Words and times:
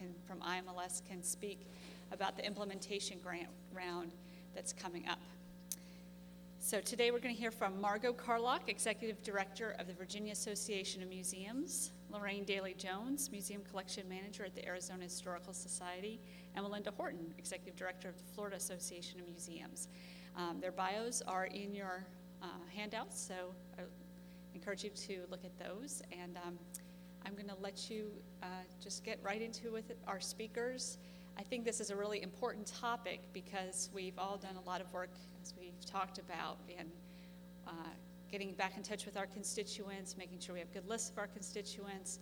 can, 0.00 0.14
from 0.26 0.40
IMLS 0.40 1.02
can 1.06 1.22
speak 1.22 1.66
about 2.10 2.36
the 2.36 2.46
implementation 2.46 3.18
grant 3.22 3.48
round 3.72 4.12
that's 4.54 4.72
coming 4.72 5.06
up. 5.06 5.20
So 6.58 6.80
today 6.80 7.10
we're 7.10 7.20
going 7.20 7.34
to 7.34 7.40
hear 7.40 7.50
from 7.50 7.78
Margot 7.80 8.14
Carlock, 8.14 8.68
Executive 8.68 9.22
Director 9.22 9.76
of 9.78 9.86
the 9.86 9.92
Virginia 9.92 10.32
Association 10.32 11.02
of 11.02 11.08
Museums, 11.08 11.92
Lorraine 12.10 12.44
Daly 12.44 12.74
Jones, 12.74 13.30
Museum 13.30 13.62
Collection 13.70 14.08
Manager 14.08 14.44
at 14.44 14.54
the 14.54 14.64
Arizona 14.66 15.04
Historical 15.04 15.52
Society, 15.52 16.18
and 16.54 16.64
Melinda 16.64 16.92
Horton, 16.96 17.34
Executive 17.38 17.76
Director 17.76 18.08
of 18.08 18.16
the 18.16 18.24
Florida 18.34 18.56
Association 18.56 19.20
of 19.20 19.28
Museums. 19.28 19.88
Um, 20.36 20.60
their 20.60 20.72
bios 20.72 21.22
are 21.26 21.46
in 21.46 21.74
your 21.74 22.06
uh, 22.42 22.46
handouts, 22.74 23.20
so 23.20 23.34
I 23.78 23.82
encourage 24.54 24.82
you 24.82 24.90
to 24.90 25.20
look 25.30 25.44
at 25.44 25.58
those. 25.58 26.02
And 26.12 26.38
um, 26.46 26.58
I'm 27.26 27.34
going 27.34 27.48
to 27.48 27.56
let 27.60 27.90
you 27.90 28.10
uh, 28.42 28.46
just 28.82 29.04
get 29.04 29.18
right 29.22 29.42
into 29.42 29.72
with 29.72 29.90
it, 29.90 29.98
our 30.06 30.20
speakers. 30.20 30.98
I 31.38 31.42
think 31.42 31.64
this 31.64 31.80
is 31.80 31.90
a 31.90 31.96
really 31.96 32.22
important 32.22 32.66
topic 32.66 33.20
because 33.32 33.90
we've 33.94 34.18
all 34.18 34.36
done 34.36 34.56
a 34.56 34.68
lot 34.68 34.80
of 34.80 34.92
work, 34.92 35.10
as 35.42 35.54
we've 35.58 35.84
talked 35.86 36.18
about, 36.18 36.58
in 36.68 36.86
uh, 37.66 37.72
getting 38.30 38.52
back 38.52 38.76
in 38.76 38.82
touch 38.82 39.06
with 39.06 39.16
our 39.16 39.26
constituents, 39.26 40.16
making 40.16 40.38
sure 40.38 40.54
we 40.54 40.60
have 40.60 40.72
good 40.72 40.88
lists 40.88 41.10
of 41.10 41.18
our 41.18 41.26
constituents, 41.26 42.18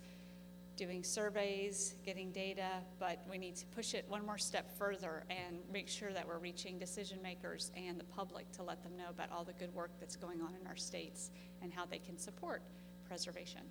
doing 0.77 1.03
surveys, 1.03 1.97
getting 2.07 2.31
data, 2.31 2.69
but 3.01 3.19
we 3.29 3.37
need 3.37 3.57
to 3.57 3.67
push 3.67 3.95
it 3.95 4.05
one 4.09 4.25
more 4.25 4.39
step 4.39 4.71
further 4.79 5.25
and 5.29 5.59
make 5.73 5.89
sure 5.89 6.12
that 6.12 6.27
we're 6.27 6.39
reaching 6.39 6.79
decision 6.79 7.21
makers 7.21 7.73
and 7.77 7.98
the 7.98 8.05
public 8.05 8.51
to 8.53 8.62
let 8.62 8.83
them 8.85 8.97
know 8.97 9.09
about 9.11 9.31
all 9.33 9.43
the 9.43 9.53
good 9.55 9.75
work 9.75 9.91
that's 9.98 10.15
going 10.15 10.41
on 10.41 10.55
in 10.61 10.67
our 10.69 10.77
states 10.77 11.31
and 11.62 11.73
how 11.73 11.85
they 11.85 11.98
can 11.98 12.17
support 12.17 12.62
preservation. 13.09 13.62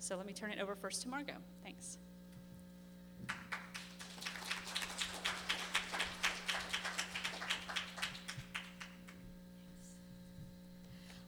So 0.00 0.16
let 0.16 0.26
me 0.26 0.32
turn 0.32 0.52
it 0.52 0.60
over 0.60 0.76
first 0.76 1.02
to 1.02 1.08
Margot. 1.08 1.34
Thanks. 1.64 1.98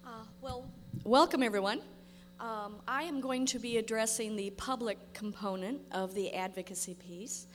Uh, 0.07 0.25
well, 0.41 0.71
welcome 1.05 1.43
everyone. 1.43 1.81
Um, 2.39 2.77
I 2.87 3.03
am 3.03 3.21
going 3.21 3.45
to 3.47 3.59
be 3.59 3.79
addressing 3.79 4.37
the 4.37 4.51
public 4.51 4.99
component 5.13 5.83
of 5.91 6.15
the 6.15 6.33
advocacy 6.33 6.95
piece. 6.95 7.49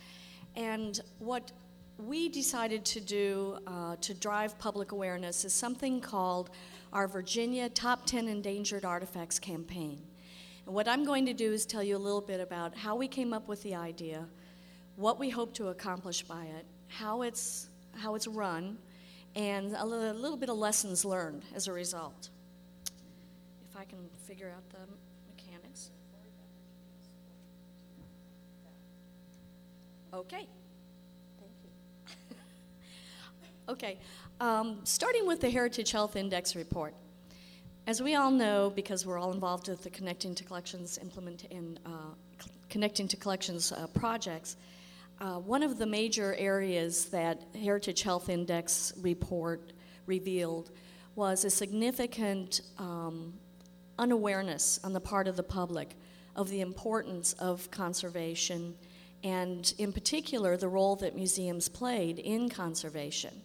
And 0.56 1.00
what 1.20 1.54
we 1.98 2.28
decided 2.28 2.84
to 2.86 3.00
do 3.00 3.58
uh, 3.66 3.96
to 4.02 4.14
drive 4.14 4.60
public 4.60 4.92
awareness 4.92 5.46
is 5.46 5.54
something 5.54 6.02
called 6.02 6.50
our 6.92 7.08
Virginia 7.08 7.70
Top 7.70 8.06
10 8.06 8.28
Endangered 8.28 8.84
Artifacts 8.84 9.40
campaign. 9.40 10.02
And 10.66 10.74
what 10.74 10.88
I'm 10.88 11.06
going 11.06 11.26
to 11.28 11.34
do 11.34 11.52
is 11.54 11.66
tell 11.66 11.84
you 11.84 11.96
a 11.96 12.00
little 12.00 12.22
bit 12.22 12.40
about 12.40 12.76
how 12.76 12.96
we 12.96 13.08
came 13.08 13.34
up 13.34 13.48
with 13.48 13.62
the 13.64 13.76
idea, 13.76 14.26
what 14.96 15.20
we 15.20 15.30
hope 15.30 15.54
to 15.56 15.68
accomplish 15.68 16.24
by 16.24 16.46
it, 16.46 16.66
how 16.88 17.22
it's, 17.22 17.70
how 17.96 18.16
it's 18.16 18.28
run, 18.28 18.78
and 19.36 19.76
a 19.78 19.86
little 19.86 20.38
bit 20.38 20.50
of 20.50 20.58
lessons 20.58 21.06
learned 21.06 21.44
as 21.54 21.68
a 21.68 21.74
result. 21.74 22.30
If 23.70 23.78
I 23.78 23.84
can 23.84 24.00
figure 24.26 24.52
out 24.56 24.68
the 24.70 24.80
mechanics. 25.28 25.92
Okay. 30.14 30.48
Thank 31.40 31.52
you. 31.64 32.36
okay. 33.70 34.00
Um, 34.40 34.80
starting 34.84 35.28
with 35.28 35.42
the 35.42 35.50
Heritage 35.50 35.92
Health 35.92 36.16
Index 36.16 36.56
report. 36.56 36.94
As 37.88 38.02
we 38.02 38.16
all 38.16 38.32
know, 38.32 38.72
because 38.76 39.06
we're 39.06 39.20
all 39.20 39.32
involved 39.32 39.68
with 39.68 39.84
the 39.84 39.92
Connecting 39.92 40.34
to 40.34 40.44
Collections 40.44 40.98
implement 41.00 41.44
in 41.52 41.78
uh, 41.86 42.16
Connecting 42.68 43.08
to 43.10 43.16
Collections 43.16 43.72
uh, 43.72 43.86
projects, 43.94 44.58
uh, 45.22 45.36
one 45.36 45.62
of 45.62 45.78
the 45.78 45.86
major 45.86 46.34
areas 46.34 47.06
that 47.10 47.44
Heritage 47.54 48.02
Health 48.02 48.28
Index 48.28 48.92
report 49.02 49.74
revealed 50.08 50.72
was 51.14 51.46
a 51.46 51.50
significant 51.52 52.62
um, 52.80 53.36
unawareness 54.00 54.80
on 54.84 54.92
the 54.92 55.00
part 55.00 55.28
of 55.28 55.36
the 55.36 55.44
public 55.44 55.96
of 56.36 56.50
the 56.50 56.62
importance 56.62 57.34
of 57.34 57.70
conservation 57.70 58.74
and, 59.24 59.76
in 59.78 59.94
particular, 59.94 60.58
the 60.58 60.68
role 60.68 60.96
that 60.96 61.16
museums 61.16 61.70
played 61.70 62.18
in 62.18 62.50
conservation. 62.50 63.44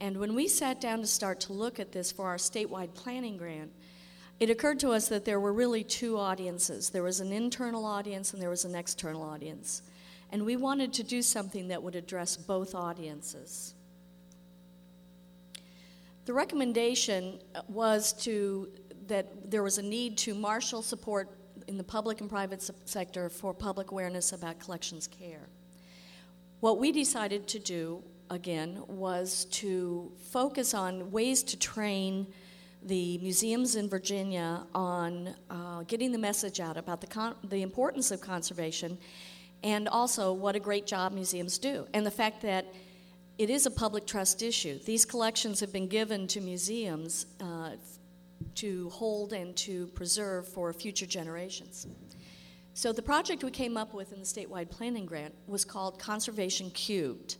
And 0.00 0.18
when 0.18 0.34
we 0.34 0.48
sat 0.48 0.80
down 0.80 1.00
to 1.00 1.06
start 1.06 1.40
to 1.40 1.52
look 1.52 1.80
at 1.80 1.92
this 1.92 2.12
for 2.12 2.26
our 2.26 2.36
statewide 2.36 2.94
planning 2.94 3.36
grant, 3.36 3.72
it 4.38 4.50
occurred 4.50 4.78
to 4.80 4.90
us 4.90 5.08
that 5.08 5.24
there 5.24 5.40
were 5.40 5.52
really 5.52 5.82
two 5.82 6.18
audiences 6.18 6.90
there 6.90 7.02
was 7.02 7.20
an 7.20 7.32
internal 7.32 7.86
audience 7.86 8.34
and 8.34 8.42
there 8.42 8.50
was 8.50 8.64
an 8.64 8.74
external 8.74 9.22
audience. 9.22 9.82
And 10.30 10.44
we 10.44 10.56
wanted 10.56 10.92
to 10.94 11.02
do 11.02 11.22
something 11.22 11.68
that 11.68 11.82
would 11.82 11.94
address 11.94 12.36
both 12.36 12.74
audiences. 12.74 13.74
The 16.24 16.32
recommendation 16.32 17.38
uh, 17.54 17.62
was 17.68 18.12
to 18.24 18.68
that 19.06 19.50
there 19.50 19.62
was 19.62 19.78
a 19.78 19.82
need 19.82 20.18
to 20.18 20.34
marshal 20.34 20.82
support 20.82 21.30
in 21.68 21.76
the 21.76 21.84
public 21.84 22.20
and 22.20 22.28
private 22.28 22.68
sector 22.84 23.28
for 23.28 23.54
public 23.54 23.92
awareness 23.92 24.32
about 24.32 24.58
collections 24.58 25.06
care. 25.06 25.48
What 26.58 26.78
we 26.78 26.90
decided 26.90 27.46
to 27.48 27.60
do, 27.60 28.02
again, 28.30 28.82
was 28.88 29.46
to 29.46 30.12
focus 30.30 30.74
on 30.74 31.10
ways 31.10 31.42
to 31.44 31.58
train 31.58 32.26
the 32.82 33.18
museums 33.18 33.74
in 33.74 33.88
Virginia 33.88 34.64
on 34.74 35.34
uh, 35.50 35.82
getting 35.84 36.12
the 36.12 36.18
message 36.18 36.60
out 36.60 36.76
about 36.76 37.00
the, 37.00 37.06
con- 37.06 37.34
the 37.44 37.62
importance 37.62 38.10
of 38.10 38.20
conservation 38.20 38.96
and 39.62 39.88
also 39.88 40.32
what 40.32 40.54
a 40.54 40.60
great 40.60 40.86
job 40.86 41.12
museums 41.12 41.58
do, 41.58 41.86
and 41.94 42.06
the 42.06 42.10
fact 42.10 42.42
that 42.42 42.66
it 43.38 43.50
is 43.50 43.66
a 43.66 43.70
public 43.70 44.06
trust 44.06 44.42
issue. 44.42 44.78
These 44.84 45.04
collections 45.04 45.60
have 45.60 45.72
been 45.72 45.88
given 45.88 46.26
to 46.28 46.40
museums 46.40 47.26
uh, 47.40 47.70
to 48.56 48.88
hold 48.90 49.32
and 49.32 49.56
to 49.56 49.88
preserve 49.88 50.46
for 50.46 50.72
future 50.72 51.06
generations. 51.06 51.86
So, 52.74 52.92
the 52.92 53.02
project 53.02 53.42
we 53.42 53.50
came 53.50 53.76
up 53.76 53.94
with 53.94 54.12
in 54.12 54.20
the 54.20 54.24
statewide 54.26 54.70
planning 54.70 55.06
grant 55.06 55.34
was 55.46 55.64
called 55.64 55.98
Conservation 55.98 56.70
Cubed 56.70 57.36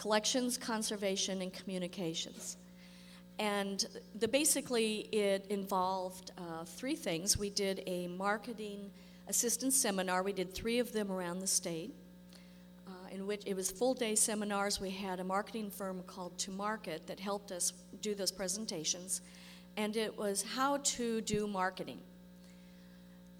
Collections, 0.00 0.56
Conservation, 0.56 1.42
and 1.42 1.52
Communications. 1.52 2.56
And 3.38 3.86
the, 4.18 4.26
basically, 4.26 5.08
it 5.12 5.44
involved 5.50 6.32
uh, 6.38 6.64
three 6.64 6.96
things. 6.96 7.36
We 7.36 7.50
did 7.50 7.82
a 7.86 8.06
marketing 8.06 8.90
assistance 9.28 9.76
seminar, 9.76 10.22
we 10.22 10.32
did 10.32 10.54
three 10.54 10.78
of 10.78 10.92
them 10.92 11.12
around 11.12 11.40
the 11.40 11.46
state. 11.46 11.94
Uh, 12.88 12.92
in 13.12 13.26
which 13.26 13.42
it 13.44 13.54
was 13.54 13.70
full 13.70 13.92
day 13.94 14.14
seminars. 14.14 14.80
We 14.80 14.90
had 14.90 15.20
a 15.20 15.24
marketing 15.24 15.70
firm 15.70 16.02
called 16.06 16.36
To 16.38 16.50
Market 16.50 17.06
that 17.06 17.20
helped 17.20 17.52
us 17.52 17.72
do 18.00 18.14
those 18.14 18.32
presentations 18.32 19.20
and 19.76 19.96
it 19.96 20.16
was 20.16 20.42
how 20.42 20.78
to 20.78 21.20
do 21.20 21.46
marketing. 21.46 22.00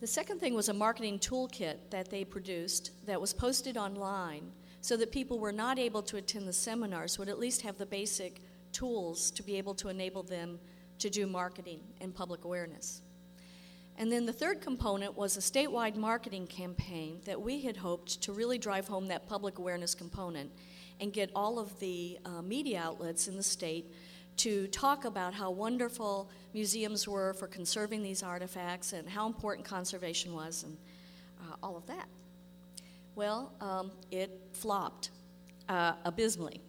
The 0.00 0.06
second 0.06 0.38
thing 0.38 0.54
was 0.54 0.68
a 0.68 0.74
marketing 0.74 1.18
toolkit 1.18 1.76
that 1.90 2.10
they 2.10 2.24
produced 2.24 2.92
that 3.06 3.20
was 3.20 3.32
posted 3.32 3.76
online 3.76 4.52
so 4.80 4.96
that 4.96 5.12
people 5.12 5.38
were 5.38 5.52
not 5.52 5.78
able 5.78 6.02
to 6.02 6.16
attend 6.16 6.48
the 6.48 6.52
seminars 6.52 7.18
would 7.18 7.28
at 7.28 7.38
least 7.38 7.62
have 7.62 7.78
the 7.78 7.86
basic 7.86 8.40
tools 8.72 9.30
to 9.32 9.42
be 9.42 9.56
able 9.56 9.74
to 9.74 9.88
enable 9.88 10.22
them 10.22 10.58
to 10.98 11.10
do 11.10 11.26
marketing 11.26 11.80
and 12.00 12.14
public 12.14 12.44
awareness. 12.44 13.02
And 13.96 14.10
then 14.10 14.24
the 14.24 14.32
third 14.32 14.62
component 14.62 15.16
was 15.16 15.36
a 15.36 15.40
statewide 15.40 15.96
marketing 15.96 16.46
campaign 16.46 17.20
that 17.26 17.40
we 17.40 17.60
had 17.60 17.76
hoped 17.76 18.22
to 18.22 18.32
really 18.32 18.56
drive 18.56 18.88
home 18.88 19.08
that 19.08 19.28
public 19.28 19.58
awareness 19.58 19.94
component 19.94 20.50
and 21.00 21.12
get 21.12 21.30
all 21.34 21.58
of 21.58 21.78
the 21.80 22.18
uh, 22.24 22.40
media 22.40 22.80
outlets 22.82 23.28
in 23.28 23.36
the 23.36 23.42
state 23.42 23.92
to 24.36 24.66
talk 24.68 25.04
about 25.04 25.34
how 25.34 25.50
wonderful 25.50 26.30
museums 26.54 27.06
were 27.06 27.34
for 27.34 27.46
conserving 27.46 28.02
these 28.02 28.22
artifacts 28.22 28.94
and 28.94 29.08
how 29.08 29.26
important 29.26 29.66
conservation 29.66 30.32
was 30.32 30.62
and 30.62 30.78
uh, 31.40 31.56
all 31.62 31.76
of 31.76 31.86
that. 31.86 32.08
Well, 33.16 33.52
um, 33.60 33.90
it 34.10 34.30
flopped 34.52 35.10
uh, 35.68 35.94
abysmally. 36.04 36.60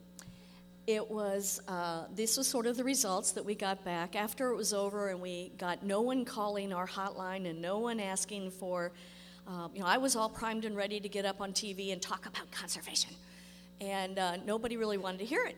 It 0.88 1.10
was, 1.10 1.62
uh, 1.68 2.06
this 2.16 2.38
was 2.38 2.48
sort 2.48 2.66
of 2.66 2.76
the 2.76 2.84
results 2.84 3.32
that 3.34 3.46
we 3.46 3.54
got 3.54 3.86
back 3.86 4.16
after 4.16 4.50
it 4.50 4.56
was 4.56 4.74
over, 4.74 5.10
and 5.10 5.22
we 5.22 5.52
got 5.58 5.84
no 5.84 6.02
one 6.02 6.26
calling 6.26 6.74
our 6.74 6.88
hotline 6.88 7.48
and 7.48 7.62
no 7.62 7.78
one 7.78 8.00
asking 8.00 8.52
for, 8.52 8.92
uh, 9.48 9.68
you 9.74 9.82
know, 9.82 9.86
I 9.86 9.98
was 9.98 10.16
all 10.16 10.30
primed 10.30 10.66
and 10.66 10.76
ready 10.76 11.00
to 11.00 11.08
get 11.08 11.26
up 11.26 11.42
on 11.42 11.54
TV 11.54 11.94
and 11.94 12.02
talk 12.02 12.26
about 12.26 12.50
conservation. 12.52 13.14
And 13.80 14.18
uh, 14.18 14.38
nobody 14.38 14.78
really 14.78 14.98
wanted 14.98 15.20
to 15.20 15.26
hear 15.26 15.46
it. 15.46 15.56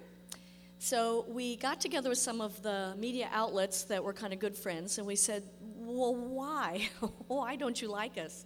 So 0.79 1.25
we 1.29 1.55
got 1.55 1.79
together 1.79 2.09
with 2.09 2.17
some 2.17 2.41
of 2.41 2.61
the 2.61 2.93
media 2.97 3.29
outlets 3.31 3.83
that 3.83 4.03
were 4.03 4.13
kind 4.13 4.33
of 4.33 4.39
good 4.39 4.55
friends, 4.55 4.97
and 4.97 5.07
we 5.07 5.15
said, 5.15 5.43
Well, 5.77 6.13
why? 6.13 6.89
why 7.27 7.55
don't 7.55 7.81
you 7.81 7.87
like 7.87 8.17
us? 8.17 8.45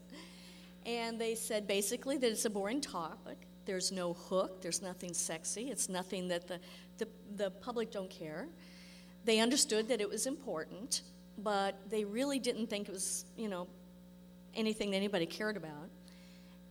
And 0.88 1.20
they 1.20 1.36
said 1.36 1.68
basically 1.68 2.18
that 2.18 2.32
it's 2.32 2.46
a 2.46 2.50
boring 2.50 2.80
topic. 2.80 3.38
There's 3.66 3.92
no 3.92 4.14
hook, 4.14 4.62
there's 4.62 4.82
nothing 4.82 5.14
sexy, 5.14 5.70
it's 5.70 5.90
nothing 5.90 6.30
that 6.30 6.48
the, 6.48 6.60
the, 6.98 7.08
the 7.36 7.52
public 7.52 7.92
don't 7.92 8.10
care. 8.10 8.48
They 9.26 9.40
understood 9.40 9.90
that 9.90 10.00
it 10.00 10.10
was 10.10 10.26
important, 10.26 11.02
but 11.38 11.78
they 11.90 12.06
really 12.06 12.40
didn't 12.40 12.68
think 12.68 12.88
it 12.88 12.94
was, 12.94 13.26
you 13.36 13.50
know, 13.50 13.68
anything 14.56 14.92
that 14.92 14.98
anybody 14.98 15.26
cared 15.26 15.58
about. 15.58 15.90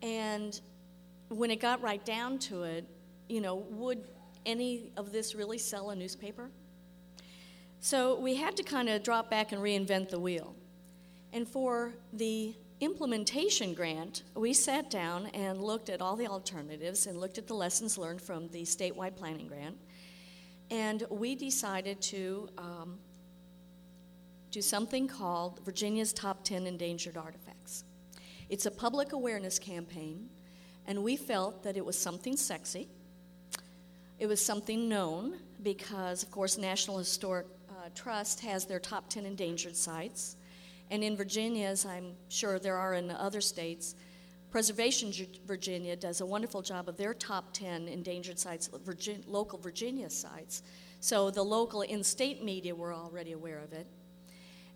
And 0.00 0.58
when 1.28 1.50
it 1.50 1.60
got 1.60 1.82
right 1.82 2.02
down 2.02 2.38
to 2.38 2.62
it, 2.62 2.86
you 3.28 3.42
know, 3.42 3.56
would 3.70 4.02
any 4.46 4.90
of 4.96 5.12
this 5.12 5.34
really 5.34 5.58
sell 5.58 5.90
a 5.90 5.96
newspaper? 5.96 6.48
So 7.80 8.18
we 8.18 8.36
had 8.36 8.56
to 8.56 8.62
kind 8.62 8.88
of 8.88 9.02
drop 9.02 9.30
back 9.30 9.52
and 9.52 9.60
reinvent 9.60 10.08
the 10.08 10.18
wheel. 10.18 10.54
And 11.34 11.46
for 11.46 11.92
the 12.14 12.54
implementation 12.80 13.72
grant, 13.74 14.22
we 14.34 14.52
sat 14.52 14.90
down 14.90 15.26
and 15.28 15.62
looked 15.62 15.88
at 15.88 16.02
all 16.02 16.16
the 16.16 16.26
alternatives 16.26 17.06
and 17.06 17.18
looked 17.18 17.38
at 17.38 17.46
the 17.46 17.54
lessons 17.54 17.96
learned 17.96 18.20
from 18.20 18.48
the 18.48 18.62
statewide 18.62 19.16
planning 19.16 19.48
grant. 19.48 19.76
And 20.70 21.04
we 21.10 21.34
decided 21.34 22.00
to 22.02 22.48
um, 22.58 22.98
do 24.50 24.60
something 24.60 25.08
called 25.08 25.60
Virginia's 25.64 26.12
Top 26.12 26.44
10 26.44 26.66
Endangered 26.66 27.16
Artifacts. 27.16 27.84
It's 28.48 28.66
a 28.66 28.70
public 28.70 29.12
awareness 29.12 29.58
campaign, 29.58 30.28
and 30.86 31.02
we 31.02 31.16
felt 31.16 31.62
that 31.62 31.76
it 31.76 31.84
was 31.84 31.98
something 31.98 32.36
sexy. 32.36 32.88
It 34.18 34.26
was 34.26 34.44
something 34.44 34.88
known 34.88 35.36
because, 35.62 36.22
of 36.22 36.30
course, 36.30 36.58
National 36.58 36.98
Historic 36.98 37.46
uh, 37.68 37.88
Trust 37.94 38.40
has 38.40 38.64
their 38.64 38.80
top 38.80 39.08
10 39.08 39.26
endangered 39.26 39.76
sites. 39.76 40.36
And 40.90 41.02
in 41.02 41.16
Virginia, 41.16 41.66
as 41.68 41.84
I'm 41.84 42.14
sure 42.28 42.58
there 42.58 42.76
are 42.76 42.94
in 42.94 43.10
other 43.10 43.40
states, 43.40 43.94
Preservation 44.50 45.12
Virginia 45.46 45.96
does 45.96 46.20
a 46.20 46.26
wonderful 46.26 46.62
job 46.62 46.88
of 46.88 46.96
their 46.96 47.12
top 47.12 47.52
10 47.52 47.88
endangered 47.88 48.38
sites, 48.38 48.70
Virgin, 48.84 49.22
local 49.26 49.58
Virginia 49.58 50.08
sites. 50.08 50.62
So 51.00 51.30
the 51.30 51.42
local 51.42 51.82
in 51.82 52.02
state 52.02 52.42
media 52.42 52.74
were 52.74 52.94
already 52.94 53.32
aware 53.32 53.58
of 53.58 53.72
it. 53.72 53.86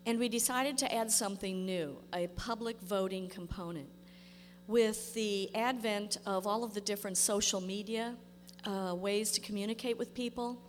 And 0.05 0.19
we 0.19 0.29
decided 0.29 0.77
to 0.79 0.93
add 0.93 1.11
something 1.11 1.65
new 1.65 1.97
a 2.13 2.27
public 2.27 2.79
voting 2.81 3.29
component. 3.29 3.89
With 4.67 5.13
the 5.13 5.53
advent 5.55 6.17
of 6.25 6.47
all 6.47 6.63
of 6.63 6.73
the 6.73 6.81
different 6.81 7.17
social 7.17 7.61
media 7.61 8.15
uh, 8.65 8.93
ways 8.95 9.31
to 9.31 9.41
communicate 9.41 9.97
with 9.97 10.13
people, 10.13 10.61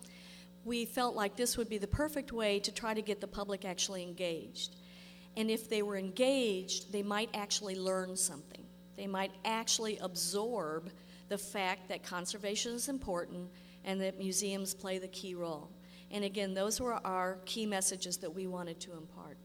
we 0.65 0.85
felt 0.85 1.15
like 1.15 1.37
this 1.37 1.57
would 1.57 1.69
be 1.69 1.79
the 1.79 1.87
perfect 1.87 2.33
way 2.33 2.61
to 2.61 2.73
try 2.73 2.95
to 2.95 3.03
get 3.03 3.21
the 3.21 3.27
public 3.27 3.65
actually 3.65 4.03
engaged. 4.03 4.77
And 5.37 5.51
if 5.51 5.69
they 5.69 5.83
were 5.83 5.97
engaged, 5.97 6.93
they 6.93 7.03
might 7.03 7.31
actually 7.35 7.77
learn 7.77 8.17
something. 8.17 8.65
They 8.97 9.07
might 9.07 9.33
actually 9.45 9.99
absorb 9.99 10.91
the 11.29 11.39
fact 11.39 11.89
that 11.89 12.03
conservation 12.03 12.73
is 12.75 12.89
important 12.89 13.49
and 13.85 14.01
that 14.01 14.19
museums 14.19 14.75
play 14.75 14.99
the 14.99 15.09
key 15.09 15.35
role. 15.35 15.71
And 16.11 16.25
again, 16.25 16.53
those 16.53 16.81
were 16.81 16.95
our 17.07 17.39
key 17.47 17.65
messages 17.65 18.19
that 18.19 18.35
we 18.35 18.47
wanted 18.47 18.79
to 18.81 18.93
impart. 18.93 19.39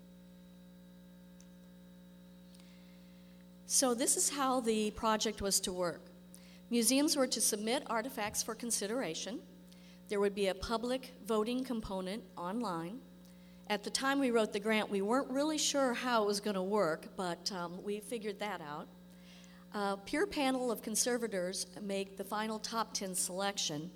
So, 3.66 3.94
this 3.94 4.16
is 4.16 4.30
how 4.30 4.62
the 4.62 4.92
project 4.92 5.42
was 5.42 5.60
to 5.62 5.74
work 5.74 6.02
museums 6.70 7.16
were 7.16 7.28
to 7.28 7.42
submit 7.42 7.84
artifacts 7.88 8.44
for 8.44 8.54
consideration. 8.54 9.40
There 10.10 10.20
would 10.20 10.36
be 10.36 10.48
a 10.48 10.56
public 10.56 11.14
voting 11.26 11.64
component 11.64 12.24
online. 12.38 13.00
At 13.70 13.84
the 13.84 13.90
time 13.90 14.20
we 14.20 14.32
wrote 14.32 14.54
the 14.54 14.62
grant, 14.62 14.90
we 14.90 15.02
weren't 15.02 15.30
really 15.30 15.58
sure 15.58 15.94
how 15.94 16.24
it 16.24 16.26
was 16.26 16.40
going 16.40 16.56
to 16.56 16.62
work, 16.62 17.08
but 17.18 17.52
um, 17.52 17.84
we 17.84 18.00
figured 18.00 18.40
that 18.40 18.62
out. 18.62 18.88
A 19.74 19.98
pure 19.98 20.26
panel 20.26 20.72
of 20.72 20.82
conservators 20.82 21.68
make 21.82 22.16
the 22.16 22.24
final 22.24 22.60
top 22.60 22.94
10 22.94 23.14
selection. 23.14 23.92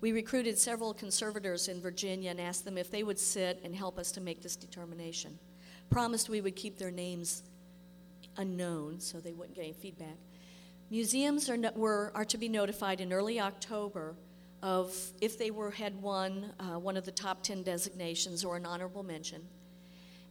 We 0.00 0.10
recruited 0.10 0.58
several 0.58 0.92
conservators 0.92 1.68
in 1.68 1.80
Virginia 1.80 2.30
and 2.30 2.40
asked 2.40 2.64
them 2.64 2.76
if 2.76 2.90
they 2.90 3.04
would 3.04 3.18
sit 3.18 3.60
and 3.62 3.76
help 3.76 3.96
us 3.96 4.10
to 4.12 4.20
make 4.20 4.42
this 4.42 4.56
determination. 4.56 5.38
Promised 5.88 6.28
we 6.28 6.40
would 6.40 6.56
keep 6.56 6.76
their 6.76 6.90
names 6.90 7.44
unknown 8.38 8.98
so 8.98 9.20
they 9.20 9.34
wouldn't 9.34 9.54
get 9.54 9.62
any 9.62 9.72
feedback. 9.72 10.16
Museums 10.90 11.48
are, 11.48 11.56
no, 11.56 11.70
were, 11.76 12.10
are 12.16 12.24
to 12.24 12.38
be 12.38 12.48
notified 12.48 13.00
in 13.00 13.12
early 13.12 13.38
October 13.38 14.16
of 14.62 14.94
if 15.20 15.38
they 15.38 15.50
were 15.50 15.70
had 15.70 16.00
won 16.00 16.52
uh, 16.60 16.78
one 16.78 16.96
of 16.96 17.04
the 17.04 17.10
top 17.10 17.42
10 17.42 17.62
designations 17.62 18.44
or 18.44 18.56
an 18.56 18.64
honorable 18.64 19.02
mention. 19.02 19.42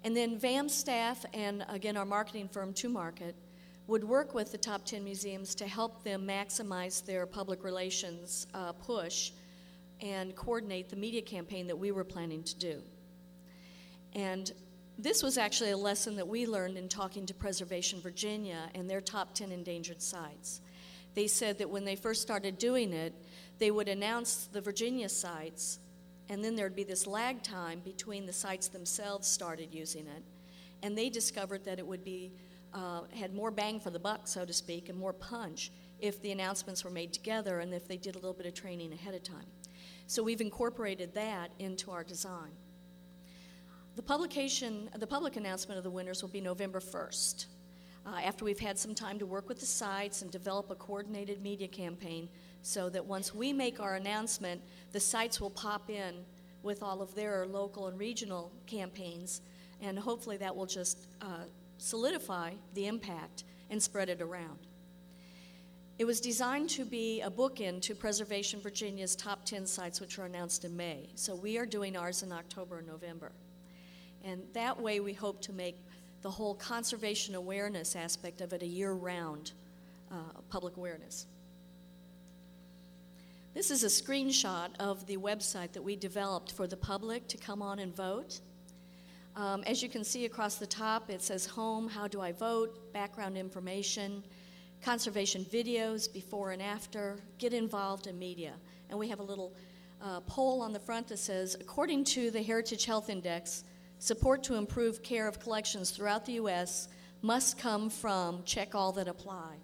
And 0.04 0.16
then 0.16 0.40
VAM 0.40 0.70
staff 0.70 1.26
and 1.34 1.66
again 1.70 1.98
our 1.98 2.06
marketing 2.06 2.48
firm 2.48 2.74
to 2.76 2.90
market 2.90 3.36
would 3.88 4.04
work 4.04 4.34
with 4.34 4.52
the 4.52 4.58
top 4.58 4.86
10 4.86 5.04
museums 5.04 5.54
to 5.56 5.68
help 5.68 6.04
them 6.04 6.26
maximize 6.26 7.06
their 7.06 7.26
public 7.26 7.64
relations 7.64 8.48
uh, 8.54 8.72
push 8.72 9.32
and 10.00 10.36
coordinate 10.36 10.90
the 10.90 10.96
media 10.96 11.22
campaign 11.22 11.68
that 11.68 11.78
we 11.78 11.92
were 11.92 12.04
planning 12.04 12.44
to 12.44 12.56
do. 12.58 12.82
And 14.14 14.52
this 14.98 15.24
was 15.24 15.38
actually 15.38 15.72
a 15.72 15.78
lesson 15.78 16.16
that 16.16 16.28
we 16.28 16.46
learned 16.46 16.78
in 16.78 16.88
talking 16.88 17.26
to 17.26 17.34
Preservation 17.34 18.00
Virginia 18.02 18.70
and 18.76 18.90
their 18.90 19.02
top 19.02 19.34
10 19.34 19.52
endangered 19.52 20.02
sites. 20.02 20.62
They 21.14 21.28
said 21.28 21.58
that 21.58 21.70
when 21.70 21.86
they 21.86 21.96
first 21.96 22.22
started 22.22 22.58
doing 22.58 22.94
it, 22.94 23.14
they 23.60 23.72
would 23.72 23.88
announce 23.88 24.48
the 24.52 24.62
Virginia 24.62 25.10
sites, 25.10 25.80
and 26.30 26.44
then 26.44 26.56
there'd 26.56 26.76
be 26.76 26.84
this 26.84 27.06
lag 27.06 27.44
time 27.44 27.82
between 27.84 28.26
the 28.26 28.34
sites 28.34 28.68
themselves 28.70 29.28
started 29.28 29.74
using 29.74 30.08
it. 30.08 30.24
And 30.84 30.98
they 30.98 31.10
discovered 31.10 31.66
that 31.66 31.78
it 31.78 31.86
would 31.86 32.04
be 32.04 32.32
uh, 32.74 33.02
had 33.14 33.34
more 33.34 33.52
bang 33.52 33.80
for 33.80 33.90
the 33.90 34.00
buck, 34.00 34.28
so 34.28 34.46
to 34.46 34.54
speak, 34.54 34.90
and 34.90 34.98
more 34.98 35.14
punch 35.14 35.72
if 36.00 36.22
the 36.22 36.32
announcements 36.32 36.84
were 36.84 36.90
made 36.90 37.14
together 37.14 37.60
and 37.60 37.74
if 37.74 37.88
they 37.88 37.98
did 37.98 38.16
a 38.16 38.18
little 38.18 38.34
bit 38.34 38.46
of 38.46 38.54
training 38.54 38.92
ahead 38.94 39.14
of 39.14 39.24
time. 39.24 39.46
So 40.08 40.24
we've 40.24 40.42
incorporated 40.42 41.14
that 41.14 41.52
into 41.60 41.92
our 41.92 42.04
design. 42.04 42.52
The 43.96 44.02
publication, 44.02 44.90
the 44.98 45.08
public 45.08 45.36
announcement 45.36 45.78
of 45.78 45.84
the 45.84 45.92
winners 45.92 46.22
will 46.22 46.30
be 46.30 46.42
November 46.42 46.80
1st. 46.80 47.46
Uh, 48.06 48.20
after 48.24 48.44
we've 48.44 48.60
had 48.60 48.80
some 48.80 48.96
time 48.96 49.20
to 49.20 49.26
work 49.26 49.48
with 49.48 49.60
the 49.60 49.66
sites 49.66 50.22
and 50.22 50.32
develop 50.32 50.72
a 50.72 50.76
coordinated 50.76 51.42
media 51.42 51.68
campaign 51.68 52.28
so 52.64 52.90
that 52.90 53.06
once 53.06 53.34
we 53.34 53.54
make 53.54 53.80
our 53.80 53.96
announcement, 53.96 54.62
the 54.92 55.00
sites 55.00 55.40
will 55.40 55.52
pop 55.52 55.90
in 55.90 56.16
with 56.64 56.84
all 56.84 57.02
of 57.02 57.14
their 57.16 57.46
local 57.46 57.88
and 57.88 58.00
regional 58.00 58.52
campaigns, 58.68 59.42
and 59.82 59.98
hopefully 59.98 60.38
that 60.38 60.56
will 60.56 60.66
just 60.66 61.08
uh, 61.22 61.46
solidify 61.78 62.52
the 62.74 62.88
impact 62.88 63.44
and 63.70 63.82
spread 63.82 64.10
it 64.10 64.22
around. 64.22 64.60
It 65.98 66.06
was 66.06 66.20
designed 66.20 66.70
to 66.72 66.86
be 66.86 67.22
a 67.22 67.30
bookend 67.30 67.82
to 67.84 67.96
Preservation 67.96 68.60
Virginia's 68.60 69.16
top 69.16 69.46
10 69.46 69.68
sites, 69.68 70.02
which 70.02 70.18
were 70.18 70.26
announced 70.26 70.66
in 70.66 70.76
May. 70.76 71.10
So 71.16 71.36
we 71.36 71.58
are 71.58 71.66
doing 71.66 71.96
ours 71.96 72.24
in 72.24 72.32
October 72.32 72.80
and 72.80 72.88
November. 72.88 73.32
And 74.24 74.42
that 74.54 74.80
way, 74.80 75.00
we 75.00 75.14
hope 75.14 75.42
to 75.42 75.54
make 75.54 75.78
the 76.22 76.30
whole 76.30 76.56
conservation 76.56 77.36
awareness 77.36 77.96
aspect 77.96 78.42
of 78.42 78.54
it 78.54 78.62
a 78.62 78.68
year 78.68 78.94
round 78.94 79.54
uh, 80.12 80.16
public 80.50 80.78
awareness. 80.78 81.26
This 83.54 83.70
is 83.70 83.84
a 83.84 83.88
screenshot 83.88 84.70
of 84.80 85.06
the 85.08 85.18
website 85.18 85.74
that 85.74 85.82
we 85.82 85.96
developed 85.96 86.54
for 86.54 86.68
the 86.68 86.78
public 86.78 87.28
to 87.28 87.38
come 87.38 87.62
on 87.62 87.80
and 87.80 87.94
vote. 87.96 88.40
Um, 89.36 89.64
as 89.66 89.82
you 89.84 89.90
can 89.90 90.04
see 90.04 90.26
across 90.26 90.56
the 90.56 90.68
top, 90.68 91.10
it 91.10 91.22
says 91.22 91.46
home, 91.46 91.90
how 91.90 92.08
do 92.08 92.22
I 92.22 92.32
vote, 92.32 92.94
background 92.94 93.38
information, 93.38 94.24
conservation 94.82 95.46
videos 95.46 96.12
before 96.12 96.52
and 96.52 96.62
after, 96.62 97.20
get 97.38 97.54
involved 97.54 98.08
in 98.08 98.18
media. 98.18 98.54
And 98.90 98.98
we 98.98 99.10
have 99.10 99.20
a 99.20 99.24
little 99.24 99.54
uh, 100.02 100.22
poll 100.22 100.62
on 100.62 100.74
the 100.74 100.80
front 100.80 101.08
that 101.10 101.20
says, 101.20 101.56
according 101.60 102.06
to 102.06 102.32
the 102.32 102.42
Heritage 102.42 102.86
Health 102.86 103.10
Index, 103.10 103.64
support 104.02 104.42
to 104.42 104.56
improve 104.56 105.04
care 105.04 105.28
of 105.28 105.40
collections 105.40 105.92
throughout 105.92 106.26
the 106.26 106.34
U.S. 106.34 106.90
must 107.22 107.60
come 107.60 107.88
from 107.88 108.42
check 108.46 108.74
all 108.74 108.92
that 108.94 109.08
apply. 109.08 109.56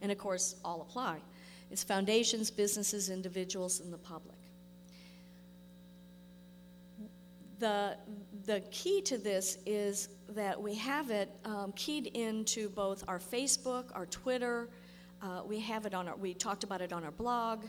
And 0.00 0.10
of 0.10 0.16
course, 0.16 0.56
all 0.64 0.80
apply. 0.80 1.18
It's 1.70 1.84
foundations, 1.84 2.50
businesses, 2.50 3.10
individuals, 3.10 3.80
and 3.80 3.92
the 3.92 3.98
public. 3.98 4.38
The, 7.58 7.98
the 8.46 8.60
key 8.70 9.02
to 9.02 9.18
this 9.18 9.58
is 9.66 10.08
that 10.30 10.60
we 10.60 10.74
have 10.76 11.10
it 11.10 11.30
um, 11.44 11.72
keyed 11.76 12.06
into 12.06 12.70
both 12.70 13.04
our 13.06 13.18
Facebook, 13.18 13.84
our 13.94 14.06
Twitter. 14.06 14.70
Uh, 15.20 15.42
we 15.46 15.60
have 15.60 15.84
it 15.84 15.92
on 15.92 16.08
our, 16.08 16.16
we 16.16 16.32
talked 16.32 16.64
about 16.64 16.80
it 16.80 16.92
on 16.92 17.04
our 17.04 17.12
blog. 17.12 17.64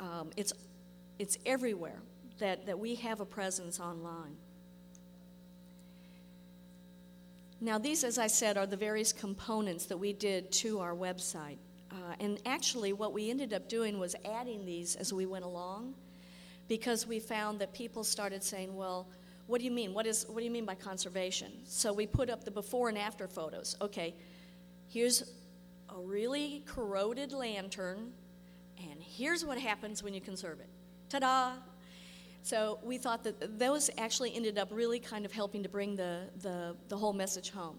Um, 0.00 0.30
it's, 0.38 0.54
it's 1.18 1.36
everywhere 1.44 2.00
that, 2.38 2.64
that 2.64 2.78
we 2.78 2.94
have 2.94 3.20
a 3.20 3.26
presence 3.26 3.78
online. 3.78 4.36
Now, 7.60 7.78
these, 7.78 8.04
as 8.04 8.18
I 8.18 8.26
said, 8.26 8.56
are 8.56 8.66
the 8.66 8.76
various 8.76 9.12
components 9.12 9.84
that 9.86 9.96
we 9.98 10.14
did 10.14 10.50
to 10.52 10.80
our 10.80 10.94
website. 10.94 11.58
Uh, 11.90 12.14
and 12.18 12.40
actually, 12.46 12.92
what 12.92 13.12
we 13.12 13.30
ended 13.30 13.52
up 13.52 13.68
doing 13.68 13.98
was 13.98 14.16
adding 14.24 14.64
these 14.64 14.96
as 14.96 15.12
we 15.12 15.26
went 15.26 15.44
along 15.44 15.94
because 16.68 17.06
we 17.06 17.18
found 17.18 17.58
that 17.58 17.72
people 17.74 18.02
started 18.02 18.42
saying, 18.42 18.74
well, 18.74 19.08
what 19.46 19.58
do 19.58 19.64
you 19.64 19.72
mean? 19.72 19.92
What, 19.92 20.06
is, 20.06 20.24
what 20.28 20.38
do 20.38 20.44
you 20.44 20.50
mean 20.50 20.64
by 20.64 20.76
conservation? 20.76 21.52
So 21.64 21.92
we 21.92 22.06
put 22.06 22.30
up 22.30 22.44
the 22.44 22.50
before 22.50 22.88
and 22.88 22.96
after 22.96 23.26
photos. 23.26 23.76
Okay, 23.82 24.14
here's 24.88 25.34
a 25.88 26.00
really 26.00 26.62
corroded 26.66 27.32
lantern, 27.32 28.12
and 28.78 29.02
here's 29.02 29.44
what 29.44 29.58
happens 29.58 30.02
when 30.02 30.14
you 30.14 30.20
conserve 30.20 30.60
it. 30.60 30.68
Ta 31.08 31.18
da! 31.18 31.52
So 32.42 32.78
we 32.82 32.98
thought 32.98 33.22
that 33.24 33.58
those 33.58 33.90
actually 33.98 34.34
ended 34.34 34.58
up 34.58 34.68
really 34.70 34.98
kind 34.98 35.24
of 35.24 35.32
helping 35.32 35.62
to 35.62 35.68
bring 35.68 35.96
the, 35.96 36.22
the, 36.40 36.74
the 36.88 36.96
whole 36.96 37.12
message 37.12 37.50
home. 37.50 37.76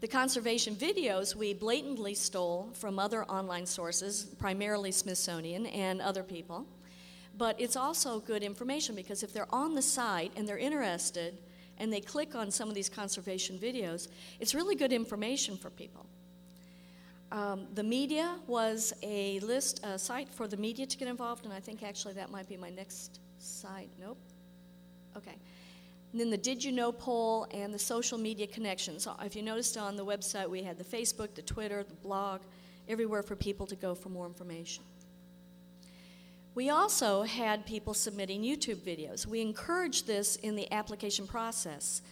The 0.00 0.08
conservation 0.08 0.74
videos 0.74 1.34
we 1.34 1.54
blatantly 1.54 2.14
stole 2.14 2.70
from 2.74 2.98
other 2.98 3.24
online 3.24 3.66
sources, 3.66 4.24
primarily 4.38 4.90
Smithsonian 4.90 5.66
and 5.66 6.00
other 6.00 6.22
people. 6.22 6.66
But 7.38 7.60
it's 7.60 7.76
also 7.76 8.20
good 8.20 8.42
information 8.42 8.94
because 8.94 9.22
if 9.22 9.32
they're 9.32 9.52
on 9.54 9.74
the 9.74 9.82
site 9.82 10.32
and 10.36 10.46
they're 10.48 10.58
interested 10.58 11.38
and 11.78 11.92
they 11.92 12.00
click 12.00 12.34
on 12.34 12.50
some 12.50 12.68
of 12.68 12.74
these 12.74 12.88
conservation 12.88 13.58
videos, 13.58 14.08
it's 14.38 14.54
really 14.54 14.74
good 14.74 14.92
information 14.92 15.56
for 15.56 15.70
people. 15.70 16.06
Um, 17.30 17.66
the 17.74 17.82
media 17.82 18.38
was 18.46 18.92
a 19.02 19.40
list, 19.40 19.80
a 19.84 19.98
site 19.98 20.28
for 20.28 20.46
the 20.46 20.56
media 20.56 20.84
to 20.84 20.96
get 20.98 21.08
involved, 21.08 21.46
and 21.46 21.54
I 21.54 21.60
think 21.60 21.82
actually 21.82 22.14
that 22.14 22.30
might 22.30 22.46
be 22.46 22.58
my 22.58 22.68
next 22.68 23.20
site. 23.42 23.88
Nope. 24.00 24.18
Okay. 25.16 25.36
And 26.12 26.20
then 26.20 26.30
the 26.30 26.36
Did 26.36 26.62
You 26.62 26.72
Know 26.72 26.92
poll 26.92 27.46
and 27.52 27.72
the 27.72 27.78
social 27.78 28.18
media 28.18 28.46
connections. 28.46 29.08
If 29.22 29.34
you 29.34 29.42
noticed 29.42 29.76
on 29.76 29.96
the 29.96 30.04
website, 30.04 30.48
we 30.48 30.62
had 30.62 30.76
the 30.78 30.84
Facebook, 30.84 31.34
the 31.34 31.42
Twitter, 31.42 31.82
the 31.82 31.94
blog, 31.94 32.42
everywhere 32.88 33.22
for 33.22 33.34
people 33.34 33.66
to 33.66 33.76
go 33.76 33.94
for 33.94 34.10
more 34.10 34.26
information. 34.26 34.84
We 36.54 36.68
also 36.68 37.22
had 37.22 37.64
people 37.64 37.94
submitting 37.94 38.42
YouTube 38.42 38.76
videos. 38.76 39.26
We 39.26 39.40
encouraged 39.40 40.06
this 40.06 40.36
in 40.36 40.54
the 40.54 40.70
application 40.70 41.26
process. 41.26 42.02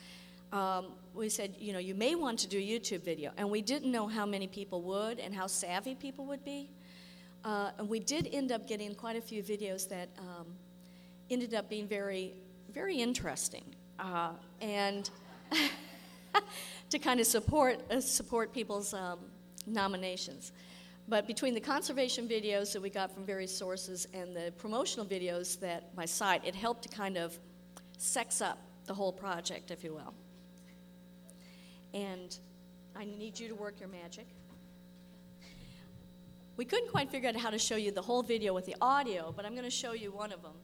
Um, 0.50 0.86
we 1.14 1.28
said, 1.28 1.54
you 1.58 1.74
know, 1.74 1.78
you 1.78 1.94
may 1.94 2.14
want 2.14 2.38
to 2.40 2.48
do 2.48 2.58
a 2.58 2.62
YouTube 2.62 3.02
video, 3.02 3.32
and 3.36 3.50
we 3.50 3.60
didn't 3.60 3.92
know 3.92 4.06
how 4.06 4.24
many 4.24 4.46
people 4.46 4.80
would 4.82 5.18
and 5.18 5.34
how 5.34 5.46
savvy 5.46 5.94
people 5.94 6.24
would 6.26 6.42
be. 6.42 6.70
Uh, 7.44 7.70
and 7.78 7.88
we 7.88 8.00
did 8.00 8.28
end 8.32 8.50
up 8.50 8.66
getting 8.66 8.94
quite 8.94 9.16
a 9.16 9.20
few 9.20 9.42
videos 9.42 9.88
that 9.90 10.08
um, 10.18 10.46
ended 11.30 11.54
up 11.54 11.68
being 11.68 11.86
very, 11.86 12.34
very 12.72 12.96
interesting, 12.96 13.64
uh, 13.98 14.32
and 14.60 15.10
to 16.90 16.98
kind 16.98 17.20
of 17.20 17.26
support 17.26 17.80
uh, 17.90 18.00
support 18.00 18.52
people's 18.52 18.92
um, 18.94 19.18
nominations. 19.66 20.52
But 21.10 21.26
between 21.26 21.54
the 21.54 21.60
conservation 21.60 22.28
videos 22.28 22.72
that 22.72 22.80
we 22.80 22.88
got 22.88 23.10
from 23.12 23.24
various 23.24 23.56
sources 23.56 24.06
and 24.14 24.34
the 24.34 24.52
promotional 24.58 25.04
videos 25.04 25.58
that 25.58 25.92
my 25.96 26.04
site, 26.04 26.44
it 26.44 26.54
helped 26.54 26.82
to 26.84 26.88
kind 26.88 27.16
of 27.16 27.36
sex 27.98 28.40
up 28.40 28.58
the 28.86 28.94
whole 28.94 29.12
project, 29.12 29.72
if 29.72 29.82
you 29.82 29.92
will. 29.92 30.14
And 31.92 32.38
I 32.94 33.06
need 33.06 33.40
you 33.40 33.48
to 33.48 33.56
work 33.56 33.80
your 33.80 33.88
magic. 33.88 34.26
We 36.56 36.64
couldn't 36.64 36.92
quite 36.92 37.10
figure 37.10 37.28
out 37.28 37.34
how 37.34 37.50
to 37.50 37.58
show 37.58 37.76
you 37.76 37.90
the 37.90 38.02
whole 38.02 38.22
video 38.22 38.54
with 38.54 38.66
the 38.66 38.76
audio, 38.80 39.32
but 39.34 39.44
I'm 39.44 39.52
going 39.52 39.64
to 39.64 39.70
show 39.70 39.92
you 39.92 40.12
one 40.12 40.30
of 40.30 40.42
them, 40.42 40.54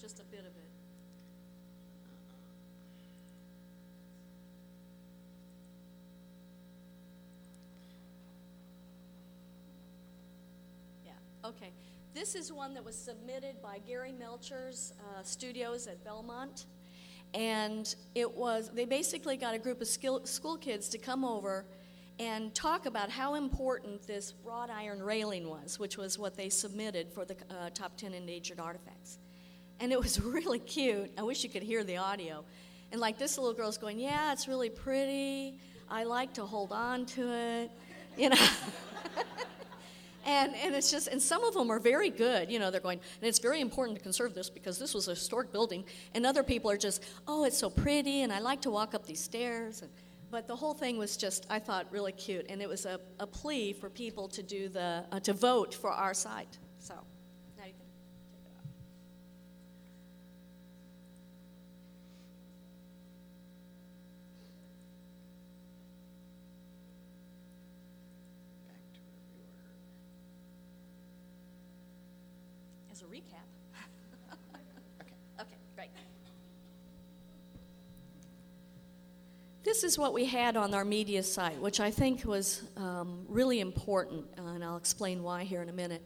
just 0.00 0.20
a 0.20 0.24
bit 0.24 0.40
of 0.40 0.46
it. 0.46 0.70
Okay. 11.50 11.72
This 12.20 12.34
is 12.34 12.52
one 12.52 12.74
that 12.74 12.84
was 12.84 12.96
submitted 12.96 13.62
by 13.62 13.78
Gari 13.88 14.12
Melchers 14.12 14.92
uh, 14.92 15.22
studios 15.22 15.86
at 15.86 16.04
Belmont. 16.04 16.66
And 17.32 17.94
it 18.14 18.30
was, 18.30 18.70
they 18.74 18.84
basically 18.84 19.38
got 19.38 19.54
a 19.54 19.58
group 19.58 19.80
of 19.80 19.88
skill, 19.88 20.26
school 20.26 20.58
kids 20.58 20.90
to 20.90 20.98
come 20.98 21.24
over 21.24 21.64
and 22.18 22.54
talk 22.54 22.84
about 22.84 23.08
how 23.08 23.36
important 23.36 24.06
this 24.06 24.34
wrought 24.44 24.68
iron 24.68 25.02
railing 25.02 25.48
was, 25.48 25.78
which 25.78 25.96
was 25.96 26.18
what 26.18 26.36
they 26.36 26.50
submitted 26.50 27.10
for 27.10 27.24
the 27.24 27.36
uh, 27.48 27.70
top 27.72 27.96
10 27.96 28.12
endangered 28.12 28.60
artifacts. 28.60 29.16
And 29.80 29.90
it 29.90 29.98
was 29.98 30.20
really 30.20 30.58
cute. 30.58 31.10
I 31.16 31.22
wish 31.22 31.42
you 31.42 31.48
could 31.48 31.62
hear 31.62 31.84
the 31.84 31.96
audio. 31.96 32.44
And 32.92 33.00
like 33.00 33.16
this 33.16 33.38
little 33.38 33.54
girl's 33.54 33.78
going, 33.78 33.98
Yeah, 33.98 34.34
it's 34.34 34.46
really 34.46 34.68
pretty. 34.68 35.54
I 35.88 36.04
like 36.04 36.34
to 36.34 36.44
hold 36.44 36.70
on 36.70 37.06
to 37.06 37.32
it. 37.32 37.70
You 38.18 38.28
know? 38.28 38.36
And, 40.30 40.54
and 40.54 40.76
it's 40.76 40.92
just, 40.92 41.08
and 41.08 41.20
some 41.20 41.42
of 41.42 41.54
them 41.54 41.70
are 41.72 41.80
very 41.80 42.08
good. 42.08 42.52
You 42.52 42.60
know, 42.60 42.70
they're 42.70 42.80
going, 42.80 43.00
and 43.20 43.28
it's 43.28 43.40
very 43.40 43.60
important 43.60 43.98
to 43.98 44.02
conserve 44.02 44.32
this 44.32 44.48
because 44.48 44.78
this 44.78 44.94
was 44.94 45.08
a 45.08 45.10
historic 45.10 45.50
building. 45.50 45.84
And 46.14 46.24
other 46.24 46.44
people 46.44 46.70
are 46.70 46.76
just, 46.76 47.02
oh, 47.26 47.44
it's 47.44 47.58
so 47.58 47.68
pretty, 47.68 48.22
and 48.22 48.32
I 48.32 48.38
like 48.38 48.62
to 48.62 48.70
walk 48.70 48.94
up 48.94 49.04
these 49.04 49.20
stairs. 49.20 49.82
And, 49.82 49.90
but 50.30 50.46
the 50.46 50.54
whole 50.54 50.72
thing 50.72 50.98
was 50.98 51.16
just, 51.16 51.46
I 51.50 51.58
thought, 51.58 51.86
really 51.90 52.12
cute. 52.12 52.46
And 52.48 52.62
it 52.62 52.68
was 52.68 52.86
a, 52.86 53.00
a 53.18 53.26
plea 53.26 53.72
for 53.72 53.90
people 53.90 54.28
to 54.28 54.42
do 54.42 54.68
the, 54.68 55.04
uh, 55.10 55.18
to 55.20 55.32
vote 55.32 55.74
for 55.74 55.90
our 55.90 56.14
site. 56.14 56.58
So. 56.78 56.94
as 73.00 73.02
a 73.02 73.04
recap. 73.06 73.48
okay. 75.00 75.14
Okay, 75.40 75.56
great. 75.74 75.90
This 79.80 79.92
is 79.92 79.98
what 79.98 80.12
we 80.12 80.26
had 80.26 80.58
on 80.58 80.74
our 80.74 80.84
media 80.84 81.22
site, 81.22 81.58
which 81.58 81.80
I 81.80 81.90
think 81.90 82.26
was 82.26 82.64
um, 82.76 83.24
really 83.26 83.60
important, 83.60 84.26
uh, 84.38 84.50
and 84.50 84.62
I'll 84.62 84.76
explain 84.76 85.22
why 85.22 85.44
here 85.44 85.62
in 85.62 85.70
a 85.70 85.72
minute. 85.72 86.02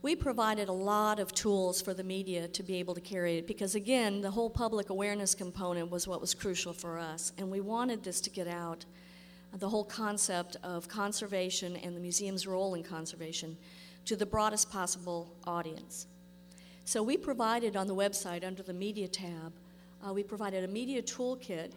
We 0.00 0.16
provided 0.16 0.70
a 0.70 0.72
lot 0.72 1.18
of 1.18 1.34
tools 1.34 1.82
for 1.82 1.92
the 1.92 2.02
media 2.02 2.48
to 2.48 2.62
be 2.62 2.76
able 2.76 2.94
to 2.94 3.02
carry 3.02 3.36
it 3.36 3.46
because, 3.46 3.74
again, 3.74 4.22
the 4.22 4.30
whole 4.30 4.48
public 4.48 4.88
awareness 4.88 5.34
component 5.34 5.90
was 5.90 6.08
what 6.08 6.22
was 6.22 6.32
crucial 6.32 6.72
for 6.72 6.98
us, 6.98 7.34
and 7.36 7.50
we 7.50 7.60
wanted 7.60 8.02
this 8.02 8.22
to 8.22 8.30
get 8.30 8.48
out 8.48 8.86
the 9.52 9.68
whole 9.68 9.84
concept 9.84 10.56
of 10.62 10.88
conservation 10.88 11.76
and 11.76 11.94
the 11.94 12.00
museum's 12.00 12.46
role 12.46 12.72
in 12.72 12.82
conservation 12.82 13.58
to 14.06 14.16
the 14.16 14.24
broadest 14.24 14.70
possible 14.70 15.36
audience. 15.44 16.06
So 16.86 17.02
we 17.02 17.18
provided 17.18 17.76
on 17.76 17.86
the 17.86 17.94
website 17.94 18.46
under 18.46 18.62
the 18.62 18.72
media 18.72 19.08
tab, 19.08 19.52
uh, 20.02 20.14
we 20.14 20.22
provided 20.22 20.64
a 20.64 20.68
media 20.68 21.02
toolkit 21.02 21.72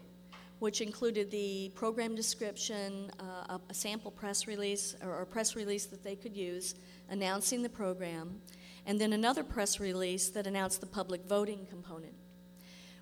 which 0.61 0.79
included 0.79 1.31
the 1.31 1.71
program 1.73 2.13
description, 2.13 3.09
uh, 3.19 3.55
a, 3.57 3.61
a, 3.71 3.73
sample 3.73 4.11
press 4.11 4.45
release 4.45 4.95
or 5.01 5.23
a 5.23 5.25
press 5.25 5.55
release 5.55 5.87
that 5.87 6.03
they 6.03 6.15
could 6.15 6.37
use 6.37 6.75
announcing 7.09 7.63
the 7.63 7.69
program, 7.69 8.39
and 8.85 9.01
then 9.01 9.13
another 9.13 9.43
press 9.43 9.79
release 9.79 10.29
that 10.29 10.45
announced 10.45 10.79
the 10.79 10.85
public 10.85 11.25
voting 11.25 11.65
component. 11.67 12.13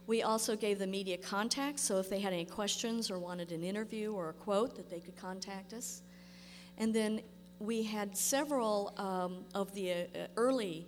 We 0.08 0.24
also 0.24 0.56
gave 0.56 0.80
the 0.80 0.88
media 0.88 1.18
contacts, 1.18 1.82
so 1.82 2.00
if 2.00 2.10
they 2.10 2.22
had 2.22 2.32
any 2.32 2.46
questions 2.46 3.12
or 3.12 3.20
wanted 3.20 3.52
an 3.52 3.62
interview 3.62 4.14
or 4.14 4.30
a 4.30 4.34
quote, 4.34 4.78
that 4.78 4.90
they 4.90 5.02
could 5.02 5.18
contact 5.18 5.74
us. 5.74 6.02
And 6.78 6.96
then 6.96 7.20
we 7.60 7.84
had 7.84 8.16
several 8.16 8.94
um, 8.96 9.44
of 9.54 9.76
the 9.76 9.92
uh, 9.92 10.28
early 10.38 10.88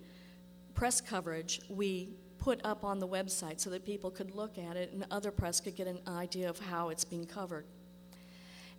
press 0.74 1.02
coverage 1.02 1.60
we 1.70 2.16
put 2.42 2.60
up 2.66 2.84
on 2.84 3.00
the 3.00 3.08
website 3.08 3.60
so 3.60 3.70
that 3.70 3.86
people 3.86 4.10
could 4.10 4.36
look 4.36 4.58
at 4.58 4.76
it 4.76 4.92
and 4.92 5.06
other 5.12 5.32
press 5.32 5.62
could 5.62 5.76
get 5.76 5.88
an 5.88 6.00
idea 6.08 6.50
of 6.50 6.60
how 6.60 6.90
it's 6.90 7.06
being 7.06 7.26
covered. 7.26 7.66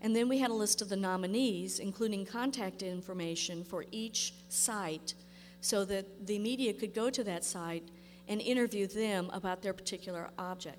And 0.02 0.16
then 0.16 0.28
we 0.28 0.38
had 0.38 0.50
a 0.50 0.54
list 0.54 0.83
of 0.83 0.88
the 0.88 0.97
nominees, 0.97 1.78
including 1.78 2.26
contact 2.26 2.83
information 2.83 3.62
for 3.62 3.85
each 3.92 4.35
site, 4.49 5.14
so 5.61 5.85
that 5.85 6.26
the 6.26 6.40
media 6.40 6.73
could 6.73 6.92
go 6.92 7.09
to 7.09 7.23
that 7.23 7.45
site 7.45 7.88
and 8.26 8.40
interview 8.40 8.88
them 8.88 9.31
about 9.33 9.62
their 9.62 9.73
particular 9.73 10.31
object. 10.38 10.78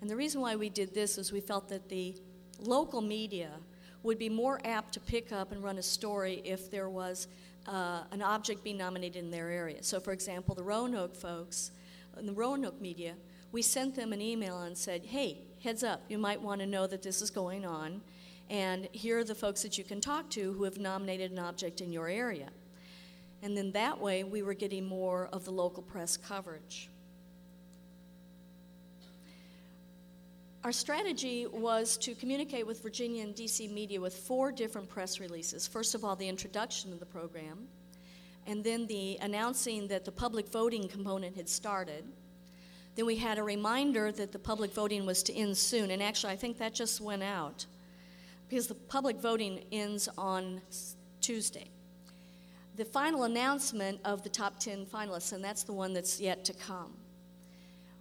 And 0.00 0.10
the 0.10 0.16
reason 0.16 0.40
why 0.40 0.56
we 0.56 0.68
did 0.68 0.92
this 0.92 1.18
is 1.18 1.30
we 1.30 1.40
felt 1.40 1.68
that 1.68 1.88
the 1.88 2.16
local 2.58 3.00
media 3.00 3.50
would 4.02 4.18
be 4.18 4.28
more 4.28 4.60
apt 4.64 4.92
to 4.94 5.00
pick 5.00 5.30
up 5.30 5.52
and 5.52 5.62
run 5.62 5.78
a 5.78 5.82
story 5.82 6.42
if 6.44 6.68
there 6.68 6.90
was 6.90 7.28
uh, 7.68 8.02
an 8.10 8.22
object 8.22 8.64
being 8.64 8.76
nominated 8.76 9.22
in 9.22 9.30
their 9.30 9.50
area. 9.50 9.82
So, 9.82 10.00
for 10.00 10.12
example, 10.12 10.54
the 10.54 10.64
Roanoke 10.64 11.14
folks, 11.14 11.70
in 12.18 12.26
the 12.26 12.32
Roanoke 12.32 12.80
media, 12.80 13.14
we 13.52 13.62
sent 13.62 13.94
them 13.94 14.12
an 14.12 14.20
email 14.20 14.62
and 14.62 14.76
said, 14.76 15.04
hey, 15.04 15.38
heads 15.62 15.84
up, 15.84 16.02
you 16.08 16.18
might 16.18 16.40
want 16.40 16.60
to 16.60 16.66
know 16.66 16.86
that 16.86 17.02
this 17.02 17.22
is 17.22 17.30
going 17.30 17.64
on, 17.64 18.00
and 18.50 18.88
here 18.92 19.18
are 19.18 19.24
the 19.24 19.34
folks 19.34 19.62
that 19.62 19.78
you 19.78 19.84
can 19.84 20.00
talk 20.00 20.28
to 20.30 20.52
who 20.52 20.64
have 20.64 20.78
nominated 20.78 21.32
an 21.32 21.38
object 21.38 21.80
in 21.80 21.92
your 21.92 22.08
area. 22.08 22.50
And 23.42 23.56
then 23.56 23.72
that 23.72 24.00
way, 24.00 24.24
we 24.24 24.42
were 24.42 24.54
getting 24.54 24.84
more 24.86 25.28
of 25.32 25.44
the 25.44 25.50
local 25.50 25.82
press 25.82 26.16
coverage. 26.16 26.88
Our 30.64 30.72
strategy 30.72 31.46
was 31.46 31.98
to 31.98 32.14
communicate 32.14 32.66
with 32.66 32.82
Virginia 32.82 33.22
and 33.22 33.34
DC 33.34 33.70
media 33.70 34.00
with 34.00 34.14
four 34.14 34.50
different 34.50 34.88
press 34.88 35.20
releases. 35.20 35.68
First 35.68 35.94
of 35.94 36.06
all, 36.06 36.16
the 36.16 36.26
introduction 36.26 36.90
of 36.90 37.00
the 37.00 37.06
program, 37.06 37.68
and 38.46 38.62
then 38.62 38.86
the 38.86 39.18
announcing 39.20 39.88
that 39.88 40.04
the 40.04 40.12
public 40.12 40.48
voting 40.48 40.88
component 40.88 41.36
had 41.36 41.48
started. 41.48 42.04
Then 42.94 43.06
we 43.06 43.16
had 43.16 43.38
a 43.38 43.42
reminder 43.42 44.12
that 44.12 44.32
the 44.32 44.38
public 44.38 44.72
voting 44.72 45.04
was 45.04 45.22
to 45.24 45.34
end 45.34 45.56
soon, 45.56 45.90
and 45.90 46.02
actually, 46.02 46.32
I 46.32 46.36
think 46.36 46.58
that 46.58 46.74
just 46.74 47.00
went 47.00 47.22
out 47.22 47.66
because 48.48 48.66
the 48.66 48.74
public 48.74 49.20
voting 49.20 49.64
ends 49.72 50.08
on 50.16 50.60
Tuesday. 51.20 51.70
The 52.76 52.84
final 52.84 53.24
announcement 53.24 54.00
of 54.04 54.22
the 54.22 54.28
top 54.28 54.60
10 54.60 54.86
finalists, 54.86 55.32
and 55.32 55.42
that's 55.42 55.62
the 55.62 55.72
one 55.72 55.92
that's 55.92 56.20
yet 56.20 56.44
to 56.44 56.52
come 56.52 56.94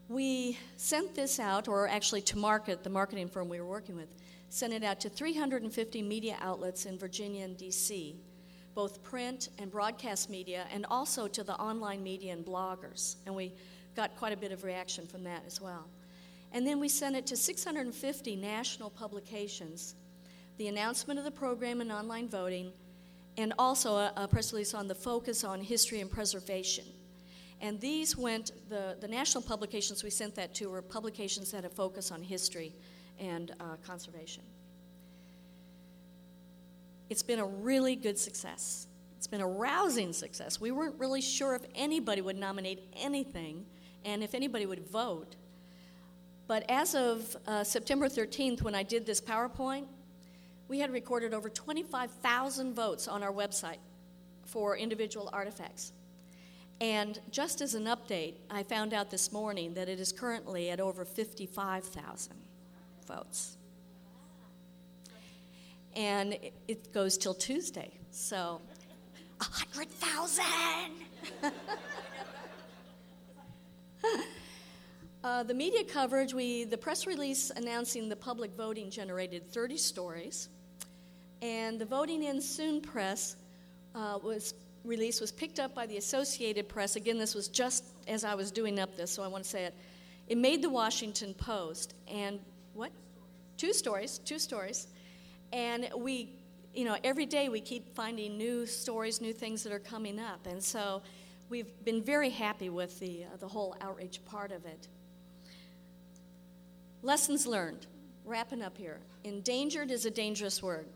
we 0.09 0.57
sent 0.77 1.15
this 1.15 1.39
out, 1.39 1.67
or 1.67 1.87
actually 1.87 2.21
to 2.21 2.37
market, 2.37 2.83
the 2.83 2.89
marketing 2.89 3.27
firm 3.27 3.49
we 3.49 3.59
were 3.59 3.67
working 3.67 3.95
with, 3.95 4.13
sent 4.49 4.73
it 4.73 4.83
out 4.83 4.99
to 5.01 5.09
350 5.09 6.01
media 6.01 6.37
outlets 6.41 6.85
in 6.85 6.97
Virginia 6.97 7.45
and 7.45 7.57
DC, 7.57 8.15
both 8.75 9.03
print 9.03 9.49
and 9.59 9.71
broadcast 9.71 10.29
media, 10.29 10.65
and 10.71 10.85
also 10.89 11.27
to 11.27 11.43
the 11.43 11.53
online 11.55 12.01
media 12.01 12.33
and 12.33 12.45
bloggers. 12.45 13.15
And 13.25 13.35
we 13.35 13.53
got 13.95 14.15
quite 14.17 14.33
a 14.33 14.37
bit 14.37 14.51
of 14.51 14.63
reaction 14.63 15.07
from 15.07 15.23
that 15.23 15.43
as 15.45 15.61
well. 15.61 15.87
And 16.51 16.65
then 16.65 16.79
we 16.79 16.89
sent 16.89 17.15
it 17.15 17.25
to 17.27 17.37
650 17.37 18.35
national 18.35 18.89
publications, 18.89 19.95
the 20.57 20.67
announcement 20.67 21.17
of 21.17 21.25
the 21.25 21.31
program 21.31 21.81
and 21.81 21.91
online 21.91 22.27
voting, 22.29 22.71
and 23.37 23.53
also 23.57 23.95
a, 23.95 24.13
a 24.15 24.27
press 24.27 24.53
release 24.53 24.73
on 24.73 24.87
the 24.87 24.95
focus 24.95 25.43
on 25.43 25.61
history 25.61 25.99
and 25.99 26.11
preservation. 26.11 26.85
And 27.61 27.79
these 27.79 28.17
went, 28.17 28.51
the, 28.69 28.97
the 28.99 29.07
national 29.07 29.43
publications 29.43 30.03
we 30.03 30.09
sent 30.09 30.35
that 30.35 30.53
to 30.55 30.67
were 30.67 30.81
publications 30.81 31.51
that 31.51 31.63
had 31.63 31.65
a 31.65 31.69
focus 31.69 32.11
on 32.11 32.21
history 32.21 32.75
and 33.19 33.51
uh, 33.59 33.77
conservation. 33.85 34.43
It's 37.13 37.21
been 37.21 37.37
a 37.37 37.45
really 37.45 37.95
good 37.95 38.17
success. 38.17 38.87
It's 39.17 39.27
been 39.27 39.39
a 39.39 39.47
rousing 39.47 40.13
success. 40.13 40.59
We 40.59 40.71
weren't 40.71 40.97
really 40.97 41.21
sure 41.21 41.53
if 41.53 41.61
anybody 41.75 42.21
would 42.21 42.39
nominate 42.39 42.91
anything 42.99 43.67
and 44.03 44.23
if 44.23 44.33
anybody 44.33 44.65
would 44.65 44.87
vote. 44.87 45.35
But 46.47 46.65
as 46.69 46.95
of 46.95 47.37
uh, 47.45 47.63
September 47.63 48.07
13th, 48.07 48.63
when 48.63 48.73
I 48.73 48.81
did 48.81 49.05
this 49.05 49.21
PowerPoint, 49.21 49.85
we 50.67 50.79
had 50.79 50.91
recorded 50.91 51.35
over 51.35 51.49
25,000 51.49 52.73
votes 52.73 53.07
on 53.07 53.21
our 53.21 53.31
website 53.31 53.77
for 54.43 54.75
individual 54.75 55.29
artifacts. 55.31 55.93
And 56.81 57.19
just 57.29 57.61
as 57.61 57.75
an 57.75 57.85
update, 57.85 58.37
I 58.49 58.63
found 58.63 58.91
out 58.91 59.11
this 59.11 59.31
morning 59.31 59.75
that 59.75 59.87
it 59.87 59.99
is 59.99 60.11
currently 60.11 60.71
at 60.71 60.79
over 60.79 61.05
55,000 61.05 62.33
votes. 63.05 63.57
And 65.95 66.33
it, 66.33 66.53
it 66.67 66.93
goes 66.93 67.17
till 67.17 67.33
Tuesday, 67.33 67.91
so 68.11 68.59
100,000! 69.37 70.43
uh, 75.23 75.43
the 75.43 75.53
media 75.53 75.83
coverage, 75.83 76.33
we, 76.33 76.63
the 76.63 76.77
press 76.77 77.05
release 77.05 77.51
announcing 77.55 78.09
the 78.09 78.15
public 78.15 78.53
voting 78.55 78.89
generated 78.89 79.51
30 79.51 79.77
stories, 79.77 80.49
and 81.41 81.79
the 81.79 81.85
Voting 81.85 82.23
In 82.23 82.41
Soon 82.41 82.81
press 82.81 83.35
uh, 83.95 84.17
was 84.23 84.53
release 84.83 85.21
was 85.21 85.31
picked 85.31 85.59
up 85.59 85.73
by 85.73 85.85
the 85.85 85.97
Associated 85.97 86.67
Press. 86.67 86.95
Again, 86.95 87.17
this 87.17 87.35
was 87.35 87.47
just 87.47 87.85
as 88.07 88.23
I 88.23 88.35
was 88.35 88.51
doing 88.51 88.79
up 88.79 88.95
this, 88.97 89.11
so 89.11 89.23
I 89.23 89.27
want 89.27 89.43
to 89.43 89.49
say 89.49 89.65
it. 89.65 89.73
It 90.27 90.37
made 90.37 90.61
the 90.61 90.69
Washington 90.69 91.33
Post, 91.33 91.93
and 92.07 92.39
what? 92.73 92.91
Two 93.57 93.73
stories, 93.73 94.19
two 94.19 94.39
stories. 94.39 94.87
And 95.53 95.89
we, 95.95 96.35
you 96.73 96.83
know, 96.83 96.97
every 97.05 97.25
day 97.25 97.47
we 97.47 97.61
keep 97.61 97.95
finding 97.95 98.37
new 98.37 98.65
stories, 98.65 99.21
new 99.21 99.31
things 99.31 99.63
that 99.63 99.71
are 99.71 99.79
coming 99.79 100.19
up. 100.19 100.45
And 100.45 100.61
so 100.61 101.01
we've 101.47 101.71
been 101.85 102.03
very 102.03 102.29
happy 102.29 102.69
with 102.69 102.99
the, 102.99 103.23
uh, 103.23 103.37
the 103.37 103.47
whole 103.47 103.77
outreach 103.79 104.19
part 104.25 104.51
of 104.51 104.65
it. 104.65 104.89
Lessons 107.01 107.47
learned. 107.47 107.87
Wrapping 108.25 108.61
up 108.61 108.77
here. 108.77 108.99
Endangered 109.23 109.91
is 109.91 110.05
a 110.05 110.11
dangerous 110.11 110.61
word 110.61 110.87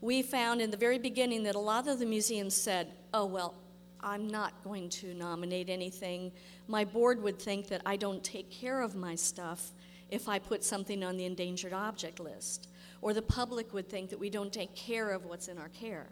we 0.00 0.22
found 0.22 0.60
in 0.60 0.70
the 0.70 0.76
very 0.76 0.98
beginning 0.98 1.42
that 1.42 1.54
a 1.54 1.60
lot 1.60 1.88
of 1.88 1.98
the 1.98 2.06
museums 2.06 2.56
said, 2.56 2.92
oh, 3.12 3.26
well, 3.26 3.54
I'm 4.00 4.28
not 4.28 4.62
going 4.62 4.88
to 4.90 5.12
nominate 5.14 5.68
anything. 5.68 6.30
My 6.68 6.84
board 6.84 7.20
would 7.22 7.38
think 7.38 7.68
that 7.68 7.82
I 7.84 7.96
don't 7.96 8.22
take 8.22 8.48
care 8.50 8.80
of 8.80 8.94
my 8.94 9.16
stuff 9.16 9.72
if 10.10 10.28
I 10.28 10.38
put 10.38 10.62
something 10.62 11.02
on 11.02 11.16
the 11.16 11.24
endangered 11.24 11.72
object 11.72 12.20
list. 12.20 12.67
Or 13.00 13.14
the 13.14 13.22
public 13.22 13.72
would 13.72 13.88
think 13.88 14.10
that 14.10 14.18
we 14.18 14.30
don't 14.30 14.52
take 14.52 14.74
care 14.74 15.10
of 15.10 15.24
what's 15.24 15.48
in 15.48 15.58
our 15.58 15.68
care. 15.68 16.06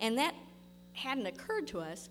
And 0.00 0.16
that 0.18 0.34
hadn't 0.94 1.26
occurred 1.26 1.66
to 1.68 1.80
us. 1.80 2.08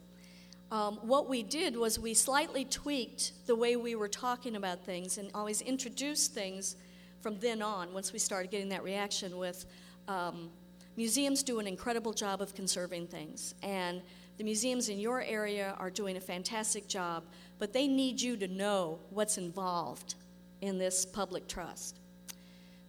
Um, 0.72 1.00
what 1.02 1.28
we 1.28 1.44
did 1.44 1.76
was 1.76 2.00
we 2.00 2.14
slightly 2.14 2.64
tweaked 2.64 3.34
the 3.46 3.56
way 3.56 3.76
we 3.76 3.96
were 3.96 4.08
talking 4.08 4.56
about 4.56 4.86
things 4.86 5.18
and 5.18 5.30
always 5.34 5.62
introduced 5.62 6.34
things 6.34 6.76
from 7.20 7.40
then 7.40 7.62
on, 7.62 7.94
once 7.94 8.14
we 8.14 8.20
started 8.20 8.52
getting 8.52 8.70
that 8.70 8.84
reaction 8.84 9.38
with. 9.38 9.66
Um, 10.08 10.50
Museums 10.98 11.42
do 11.42 11.60
an 11.60 11.68
incredible 11.68 12.12
job 12.12 12.42
of 12.42 12.54
conserving 12.54 13.08
things, 13.08 13.56
and 13.64 14.02
the 14.38 14.44
museums 14.44 14.90
in 14.90 15.00
your 15.00 15.22
area 15.22 15.74
are 15.80 15.90
doing 15.90 16.18
a 16.18 16.22
fantastic 16.22 16.88
job, 16.88 17.24
but 17.60 17.72
they 17.72 17.88
need 17.88 18.20
you 18.20 18.36
to 18.36 18.48
know 18.48 19.00
what's 19.10 19.38
involved 19.38 20.16
in 20.60 20.78
this 20.78 21.06
public 21.06 21.48
trust. 21.48 22.01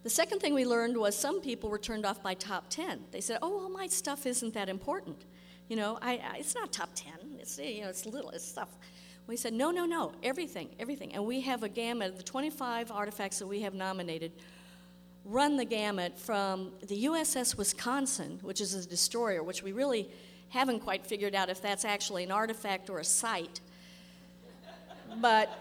The 0.03 0.11
second 0.11 0.41
thing 0.41 0.53
we 0.53 0.65
learned 0.65 0.97
was 0.97 1.17
some 1.17 1.41
people 1.41 1.71
were 1.71 1.79
turned 1.79 2.05
off 2.05 2.23
by 2.23 2.35
top 2.35 2.69
10. 2.71 3.05
They 3.13 3.21
said, 3.21 3.39
oh, 3.41 3.57
well, 3.57 3.71
my 3.71 3.87
stuff 3.87 4.27
isn't 4.27 4.55
that 4.55 4.69
important. 4.69 5.25
You 5.69 5.77
know, 5.77 5.99
I, 6.03 6.15
I, 6.15 6.37
it's 6.39 6.55
not 6.55 6.73
top 6.73 6.91
10. 6.95 7.13
It's, 7.39 7.59
you 7.59 7.83
know, 7.83 7.89
it's 7.89 8.05
little, 8.05 8.31
it's 8.31 8.45
stuff. 8.45 8.69
We 9.29 9.37
said, 9.37 9.53
no, 9.53 9.71
no, 9.71 9.87
no, 9.87 10.13
everything, 10.23 10.71
everything. 10.81 11.15
And 11.15 11.25
we 11.25 11.41
have 11.43 11.63
a 11.63 11.69
gamut 11.69 12.11
of 12.11 12.17
the 12.17 12.25
25 12.25 12.91
artifacts 12.91 13.39
that 13.39 13.47
we 13.47 13.61
have 13.61 13.75
nominated 13.75 14.33
run 15.25 15.57
the 15.57 15.65
gamut 15.65 16.19
from 16.19 16.73
the 16.89 17.05
USS 17.05 17.57
Wisconsin, 17.57 18.41
which 18.43 18.61
is 18.61 18.75
a 18.75 18.85
destroyer, 18.85 19.43
which 19.43 19.63
we 19.63 19.71
really 19.71 20.11
haven't 20.49 20.81
quite 20.81 21.07
figured 21.07 21.35
out 21.35 21.49
if 21.49 21.63
that's 21.63 21.85
actually 21.85 22.25
an 22.25 22.33
artifact 22.33 22.91
or 22.91 22.99
a 22.99 23.05
site. 23.05 23.61
But 25.21 25.57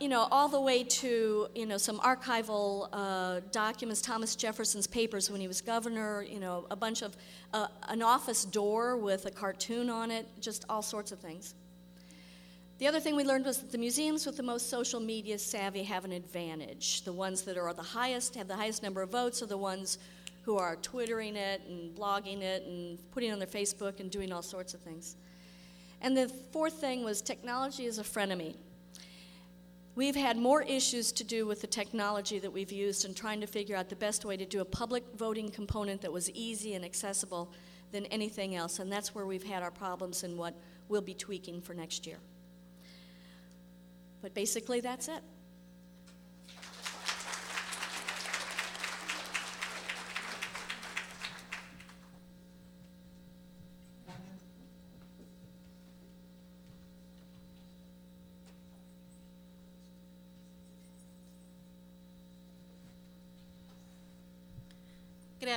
you 0.00 0.08
know, 0.08 0.28
all 0.30 0.48
the 0.48 0.60
way 0.60 0.84
to 0.84 1.48
you 1.54 1.66
know 1.66 1.78
some 1.78 1.98
archival 2.00 2.88
uh, 2.92 3.40
documents, 3.50 4.00
Thomas 4.00 4.36
Jefferson's 4.36 4.86
papers 4.86 5.30
when 5.30 5.40
he 5.40 5.48
was 5.48 5.60
governor. 5.60 6.22
You 6.22 6.40
know, 6.40 6.66
a 6.70 6.76
bunch 6.76 7.02
of 7.02 7.16
uh, 7.52 7.68
an 7.88 8.02
office 8.02 8.44
door 8.44 8.96
with 8.96 9.26
a 9.26 9.30
cartoon 9.30 9.90
on 9.90 10.10
it, 10.10 10.26
just 10.40 10.64
all 10.68 10.82
sorts 10.82 11.12
of 11.12 11.18
things. 11.18 11.54
The 12.78 12.86
other 12.86 13.00
thing 13.00 13.16
we 13.16 13.24
learned 13.24 13.44
was 13.44 13.58
that 13.58 13.72
the 13.72 13.78
museums 13.78 14.24
with 14.24 14.36
the 14.36 14.42
most 14.44 14.70
social 14.70 15.00
media 15.00 15.36
savvy 15.36 15.82
have 15.82 16.04
an 16.04 16.12
advantage. 16.12 17.02
The 17.02 17.12
ones 17.12 17.42
that 17.42 17.58
are 17.58 17.74
the 17.74 17.82
highest, 17.82 18.36
have 18.36 18.46
the 18.46 18.54
highest 18.54 18.84
number 18.84 19.02
of 19.02 19.10
votes, 19.10 19.42
are 19.42 19.46
the 19.46 19.56
ones 19.56 19.98
who 20.42 20.56
are 20.56 20.76
twittering 20.76 21.34
it 21.34 21.60
and 21.68 21.94
blogging 21.96 22.40
it 22.40 22.62
and 22.66 22.98
putting 23.10 23.30
it 23.30 23.32
on 23.32 23.40
their 23.40 23.48
Facebook 23.48 23.98
and 23.98 24.12
doing 24.12 24.32
all 24.32 24.42
sorts 24.42 24.74
of 24.74 24.80
things. 24.80 25.16
And 26.00 26.16
the 26.16 26.28
fourth 26.52 26.74
thing 26.74 27.04
was 27.04 27.20
technology 27.20 27.84
is 27.84 27.98
a 27.98 28.04
frenemy. 28.04 28.54
We've 29.98 30.14
had 30.14 30.36
more 30.36 30.62
issues 30.62 31.10
to 31.10 31.24
do 31.24 31.44
with 31.44 31.60
the 31.60 31.66
technology 31.66 32.38
that 32.38 32.52
we've 32.52 32.70
used 32.70 33.04
and 33.04 33.16
trying 33.16 33.40
to 33.40 33.48
figure 33.48 33.74
out 33.74 33.88
the 33.88 33.96
best 33.96 34.24
way 34.24 34.36
to 34.36 34.46
do 34.46 34.60
a 34.60 34.64
public 34.64 35.02
voting 35.16 35.50
component 35.50 36.02
that 36.02 36.12
was 36.12 36.30
easy 36.30 36.74
and 36.74 36.84
accessible 36.84 37.50
than 37.90 38.06
anything 38.06 38.54
else. 38.54 38.78
And 38.78 38.92
that's 38.92 39.12
where 39.12 39.26
we've 39.26 39.42
had 39.42 39.60
our 39.60 39.72
problems 39.72 40.22
and 40.22 40.38
what 40.38 40.54
we'll 40.88 41.00
be 41.00 41.14
tweaking 41.14 41.60
for 41.60 41.74
next 41.74 42.06
year. 42.06 42.18
But 44.22 44.34
basically, 44.34 44.78
that's 44.78 45.08
it. 45.08 45.20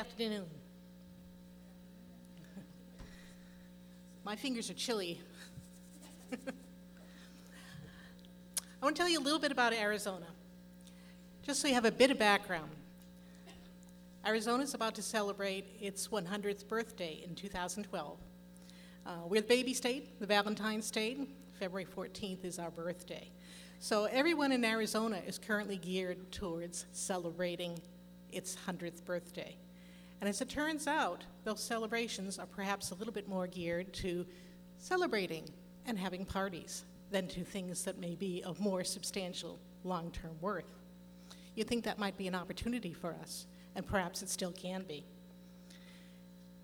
Afternoon. 0.02 0.48
My 4.26 4.36
fingers 4.36 4.68
are 4.72 4.74
chilly. 4.74 5.22
I 6.34 6.36
want 8.82 8.96
to 8.96 9.00
tell 9.00 9.08
you 9.08 9.20
a 9.20 9.22
little 9.22 9.38
bit 9.38 9.52
about 9.52 9.74
Arizona, 9.74 10.26
just 11.44 11.62
so 11.62 11.68
you 11.68 11.76
have 11.76 11.86
a 11.86 11.92
bit 11.92 12.10
of 12.10 12.18
background. 12.18 12.72
Arizona 14.26 14.64
is 14.64 14.74
about 14.74 14.96
to 14.96 15.04
celebrate 15.04 15.68
its 15.80 16.08
100th 16.08 16.68
birthday 16.68 17.24
in 17.24 17.36
2012. 17.36 18.18
Uh, 19.06 19.12
we're 19.28 19.42
the 19.42 19.48
baby 19.48 19.76
state, 19.76 20.20
the 20.20 20.26
Valentine 20.26 20.82
state. 20.82 21.20
February 21.60 21.86
14th 21.86 22.44
is 22.44 22.58
our 22.58 22.72
birthday. 22.72 23.30
So 23.78 24.06
everyone 24.06 24.52
in 24.52 24.66
Arizona 24.66 25.22
is 25.28 25.38
currently 25.38 25.78
geared 25.78 26.32
towards 26.32 26.88
celebrating 26.92 27.80
its 28.32 28.58
100th 28.68 29.06
birthday. 29.06 29.58
And 30.22 30.30
as 30.30 30.40
it 30.40 30.50
turns 30.50 30.88
out, 30.88 31.24
those 31.44 31.60
celebrations 31.60 32.38
are 32.38 32.46
perhaps 32.46 32.92
a 32.92 32.96
little 32.96 33.14
bit 33.14 33.28
more 33.28 33.48
geared 33.48 33.92
to 33.96 34.26
celebrating 34.78 35.50
and 35.88 35.98
having 35.98 36.26
parties 36.26 36.86
than 37.10 37.28
to 37.28 37.44
things 37.44 37.84
that 37.84 38.00
may 38.00 38.16
be 38.16 38.44
of 38.44 38.60
more 38.60 38.84
substantial 38.84 39.60
long 39.84 40.12
term 40.12 40.38
worth. 40.40 40.72
You 41.56 41.64
think 41.64 41.84
that 41.86 42.00
might 42.00 42.18
be 42.18 42.28
an 42.28 42.36
opportunity 42.36 42.94
for 42.94 43.16
us, 43.22 43.48
and 43.76 43.86
perhaps 43.86 44.22
it 44.22 44.30
still 44.30 44.52
can 44.52 44.84
be. 44.84 45.04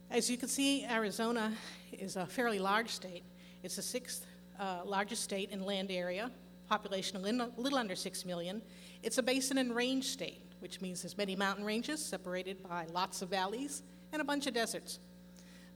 As 0.09 0.29
you 0.29 0.37
can 0.37 0.47
see, 0.47 0.85
Arizona 0.85 1.51
is 1.91 2.15
a 2.15 2.25
fairly 2.25 2.59
large 2.59 2.91
state. 2.91 3.23
It's 3.63 3.75
the 3.75 3.81
sixth 3.81 4.25
uh, 4.59 4.81
largest 4.85 5.23
state 5.23 5.49
in 5.49 5.63
land 5.63 5.91
area, 5.91 6.31
population 6.69 7.17
a 7.17 7.19
little 7.19 7.77
under 7.77 7.95
6 7.95 8.25
million. 8.25 8.61
It's 9.03 9.17
a 9.17 9.23
basin 9.23 9.57
and 9.57 9.75
range 9.75 10.05
state, 10.05 10.41
which 10.59 10.81
means 10.81 11.01
there's 11.01 11.17
many 11.17 11.35
mountain 11.35 11.65
ranges 11.65 12.03
separated 12.03 12.61
by 12.63 12.85
lots 12.93 13.21
of 13.21 13.29
valleys 13.29 13.83
and 14.11 14.21
a 14.21 14.25
bunch 14.25 14.47
of 14.47 14.53
deserts. 14.53 14.99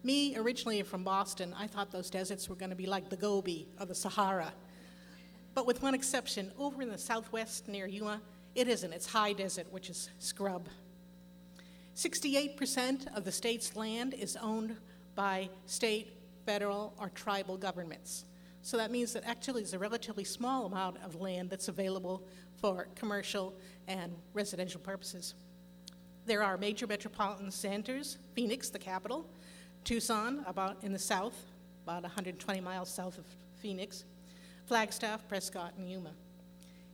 Me, 0.03 0.35
originally 0.35 0.81
from 0.81 1.03
Boston, 1.03 1.53
I 1.57 1.67
thought 1.67 1.91
those 1.91 2.09
deserts 2.09 2.49
were 2.49 2.55
going 2.55 2.71
to 2.71 2.75
be 2.75 2.87
like 2.87 3.09
the 3.09 3.17
Gobi 3.17 3.67
or 3.79 3.85
the 3.85 3.95
Sahara. 3.95 4.51
But 5.53 5.67
with 5.67 5.81
one 5.81 5.93
exception, 5.93 6.51
over 6.57 6.81
in 6.81 6.89
the 6.89 6.97
southwest 6.97 7.67
near 7.67 7.85
Yuma, 7.85 8.21
it 8.55 8.67
isn't. 8.67 8.91
It's 8.93 9.05
high 9.05 9.33
desert, 9.33 9.67
which 9.71 9.89
is 9.89 10.09
scrub. 10.19 10.67
68% 11.95 13.15
of 13.15 13.25
the 13.25 13.31
state's 13.31 13.75
land 13.75 14.13
is 14.13 14.37
owned 14.37 14.77
by 15.13 15.49
state, 15.65 16.13
federal, 16.45 16.93
or 16.97 17.09
tribal 17.09 17.57
governments. 17.57 18.25
So 18.61 18.77
that 18.77 18.91
means 18.91 19.13
that 19.13 19.23
actually 19.25 19.61
there's 19.61 19.73
a 19.73 19.79
relatively 19.79 20.23
small 20.23 20.65
amount 20.65 20.97
of 21.03 21.15
land 21.15 21.49
that's 21.49 21.67
available 21.67 22.23
for 22.57 22.87
commercial 22.95 23.55
and 23.87 24.13
residential 24.33 24.79
purposes. 24.79 25.33
There 26.25 26.43
are 26.43 26.57
major 26.57 26.85
metropolitan 26.85 27.49
centers 27.49 28.17
Phoenix, 28.33 28.69
the 28.69 28.79
capital, 28.79 29.27
Tucson, 29.83 30.43
about 30.45 30.77
in 30.83 30.93
the 30.93 30.99
south, 30.99 31.45
about 31.83 32.03
120 32.03 32.61
miles 32.61 32.89
south 32.89 33.17
of 33.17 33.25
Phoenix, 33.55 34.05
Flagstaff, 34.65 35.27
Prescott, 35.27 35.73
and 35.77 35.89
Yuma. 35.89 36.11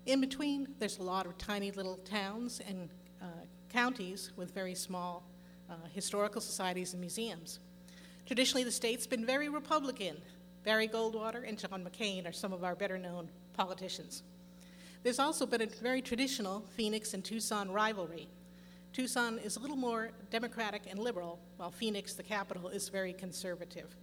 In 0.05 0.21
between, 0.21 0.69
there's 0.79 0.99
a 0.99 1.03
lot 1.03 1.25
of 1.25 1.37
tiny 1.37 1.71
little 1.71 1.97
towns 1.97 2.61
and 2.65 2.89
uh, 3.21 3.25
counties 3.69 4.31
with 4.37 4.53
very 4.53 4.73
small 4.73 5.23
uh, 5.69 5.73
historical 5.93 6.39
societies 6.39 6.93
and 6.93 7.01
museums. 7.01 7.59
Traditionally, 8.25 8.63
the 8.63 8.71
state's 8.71 9.05
been 9.05 9.25
very 9.25 9.49
Republican. 9.49 10.17
Barry 10.63 10.87
Goldwater 10.87 11.47
and 11.47 11.57
John 11.57 11.85
McCain 11.85 12.27
are 12.27 12.33
some 12.33 12.53
of 12.53 12.63
our 12.63 12.75
better 12.75 12.97
known 12.97 13.29
politicians. 13.53 14.23
There's 15.03 15.19
also 15.19 15.45
been 15.45 15.61
a 15.61 15.67
very 15.67 16.01
traditional 16.01 16.65
Phoenix 16.75 17.13
and 17.13 17.23
Tucson 17.23 17.71
rivalry. 17.71 18.27
Tucson 18.93 19.37
is 19.39 19.57
a 19.57 19.59
little 19.59 19.75
more 19.75 20.09
democratic 20.31 20.83
and 20.89 20.99
liberal, 20.99 21.39
while 21.57 21.71
Phoenix, 21.71 22.13
the 22.13 22.23
capital, 22.23 22.67
is 22.67 22.89
very 22.89 23.13
conservative. 23.13 23.95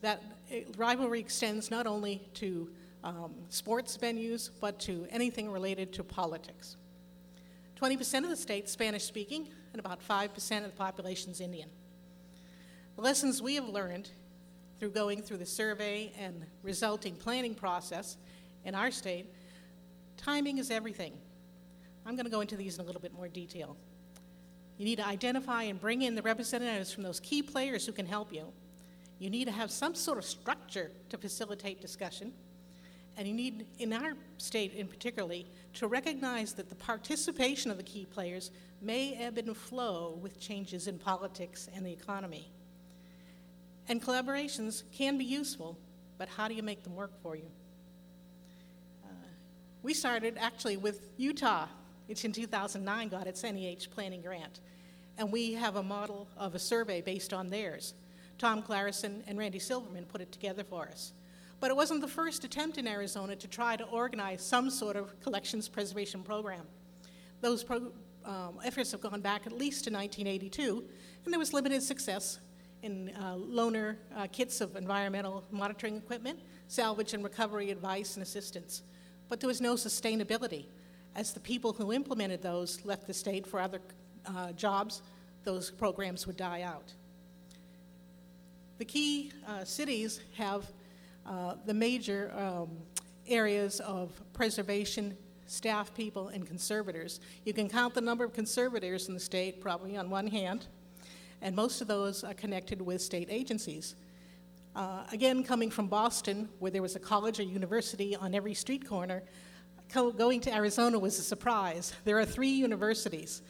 That 0.00 0.22
eh, 0.50 0.62
rivalry 0.76 1.20
extends 1.20 1.70
not 1.70 1.86
only 1.86 2.22
to 2.34 2.70
um, 3.04 3.34
sports 3.48 3.96
venues, 3.96 4.50
but 4.60 4.78
to 4.80 5.06
anything 5.10 5.50
related 5.50 5.92
to 5.94 6.04
politics. 6.04 6.76
20% 7.80 8.24
of 8.24 8.30
the 8.30 8.36
state's 8.36 8.72
Spanish 8.72 9.04
speaking, 9.04 9.48
and 9.72 9.80
about 9.80 10.00
5% 10.06 10.58
of 10.58 10.64
the 10.64 10.68
population 10.70 11.30
is 11.30 11.40
Indian. 11.40 11.68
The 12.96 13.02
lessons 13.02 13.40
we 13.40 13.54
have 13.54 13.68
learned 13.68 14.10
through 14.78 14.90
going 14.90 15.22
through 15.22 15.38
the 15.38 15.46
survey 15.46 16.12
and 16.18 16.44
resulting 16.62 17.14
planning 17.16 17.54
process 17.54 18.16
in 18.64 18.74
our 18.74 18.90
state, 18.90 19.26
timing 20.16 20.58
is 20.58 20.70
everything. 20.70 21.12
I'm 22.06 22.14
going 22.14 22.26
to 22.26 22.30
go 22.30 22.40
into 22.40 22.56
these 22.56 22.76
in 22.76 22.80
a 22.82 22.84
little 22.84 23.00
bit 23.00 23.12
more 23.12 23.28
detail. 23.28 23.76
You 24.78 24.84
need 24.84 24.96
to 24.96 25.06
identify 25.06 25.64
and 25.64 25.80
bring 25.80 26.02
in 26.02 26.14
the 26.14 26.22
representatives 26.22 26.92
from 26.92 27.02
those 27.02 27.20
key 27.20 27.42
players 27.42 27.84
who 27.84 27.92
can 27.92 28.06
help 28.06 28.32
you. 28.32 28.44
You 29.18 29.30
need 29.30 29.46
to 29.46 29.52
have 29.52 29.70
some 29.70 29.94
sort 29.94 30.18
of 30.18 30.24
structure 30.24 30.92
to 31.10 31.18
facilitate 31.18 31.80
discussion. 31.80 32.32
And 33.16 33.26
you 33.26 33.34
need, 33.34 33.66
in 33.80 33.92
our 33.92 34.12
state 34.36 34.74
in 34.74 34.86
particularly, 34.86 35.44
to 35.74 35.88
recognize 35.88 36.52
that 36.52 36.68
the 36.68 36.76
participation 36.76 37.72
of 37.72 37.76
the 37.76 37.82
key 37.82 38.06
players 38.06 38.52
may 38.80 39.14
ebb 39.14 39.38
and 39.38 39.56
flow 39.56 40.16
with 40.22 40.38
changes 40.38 40.86
in 40.86 40.98
politics 40.98 41.68
and 41.74 41.84
the 41.84 41.90
economy. 41.92 42.48
And 43.88 44.02
collaborations 44.02 44.82
can 44.92 45.16
be 45.16 45.24
useful, 45.24 45.78
but 46.18 46.28
how 46.28 46.46
do 46.46 46.54
you 46.54 46.62
make 46.62 46.82
them 46.82 46.94
work 46.94 47.12
for 47.22 47.36
you? 47.36 47.50
Uh, 49.02 49.08
we 49.82 49.94
started 49.94 50.36
actually 50.38 50.76
with 50.76 51.08
Utah, 51.16 51.66
which 52.06 52.24
in 52.24 52.32
2009 52.32 53.08
got 53.08 53.26
its 53.26 53.42
NEH 53.42 53.90
planning 53.90 54.20
grant. 54.20 54.60
And 55.16 55.32
we 55.32 55.54
have 55.54 55.76
a 55.76 55.82
model 55.82 56.28
of 56.36 56.54
a 56.54 56.58
survey 56.58 57.00
based 57.00 57.32
on 57.32 57.48
theirs. 57.48 57.94
Tom 58.36 58.62
Clareson 58.62 59.22
and 59.26 59.38
Randy 59.38 59.58
Silverman 59.58 60.04
put 60.04 60.20
it 60.20 60.30
together 60.30 60.64
for 60.64 60.86
us. 60.86 61.12
But 61.58 61.70
it 61.70 61.76
wasn't 61.76 62.02
the 62.02 62.08
first 62.08 62.44
attempt 62.44 62.78
in 62.78 62.86
Arizona 62.86 63.34
to 63.36 63.48
try 63.48 63.74
to 63.74 63.84
organize 63.84 64.42
some 64.42 64.70
sort 64.70 64.96
of 64.96 65.18
collections 65.20 65.68
preservation 65.68 66.22
program. 66.22 66.66
Those 67.40 67.64
pro- 67.64 67.90
um, 68.24 68.60
efforts 68.62 68.92
have 68.92 69.00
gone 69.00 69.20
back 69.20 69.46
at 69.46 69.52
least 69.52 69.84
to 69.84 69.90
1982, 69.90 70.84
and 71.24 71.32
there 71.32 71.38
was 71.38 71.52
limited 71.52 71.82
success 71.82 72.38
in 72.82 73.12
uh, 73.16 73.34
loaner 73.34 73.96
uh, 74.16 74.26
kits 74.30 74.60
of 74.60 74.76
environmental 74.76 75.44
monitoring 75.50 75.96
equipment, 75.96 76.38
salvage 76.68 77.14
and 77.14 77.24
recovery 77.24 77.70
advice 77.70 78.16
and 78.16 78.22
assistance. 78.22 78.82
But 79.28 79.40
there 79.40 79.48
was 79.48 79.60
no 79.60 79.74
sustainability. 79.74 80.66
As 81.14 81.32
the 81.32 81.40
people 81.40 81.72
who 81.72 81.92
implemented 81.92 82.42
those 82.42 82.84
left 82.84 83.06
the 83.06 83.14
state 83.14 83.46
for 83.46 83.60
other 83.60 83.80
uh, 84.26 84.52
jobs, 84.52 85.02
those 85.44 85.70
programs 85.70 86.26
would 86.26 86.36
die 86.36 86.62
out. 86.62 86.92
The 88.78 88.84
key 88.84 89.32
uh, 89.46 89.64
cities 89.64 90.20
have 90.36 90.70
uh, 91.26 91.54
the 91.66 91.74
major 91.74 92.32
um, 92.36 92.70
areas 93.26 93.80
of 93.80 94.12
preservation, 94.32 95.16
staff 95.46 95.92
people, 95.94 96.28
and 96.28 96.46
conservators. 96.46 97.20
You 97.44 97.52
can 97.52 97.68
count 97.68 97.94
the 97.94 98.00
number 98.00 98.24
of 98.24 98.32
conservators 98.32 99.08
in 99.08 99.14
the 99.14 99.20
state 99.20 99.60
probably 99.60 99.96
on 99.96 100.10
one 100.10 100.28
hand, 100.28 100.66
and 101.42 101.54
most 101.54 101.80
of 101.80 101.88
those 101.88 102.24
are 102.24 102.34
connected 102.34 102.80
with 102.80 103.00
state 103.00 103.28
agencies. 103.30 103.94
Uh, 104.74 105.04
again, 105.12 105.42
coming 105.42 105.70
from 105.70 105.88
Boston, 105.88 106.48
where 106.58 106.70
there 106.70 106.82
was 106.82 106.96
a 106.96 107.00
college 107.00 107.40
or 107.40 107.42
university 107.42 108.14
on 108.14 108.34
every 108.34 108.54
street 108.54 108.86
corner, 108.86 109.22
co- 109.88 110.12
going 110.12 110.40
to 110.40 110.54
Arizona 110.54 110.98
was 110.98 111.18
a 111.18 111.22
surprise. 111.22 111.92
There 112.04 112.18
are 112.18 112.24
three 112.24 112.50
universities 112.50 113.42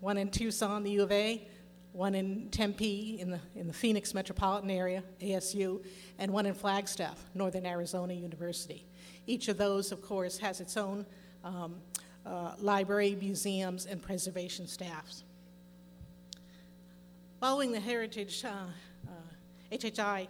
one 0.00 0.18
in 0.18 0.30
Tucson, 0.30 0.82
the 0.82 0.90
U 0.90 1.02
of 1.02 1.10
A, 1.10 1.48
one 1.92 2.14
in 2.14 2.50
Tempe 2.50 3.18
in 3.18 3.30
the, 3.30 3.40
in 3.54 3.66
the 3.66 3.72
Phoenix 3.72 4.12
metropolitan 4.12 4.70
area, 4.70 5.02
ASU, 5.22 5.82
and 6.18 6.30
one 6.30 6.44
in 6.44 6.52
Flagstaff, 6.52 7.24
Northern 7.34 7.64
Arizona 7.64 8.12
University. 8.12 8.86
Each 9.26 9.48
of 9.48 9.56
those, 9.56 9.92
of 9.92 10.02
course, 10.02 10.36
has 10.38 10.60
its 10.60 10.76
own 10.76 11.06
um, 11.42 11.76
uh, 12.26 12.52
library, 12.58 13.16
museums, 13.18 13.86
and 13.86 14.02
preservation 14.02 14.66
staffs. 14.66 15.24
Following 17.38 17.70
the 17.70 17.80
Heritage 17.80 18.46
uh, 18.46 18.48
uh, 19.06 19.10
HHI, 19.70 20.26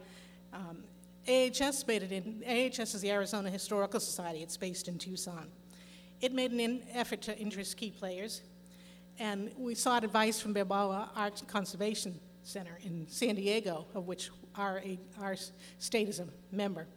um, 0.53 0.83
AHS 1.29 1.87
made 1.87 2.03
it 2.03 2.11
in, 2.11 2.42
AHS 2.45 2.97
is 2.97 3.01
the 3.01 3.12
Arizona 3.12 3.49
Historical 3.49 4.01
Society. 4.01 4.40
It's 4.42 4.57
based 4.57 4.88
in 4.88 4.99
Tucson. 4.99 5.47
It 6.21 6.33
made 6.33 6.51
an 6.51 6.83
effort 6.92 7.23
to 7.23 7.38
interest 7.38 7.77
key 7.77 7.92
players, 7.92 8.42
and 9.21 9.53
we 9.57 9.77
sought 9.77 10.03
advice 10.03 10.40
from 10.40 10.53
Balboa 10.53 11.11
Arts 11.14 11.42
Conservation 11.47 12.19
Center 12.42 12.77
in 12.83 13.07
San 13.09 13.37
Diego, 13.37 13.87
of 13.95 14.09
which 14.09 14.31
our, 14.57 14.83
our 15.21 15.37
state 15.79 16.09
is 16.09 16.19
a 16.19 16.27
member. 16.51 16.88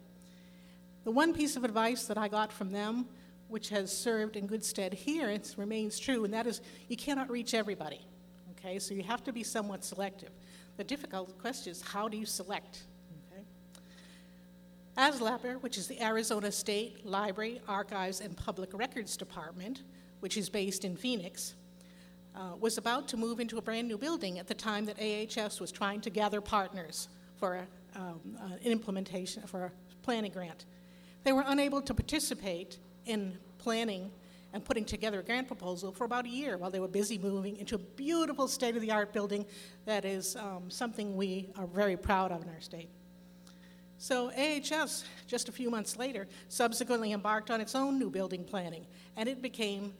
The 1.04 1.12
one 1.12 1.32
piece 1.32 1.54
of 1.54 1.62
advice 1.62 2.06
that 2.06 2.18
I 2.18 2.26
got 2.26 2.52
from 2.52 2.72
them, 2.72 3.06
which 3.46 3.68
has 3.68 3.96
served 3.96 4.34
in 4.34 4.48
good 4.48 4.64
stead 4.64 4.92
here, 4.92 5.30
it 5.30 5.54
remains 5.56 6.00
true, 6.00 6.24
and 6.24 6.34
that 6.34 6.48
is 6.48 6.60
you 6.88 6.96
cannot 6.96 7.30
reach 7.30 7.54
everybody. 7.54 8.00
Okay, 8.62 8.78
so 8.78 8.94
you 8.94 9.02
have 9.02 9.24
to 9.24 9.32
be 9.32 9.42
somewhat 9.42 9.84
selective. 9.84 10.30
The 10.76 10.84
difficult 10.84 11.36
question 11.38 11.72
is 11.72 11.80
how 11.80 12.08
do 12.08 12.16
you 12.16 12.26
select? 12.26 12.84
Okay? 13.32 13.42
Which 15.60 15.78
is 15.78 15.86
the 15.86 16.02
Arizona 16.02 16.52
State 16.52 17.06
Library, 17.06 17.62
Archives, 17.66 18.20
and 18.20 18.36
Public 18.36 18.70
Records 18.74 19.16
Department, 19.16 19.82
which 20.20 20.36
is 20.36 20.50
based 20.50 20.84
in 20.84 20.94
Phoenix, 20.94 21.54
uh, 22.36 22.50
was 22.60 22.76
about 22.76 23.08
to 23.08 23.16
move 23.16 23.40
into 23.40 23.56
a 23.56 23.62
brand 23.62 23.88
new 23.88 23.96
building 23.96 24.38
at 24.38 24.46
the 24.46 24.54
time 24.54 24.84
that 24.84 24.98
AHS 25.00 25.58
was 25.58 25.72
trying 25.72 26.00
to 26.02 26.10
gather 26.10 26.40
partners 26.40 27.08
for 27.36 27.66
um, 27.96 28.20
uh, 28.38 28.44
an 28.62 28.72
implementation, 28.72 29.42
for 29.46 29.64
a 29.64 29.72
planning 30.02 30.32
grant. 30.32 30.66
They 31.24 31.32
were 31.32 31.44
unable 31.46 31.80
to 31.82 31.94
participate 31.94 32.78
in 33.06 33.38
planning 33.58 34.12
and 34.52 34.64
putting 34.64 34.84
together 34.84 35.20
a 35.20 35.22
grant 35.22 35.46
proposal 35.46 35.92
for 35.92 36.04
about 36.04 36.24
a 36.24 36.28
year 36.28 36.56
while 36.56 36.70
they 36.70 36.80
were 36.80 36.88
busy 36.88 37.18
moving 37.18 37.56
into 37.56 37.74
a 37.76 37.78
beautiful 37.78 38.48
state 38.48 38.74
of 38.74 38.82
the 38.82 38.90
art 38.90 39.12
building 39.12 39.46
that 39.84 40.04
is 40.04 40.36
um, 40.36 40.70
something 40.70 41.16
we 41.16 41.50
are 41.56 41.66
very 41.66 41.96
proud 41.96 42.32
of 42.32 42.42
in 42.42 42.48
our 42.48 42.60
state. 42.60 42.88
So, 43.98 44.30
AHS, 44.30 45.04
just 45.26 45.50
a 45.50 45.52
few 45.52 45.70
months 45.70 45.98
later, 45.98 46.26
subsequently 46.48 47.12
embarked 47.12 47.50
on 47.50 47.60
its 47.60 47.74
own 47.74 47.98
new 47.98 48.08
building 48.08 48.44
planning, 48.44 48.86
and 49.16 49.28
it 49.28 49.42
became 49.42 49.92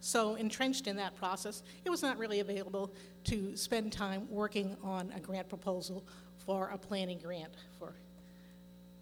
so 0.00 0.36
entrenched 0.36 0.86
in 0.86 0.96
that 0.96 1.16
process, 1.16 1.62
it 1.84 1.90
was 1.90 2.02
not 2.02 2.18
really 2.18 2.40
available 2.40 2.92
to 3.24 3.56
spend 3.56 3.92
time 3.92 4.26
working 4.30 4.76
on 4.82 5.12
a 5.14 5.20
grant 5.20 5.48
proposal 5.48 6.04
for 6.38 6.68
a 6.68 6.78
planning 6.78 7.18
grant 7.18 7.52
for 7.78 7.92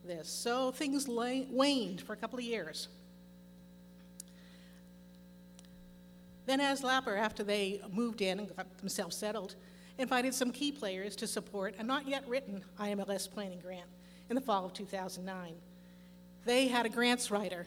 this. 0.04 0.28
So 0.28 0.72
things 0.72 1.06
waned 1.08 2.00
for 2.00 2.12
a 2.12 2.16
couple 2.16 2.38
of 2.38 2.44
years. 2.44 2.88
Then 6.48 6.60
ASLAPR, 6.60 7.18
after 7.18 7.44
they 7.44 7.82
moved 7.92 8.22
in 8.22 8.38
and 8.38 8.56
got 8.56 8.78
themselves 8.78 9.14
settled, 9.14 9.54
invited 9.98 10.32
some 10.32 10.50
key 10.50 10.72
players 10.72 11.14
to 11.16 11.26
support 11.26 11.74
a 11.78 11.82
not 11.82 12.08
yet 12.08 12.26
written 12.26 12.64
IMLS 12.80 13.30
planning 13.30 13.60
grant 13.60 13.90
in 14.30 14.34
the 14.34 14.40
fall 14.40 14.64
of 14.64 14.72
2009. 14.72 15.52
They 16.46 16.68
had 16.68 16.86
a 16.86 16.88
grants 16.88 17.30
writer. 17.30 17.66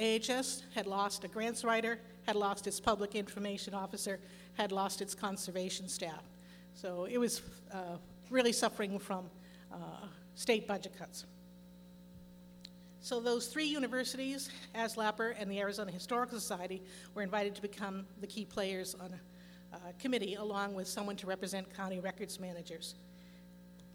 AHS 0.00 0.62
had 0.72 0.86
lost 0.86 1.24
a 1.24 1.28
grants 1.28 1.64
writer 1.64 1.98
had 2.24 2.36
lost 2.36 2.68
its 2.68 2.78
public 2.78 3.16
information 3.16 3.74
officer, 3.74 4.20
had 4.54 4.70
lost 4.70 5.02
its 5.02 5.16
conservation 5.16 5.88
staff. 5.88 6.22
So 6.74 7.08
it 7.10 7.18
was 7.18 7.42
uh, 7.72 7.96
really 8.30 8.52
suffering 8.52 9.00
from 9.00 9.28
uh, 9.72 10.06
state 10.36 10.68
budget 10.68 10.96
cuts. 10.96 11.24
So 13.04 13.18
those 13.18 13.48
three 13.48 13.66
universities, 13.66 14.48
ASLAPR 14.76 15.34
and 15.36 15.50
the 15.50 15.58
Arizona 15.58 15.90
Historical 15.90 16.38
Society, 16.38 16.80
were 17.16 17.22
invited 17.22 17.52
to 17.56 17.62
become 17.62 18.06
the 18.20 18.28
key 18.28 18.44
players 18.44 18.94
on 18.94 19.12
a 19.74 19.92
committee, 19.94 20.36
along 20.36 20.74
with 20.74 20.86
someone 20.86 21.16
to 21.16 21.26
represent 21.26 21.74
county 21.76 21.98
records 21.98 22.38
managers. 22.38 22.94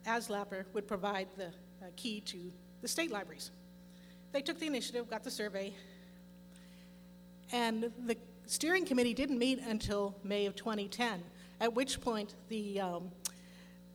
ASLAPR 0.06 0.66
would 0.74 0.90
provide 0.90 1.30
the 1.38 1.48
uh, 1.48 1.86
key 1.96 2.20
to 2.20 2.52
the 2.82 2.88
state 2.90 3.10
libraries. 3.10 3.52
They 4.34 4.42
took 4.42 4.60
the 4.60 4.68
initiative, 4.68 5.10
got 5.10 5.24
the 5.24 5.32
survey, 5.32 5.74
and 7.54 7.90
the 8.06 8.18
steering 8.46 8.86
committee 8.86 9.14
didn't 9.14 9.40
meet 9.40 9.60
until 9.60 10.18
May 10.22 10.48
of 10.48 10.56
2010, 10.58 11.24
at 11.62 11.74
which 11.74 12.02
point 12.02 12.36
the 12.50 12.82
um, 12.82 13.12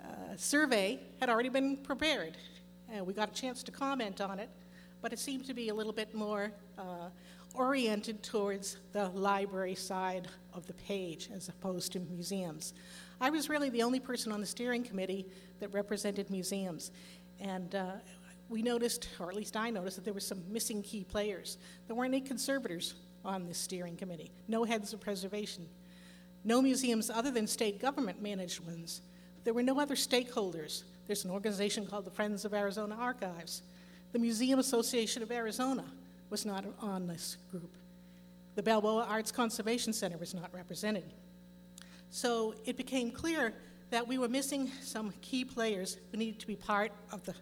uh, 0.02 0.06
survey 0.36 1.00
had 1.20 1.28
already 1.28 1.50
been 1.50 1.76
prepared. 1.76 2.38
And 2.90 3.06
we 3.06 3.12
got 3.12 3.28
a 3.28 3.34
chance 3.34 3.62
to 3.64 3.70
comment 3.70 4.22
on 4.22 4.38
it, 4.38 4.48
but 5.02 5.12
it 5.12 5.18
seemed 5.18 5.44
to 5.46 5.52
be 5.52 5.68
a 5.68 5.74
little 5.74 5.92
bit 5.92 6.14
more 6.14 6.52
uh, 6.78 7.10
oriented 7.54 8.22
towards 8.22 8.78
the 8.92 9.08
library 9.08 9.74
side 9.74 10.28
of 10.54 10.66
the 10.66 10.72
page 10.74 11.28
as 11.34 11.48
opposed 11.48 11.92
to 11.92 12.00
museums. 12.00 12.72
I 13.20 13.28
was 13.28 13.48
really 13.48 13.68
the 13.68 13.82
only 13.82 14.00
person 14.00 14.32
on 14.32 14.40
the 14.40 14.46
steering 14.46 14.84
committee 14.84 15.26
that 15.60 15.74
represented 15.74 16.30
museums. 16.30 16.92
And 17.40 17.74
uh, 17.74 17.92
we 18.48 18.62
noticed, 18.62 19.08
or 19.18 19.28
at 19.28 19.36
least 19.36 19.56
I 19.56 19.70
noticed, 19.70 19.96
that 19.96 20.04
there 20.04 20.14
were 20.14 20.20
some 20.20 20.42
missing 20.50 20.82
key 20.82 21.04
players. 21.04 21.58
There 21.86 21.96
weren't 21.96 22.14
any 22.14 22.22
conservators 22.22 22.94
on 23.24 23.46
this 23.46 23.58
steering 23.58 23.96
committee, 23.96 24.32
no 24.48 24.64
heads 24.64 24.92
of 24.92 25.00
preservation, 25.00 25.68
no 26.44 26.60
museums 26.60 27.10
other 27.10 27.30
than 27.30 27.46
state 27.46 27.80
government 27.80 28.20
managed 28.20 28.60
ones. 28.60 29.02
There 29.44 29.54
were 29.54 29.62
no 29.62 29.80
other 29.80 29.94
stakeholders. 29.94 30.84
There's 31.06 31.24
an 31.24 31.30
organization 31.30 31.86
called 31.86 32.04
the 32.04 32.10
Friends 32.10 32.44
of 32.44 32.54
Arizona 32.54 32.96
Archives. 32.96 33.62
The 34.12 34.18
Museum 34.18 34.58
Association 34.58 35.22
of 35.22 35.32
Arizona 35.32 35.84
was 36.28 36.44
not 36.44 36.64
on 36.80 37.06
this 37.06 37.38
group. 37.50 37.74
The 38.54 38.62
Balboa 38.62 39.06
Arts 39.08 39.32
Conservation 39.32 39.92
Center 39.92 40.18
was 40.18 40.34
not 40.34 40.52
represented. 40.52 41.04
So 42.10 42.54
it 42.66 42.76
became 42.76 43.10
clear 43.10 43.54
that 43.88 44.06
we 44.06 44.18
were 44.18 44.28
missing 44.28 44.70
some 44.82 45.14
key 45.22 45.44
players 45.44 45.96
who 46.10 46.18
needed 46.18 46.40
to 46.40 46.46
be 46.46 46.56
part 46.56 46.92
of 47.10 47.24
the 47.24 47.34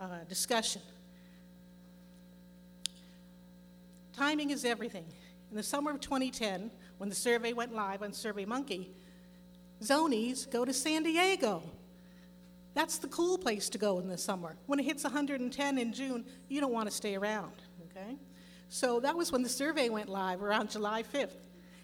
uh, 0.00 0.06
discussion. 0.28 0.82
Timing 4.14 4.50
is 4.50 4.66
everything. 4.66 5.06
In 5.50 5.56
the 5.56 5.62
summer 5.62 5.90
of 5.90 6.00
2010, 6.00 6.70
when 6.98 7.08
the 7.08 7.14
survey 7.14 7.54
went 7.54 7.74
live 7.74 8.02
on 8.02 8.10
SurveyMonkey, 8.10 8.88
zonies 9.82 10.50
go 10.50 10.64
to 10.64 10.72
San 10.72 11.02
Diego. 11.02 11.62
That's 12.74 12.98
the 12.98 13.08
cool 13.08 13.36
place 13.36 13.68
to 13.70 13.78
go 13.78 13.98
in 13.98 14.08
the 14.08 14.16
summer. 14.16 14.56
When 14.66 14.78
it 14.78 14.84
hits 14.84 15.04
110 15.04 15.78
in 15.78 15.92
June, 15.92 16.24
you 16.48 16.60
don't 16.60 16.72
want 16.72 16.88
to 16.88 16.94
stay 16.94 17.14
around, 17.14 17.52
okay? 17.90 18.16
So 18.68 19.00
that 19.00 19.16
was 19.16 19.30
when 19.30 19.42
the 19.42 19.48
survey 19.48 19.90
went 19.90 20.08
live 20.08 20.42
around 20.42 20.70
July 20.70 21.02
5th. 21.02 21.36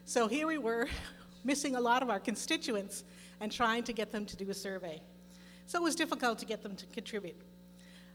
So 0.06 0.28
here 0.28 0.46
we 0.46 0.56
were, 0.56 0.88
missing 1.44 1.76
a 1.76 1.80
lot 1.80 2.02
of 2.02 2.10
our 2.10 2.18
constituents 2.18 3.04
and 3.40 3.52
trying 3.52 3.82
to 3.84 3.92
get 3.92 4.10
them 4.10 4.24
to 4.26 4.36
do 4.36 4.48
a 4.50 4.54
survey. 4.54 5.00
So 5.66 5.78
it 5.78 5.82
was 5.82 5.94
difficult 5.94 6.38
to 6.38 6.46
get 6.46 6.62
them 6.62 6.74
to 6.76 6.86
contribute. 6.86 7.36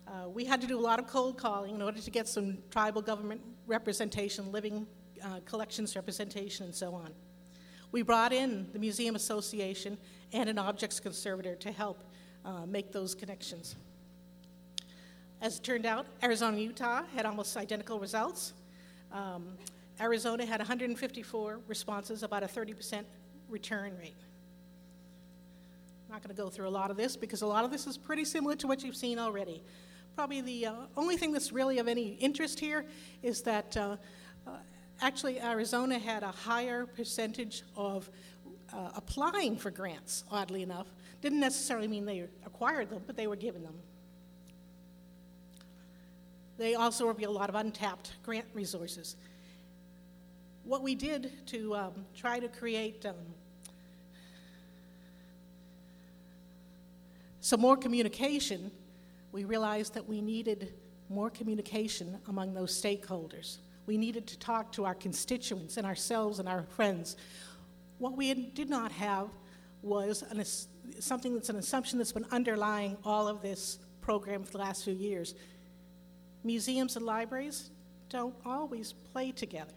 Uh, 0.07 0.27
we 0.27 0.43
had 0.43 0.59
to 0.59 0.67
do 0.67 0.77
a 0.77 0.81
lot 0.81 0.99
of 0.99 1.07
cold 1.07 1.37
calling 1.37 1.75
in 1.75 1.81
order 1.81 1.99
to 1.99 2.11
get 2.11 2.27
some 2.27 2.57
tribal 2.71 3.01
government 3.01 3.41
representation, 3.67 4.51
living 4.51 4.87
uh, 5.23 5.39
collections 5.45 5.95
representation, 5.95 6.65
and 6.65 6.75
so 6.75 6.93
on. 6.93 7.11
We 7.91 8.01
brought 8.01 8.33
in 8.33 8.67
the 8.73 8.79
Museum 8.79 9.15
Association 9.15 9.97
and 10.33 10.49
an 10.49 10.57
objects 10.57 10.99
conservator 10.99 11.55
to 11.55 11.71
help 11.71 12.03
uh, 12.45 12.65
make 12.65 12.91
those 12.91 13.15
connections. 13.15 13.75
As 15.41 15.57
it 15.57 15.63
turned 15.63 15.85
out, 15.85 16.05
Arizona 16.23 16.53
and 16.53 16.63
Utah 16.63 17.03
had 17.15 17.25
almost 17.25 17.57
identical 17.57 17.99
results. 17.99 18.53
Um, 19.11 19.49
Arizona 19.99 20.45
had 20.45 20.59
154 20.59 21.59
responses, 21.67 22.23
about 22.23 22.43
a 22.43 22.47
30% 22.47 23.03
return 23.49 23.95
rate. 23.99 24.15
I'm 26.07 26.13
not 26.13 26.23
going 26.23 26.35
to 26.35 26.41
go 26.41 26.49
through 26.49 26.67
a 26.67 26.69
lot 26.69 26.91
of 26.91 26.97
this 26.97 27.15
because 27.15 27.41
a 27.41 27.47
lot 27.47 27.65
of 27.65 27.71
this 27.71 27.87
is 27.87 27.97
pretty 27.97 28.25
similar 28.25 28.55
to 28.55 28.67
what 28.67 28.83
you've 28.83 28.95
seen 28.95 29.19
already. 29.19 29.61
Probably 30.15 30.41
the 30.41 30.67
uh, 30.67 30.73
only 30.95 31.17
thing 31.17 31.31
that's 31.31 31.51
really 31.51 31.79
of 31.79 31.87
any 31.87 32.13
interest 32.19 32.59
here 32.59 32.85
is 33.21 33.41
that 33.43 33.75
uh, 33.77 33.97
uh, 34.47 34.51
actually 35.01 35.41
Arizona 35.41 35.97
had 35.99 36.23
a 36.23 36.31
higher 36.31 36.85
percentage 36.85 37.63
of 37.75 38.09
uh, 38.71 38.91
applying 38.95 39.57
for 39.57 39.71
grants, 39.71 40.23
oddly 40.31 40.63
enough. 40.63 40.87
Didn't 41.23 41.39
necessarily 41.39 41.87
mean 41.87 42.03
they 42.03 42.25
acquired 42.45 42.89
them, 42.89 43.01
but 43.07 43.15
they 43.15 43.27
were 43.27 43.37
given 43.37 43.63
them. 43.63 43.75
They 46.57 46.75
also 46.75 47.07
reveal 47.07 47.31
a 47.31 47.37
lot 47.37 47.47
of 47.47 47.55
untapped 47.55 48.11
grant 48.23 48.45
resources. 48.53 49.15
What 50.65 50.83
we 50.83 50.95
did 50.95 51.31
to 51.47 51.75
um, 51.75 52.05
try 52.13 52.41
to 52.41 52.49
create 52.49 53.05
um, 53.05 53.15
some 57.39 57.61
more 57.61 57.77
communication 57.77 58.69
we 59.31 59.45
realized 59.45 59.93
that 59.93 60.05
we 60.05 60.19
needed 60.19 60.73
more 61.07 61.29
communication 61.29 62.19
among 62.27 62.53
those 62.53 62.79
stakeholders. 62.79 63.59
We 63.85 63.97
needed 63.97 64.27
to 64.27 64.37
talk 64.39 64.73
to 64.73 64.83
our 64.83 64.93
constituents 64.93 65.77
and 65.77 65.87
ourselves 65.87 66.39
and 66.39 66.49
our 66.49 66.63
friends. 66.63 67.15
What 67.97 68.17
we 68.17 68.33
did 68.33 68.69
not 68.69 68.91
have 68.91 69.29
was 69.81 70.21
an, 70.29 70.43
something 70.99 71.33
that's 71.33 71.49
an 71.49 71.55
assumption 71.57 71.97
that's 71.97 72.11
been 72.11 72.27
underlying 72.31 72.97
all 73.03 73.27
of 73.27 73.41
this 73.41 73.79
program 74.01 74.43
for 74.43 74.51
the 74.51 74.57
last 74.57 74.83
few 74.83 74.93
years. 74.93 75.35
Museums 76.43 76.95
and 76.95 77.05
libraries 77.05 77.69
don't 78.09 78.35
always 78.45 78.93
play 78.93 79.31
together. 79.31 79.73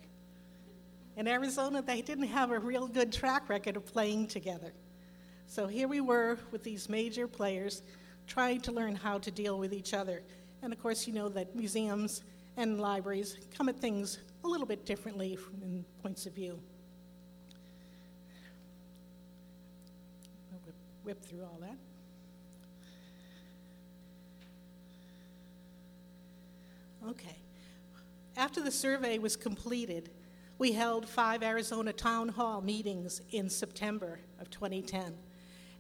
In 1.17 1.27
Arizona, 1.27 1.81
they 1.81 2.03
didn't 2.03 2.29
have 2.29 2.51
a 2.51 2.59
real 2.59 2.87
good 2.87 3.13
track 3.13 3.49
record 3.49 3.77
of 3.77 3.87
playing 3.87 4.27
together. 4.27 4.73
So 5.47 5.67
here 5.67 5.89
we 5.89 6.01
were 6.01 6.39
with 6.51 6.63
these 6.63 6.89
major 6.89 7.27
players 7.27 7.83
trying 8.27 8.61
to 8.63 8.73
learn 8.73 8.95
how 8.95 9.19
to 9.19 9.31
deal 9.31 9.59
with 9.59 9.73
each 9.73 9.95
other. 9.95 10.23
And 10.63 10.73
of 10.73 10.83
course, 10.83 11.07
you 11.07 11.15
know 11.15 11.29
that 11.31 11.55
museums 11.55 12.23
and 12.57 12.81
libraries 12.81 13.39
come 13.57 13.69
at 13.69 13.79
things 13.79 14.19
a 14.45 14.49
little 14.49 14.67
bit 14.67 14.85
differently 14.85 15.37
from 15.37 15.85
points 16.03 16.27
of 16.27 16.35
view. 16.35 16.59
I'll 20.53 20.61
whip, 21.07 21.25
through 21.25 21.45
all 21.45 21.59
that. 21.61 21.77
Okay. 27.09 27.37
After 28.37 28.61
the 28.61 28.73
survey 28.73 29.19
was 29.19 29.37
completed, 29.37 30.11
we 30.59 30.73
held 30.73 31.09
five 31.09 31.45
Arizona 31.45 31.93
town 31.93 32.29
hall 32.29 32.61
meetings 32.61 33.23
in 33.31 33.49
September 33.49 34.19
of 34.41 34.51
2010. 34.51 35.15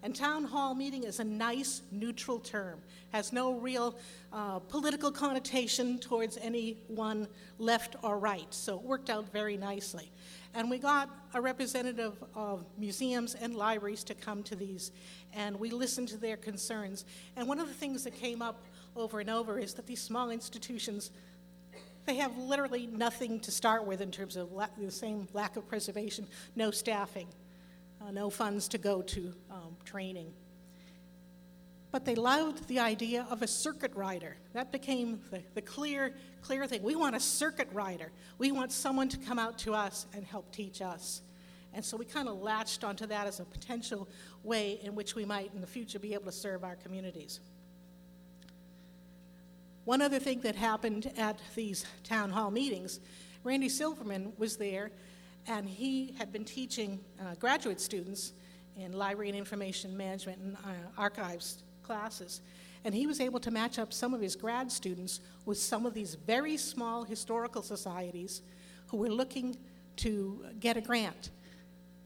And 0.04 0.14
town 0.14 0.44
hall 0.44 0.74
meeting 0.74 1.02
is 1.02 1.18
a 1.18 1.24
nice, 1.24 1.82
neutral 1.90 2.38
term, 2.38 2.78
has 3.12 3.32
no 3.32 3.54
real 3.54 3.96
uh, 4.32 4.60
political 4.60 5.10
connotation 5.10 5.98
towards 5.98 6.36
any 6.36 6.76
one 6.86 7.26
left 7.58 7.96
or 8.02 8.16
right, 8.16 8.46
so 8.54 8.76
it 8.76 8.82
worked 8.82 9.10
out 9.10 9.32
very 9.32 9.56
nicely. 9.56 10.12
And 10.56 10.70
we 10.70 10.78
got 10.78 11.10
a 11.34 11.40
representative 11.40 12.14
of 12.34 12.64
museums 12.78 13.34
and 13.34 13.54
libraries 13.54 14.02
to 14.04 14.14
come 14.14 14.42
to 14.44 14.56
these, 14.56 14.90
and 15.34 15.60
we 15.60 15.68
listened 15.68 16.08
to 16.08 16.16
their 16.16 16.38
concerns. 16.38 17.04
And 17.36 17.46
one 17.46 17.60
of 17.60 17.68
the 17.68 17.74
things 17.74 18.04
that 18.04 18.14
came 18.14 18.40
up 18.40 18.64
over 18.96 19.20
and 19.20 19.28
over 19.28 19.58
is 19.58 19.74
that 19.74 19.86
these 19.86 20.00
small 20.00 20.30
institutions 20.30 21.10
they 22.06 22.14
have 22.14 22.38
literally 22.38 22.86
nothing 22.86 23.40
to 23.40 23.50
start 23.50 23.84
with 23.84 24.00
in 24.00 24.10
terms 24.12 24.36
of 24.36 24.52
la- 24.52 24.68
the 24.78 24.90
same 24.90 25.28
lack 25.32 25.56
of 25.56 25.68
preservation, 25.68 26.26
no 26.54 26.70
staffing, 26.70 27.26
uh, 28.00 28.12
no 28.12 28.30
funds 28.30 28.68
to 28.68 28.78
go 28.78 29.02
to 29.02 29.34
um, 29.50 29.76
training. 29.84 30.32
But 31.96 32.04
they 32.04 32.14
loved 32.14 32.68
the 32.68 32.78
idea 32.78 33.26
of 33.30 33.40
a 33.40 33.46
circuit 33.46 33.90
rider. 33.94 34.37
That 34.52 34.70
became 34.70 35.18
the, 35.30 35.40
the 35.54 35.62
clear, 35.62 36.14
clear 36.42 36.66
thing. 36.66 36.82
We 36.82 36.94
want 36.94 37.16
a 37.16 37.20
circuit 37.20 37.70
rider. 37.72 38.12
We 38.37 38.52
want 38.52 38.70
someone 38.70 39.09
to 39.09 39.16
come 39.16 39.38
out 39.38 39.56
to 39.61 39.72
us 39.72 40.04
and 40.12 40.22
help 40.22 40.52
teach 40.52 40.82
us. 40.82 41.22
And 41.72 41.82
so 41.82 41.96
we 41.96 42.04
kind 42.04 42.28
of 42.28 42.37
latched 42.42 42.85
onto 42.85 43.06
that 43.06 43.26
as 43.26 43.40
a 43.40 43.46
potential 43.46 44.11
way 44.44 44.78
in 44.82 44.94
which 44.94 45.14
we 45.14 45.24
might 45.24 45.54
in 45.54 45.62
the 45.62 45.66
future 45.66 45.98
be 45.98 46.12
able 46.12 46.26
to 46.26 46.32
serve 46.32 46.64
our 46.64 46.76
communities. 46.76 47.40
One 49.87 50.02
other 50.02 50.18
thing 50.18 50.40
that 50.40 50.54
happened 50.54 51.11
at 51.16 51.40
these 51.54 51.87
town 52.04 52.28
hall 52.28 52.50
meetings, 52.50 53.00
Randy 53.42 53.70
Silverman 53.70 54.35
was 54.37 54.59
there 54.59 54.90
and 55.46 55.66
he 55.66 56.14
had 56.18 56.30
been 56.30 56.44
teaching 56.44 57.00
uh, 57.18 57.37
graduate 57.37 57.80
students 57.80 58.35
in 58.76 58.92
library 58.92 59.30
and 59.30 59.38
information 59.38 59.96
management 59.96 60.42
and 60.42 60.56
uh, 60.56 60.68
archives 60.98 61.62
classes. 61.87 62.40
And 62.85 62.94
he 62.94 63.07
was 63.07 63.20
able 63.20 63.40
to 63.40 63.51
match 63.51 63.79
up 63.79 63.92
some 63.92 64.14
of 64.14 64.20
his 64.20 64.37
grad 64.37 64.70
students 64.70 65.20
with 65.44 65.59
some 65.59 65.87
of 65.87 65.94
these 65.94 66.14
very 66.14 66.57
small 66.57 67.05
historical 67.05 67.62
societies 67.62 68.42
who 68.88 68.99
were 68.99 69.09
looking 69.09 69.57
to 69.96 70.44
get 70.61 70.77
a 70.77 70.81
grant. 70.81 71.31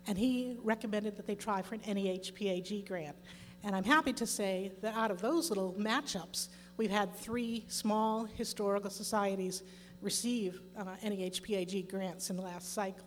And 0.07 0.17
he 0.17 0.57
recommended 0.63 1.17
that 1.17 1.27
they 1.27 1.35
try 1.35 1.63
for 1.63 1.75
an 1.75 1.83
NEHPAG 1.83 2.87
grant. 2.87 3.17
And 3.63 3.77
I'm 3.77 3.85
happy 3.85 4.13
to 4.15 4.27
say 4.27 4.73
that 4.81 4.97
out 4.97 5.11
of 5.11 5.21
those 5.21 5.51
little 5.51 5.75
matchups, 5.75 6.49
we've 6.77 6.91
had 6.91 7.15
three 7.15 7.65
small 7.69 8.25
historical 8.25 8.91
societies 8.91 9.63
receive 10.01 10.63
uh, 10.79 10.85
NEHPAG 11.05 11.91
grants 11.91 12.31
in 12.31 12.37
the 12.37 12.43
last 12.43 12.73
cycle. 12.73 13.07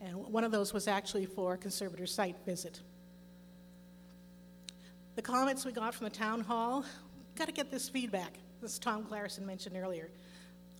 And 0.00 0.16
one 0.16 0.44
of 0.44 0.50
those 0.50 0.72
was 0.72 0.88
actually 0.88 1.26
for 1.26 1.54
a 1.54 1.58
conservator 1.58 2.06
site 2.06 2.36
visit. 2.44 2.80
The 5.18 5.22
comments 5.22 5.64
we 5.64 5.72
got 5.72 5.96
from 5.96 6.04
the 6.04 6.14
town 6.14 6.42
hall, 6.42 6.84
got 7.34 7.46
to 7.46 7.52
get 7.52 7.72
this 7.72 7.88
feedback, 7.88 8.34
as 8.62 8.78
Tom 8.78 9.02
Clareson 9.02 9.40
mentioned 9.40 9.76
earlier. 9.76 10.10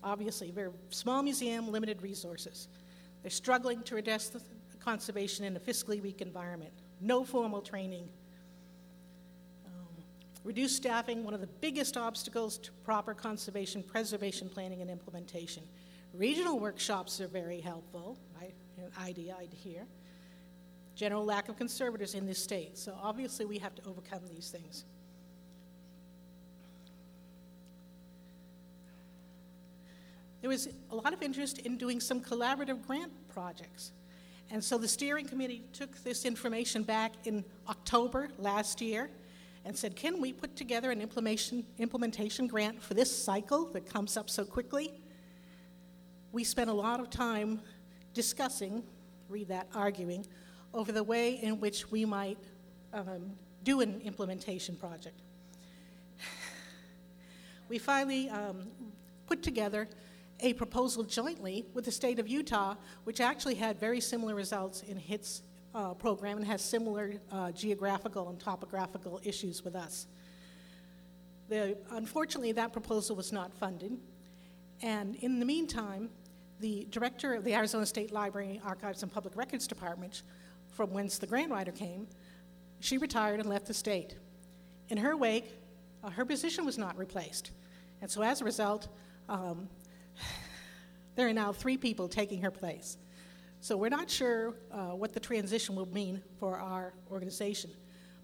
Obviously, 0.05 0.53
we're 0.53 0.69
a 0.69 0.95
small 0.95 1.25
museum, 1.25 1.73
limited 1.73 2.03
resources. 2.03 2.69
They're 3.23 3.33
struggling 3.33 3.83
to 3.83 3.97
address 3.97 4.29
the 4.29 4.41
conservation 4.79 5.45
in 5.45 5.57
a 5.57 5.59
fiscally 5.59 6.01
weak 6.01 6.21
environment. 6.23 6.71
No 7.01 7.25
formal 7.25 7.61
training. 7.61 8.09
Um, 9.67 10.05
reduced 10.45 10.77
staffing, 10.77 11.25
one 11.25 11.35
of 11.35 11.41
the 11.41 11.49
biggest 11.49 11.97
obstacles 11.97 12.59
to 12.59 12.71
proper 12.85 13.15
conservation, 13.15 13.83
preservation 13.83 14.49
planning, 14.49 14.83
and 14.83 14.89
implementation. 14.89 15.65
Regional 16.15 16.61
workshops 16.61 17.21
are 17.21 17.27
very 17.27 17.61
helpful, 17.61 18.17
right? 18.41 18.55
Idea 19.03 19.35
I'd 19.37 19.53
hear. 19.53 19.85
General 20.99 21.25
lack 21.25 21.49
of 21.49 21.57
conservatives 21.57 22.15
in 22.15 22.27
this 22.27 22.43
state. 22.43 22.77
So 22.77 22.93
obviously, 23.01 23.47
we 23.47 23.59
have 23.59 23.73
to 23.77 23.83
overcome 23.87 24.23
these 24.35 24.51
things. 24.51 24.85
There 30.41 30.51
was 30.51 30.69
a 30.91 30.97
lot 30.97 31.13
of 31.13 31.23
interest 31.23 31.59
in 31.59 31.77
doing 31.77 32.01
some 32.01 32.21
collaborative 32.21 32.85
grant 32.85 33.13
projects. 33.29 33.93
And 34.51 34.63
so 34.63 34.77
the 34.77 34.89
steering 34.89 35.25
committee 35.25 35.63
took 35.73 36.03
this 36.03 36.25
information 36.25 36.83
back 36.83 37.13
in 37.27 37.45
October 37.69 38.31
last 38.37 38.81
year 38.81 39.09
and 39.65 39.77
said, 39.77 39.95
can 39.95 40.21
we 40.21 40.33
put 40.33 40.57
together 40.57 40.91
an 40.91 41.01
implementation, 41.01 41.65
implementation 41.79 42.49
grant 42.49 42.83
for 42.83 42.95
this 42.95 43.17
cycle 43.17 43.67
that 43.67 43.89
comes 43.89 44.17
up 44.17 44.29
so 44.29 44.45
quickly? 44.45 44.95
We 46.33 46.43
spent 46.43 46.71
a 46.71 46.75
lot 46.75 46.99
of 46.99 47.09
time 47.09 47.61
discussing, 48.15 48.83
read 49.29 49.47
that, 49.47 49.69
arguing, 49.73 50.27
over 50.75 50.93
the 50.93 51.03
way 51.03 51.35
in 51.35 51.61
which 51.61 51.91
we 51.91 52.05
might 52.05 52.39
um, 52.93 53.33
do 53.65 53.81
an 53.81 54.01
implementation 54.05 54.77
project. 54.77 55.21
We 57.69 57.79
finally 57.79 58.31
um, 58.31 58.67
put 59.27 59.43
together 59.43 59.89
a 60.41 60.55
proposal 60.55 61.03
jointly 61.03 61.67
with 61.75 61.85
the 61.85 61.93
state 61.93 62.19
of 62.19 62.27
Utah, 62.27 62.77
which 63.05 63.21
actually 63.21 63.57
had 63.57 63.79
very 63.79 64.01
similar 64.01 64.35
results 64.35 64.83
in 64.83 64.97
HIT's 64.97 65.43
uh, 65.75 65.95
program 65.95 66.39
and 66.39 66.47
has 66.47 66.63
similar 66.63 67.15
uh, 67.31 67.53
geographical 67.53 68.31
and 68.31 68.41
topographical 68.41 69.21
issues 69.23 69.65
with 69.65 69.75
us. 69.75 70.07
The, 71.49 71.77
unfortunately, 71.91 72.53
that 72.53 72.73
proposal 72.73 73.17
was 73.17 73.33
not 73.33 73.53
funded, 73.55 73.99
and 74.83 75.17
in 75.17 75.39
the 75.39 75.47
meantime, 75.47 76.11
the 76.61 76.87
director 76.91 77.35
of 77.35 77.45
the 77.45 77.55
Arizona 77.55 77.87
State 77.87 78.13
Library, 78.13 78.61
Archives, 78.65 79.03
and 79.03 79.13
Public 79.13 79.37
Records 79.37 79.67
Department, 79.67 80.23
from 80.79 80.93
whence 80.93 81.19
the 81.19 81.27
grant 81.27 81.51
writer 81.51 81.73
came, 81.73 82.07
she 82.79 82.99
retired 82.99 83.41
and 83.41 83.49
left 83.49 83.67
the 83.67 83.75
state. 83.75 84.15
In 84.91 84.99
her 84.99 85.17
wake, 85.17 85.53
uh, 86.05 86.11
her 86.11 86.25
position 86.25 86.65
was 86.65 86.79
not 86.79 86.97
replaced, 86.97 87.51
and 88.01 88.09
so 88.09 88.23
as 88.23 88.43
a 88.43 88.45
result, 88.45 88.87
um, 89.29 89.69
there 91.17 91.27
are 91.27 91.33
now 91.33 91.53
three 91.53 91.77
people 91.77 92.07
taking 92.07 92.43
her 92.43 92.53
place. 92.53 92.97
So 93.61 93.77
we're 93.77 93.89
not 93.89 94.09
sure 94.09 94.55
uh, 94.71 94.91
what 94.91 95.13
the 95.13 95.19
transition 95.19 95.75
will 95.75 95.93
mean 95.93 96.23
for 96.39 96.61
our 96.61 96.95
organization. 97.11 97.71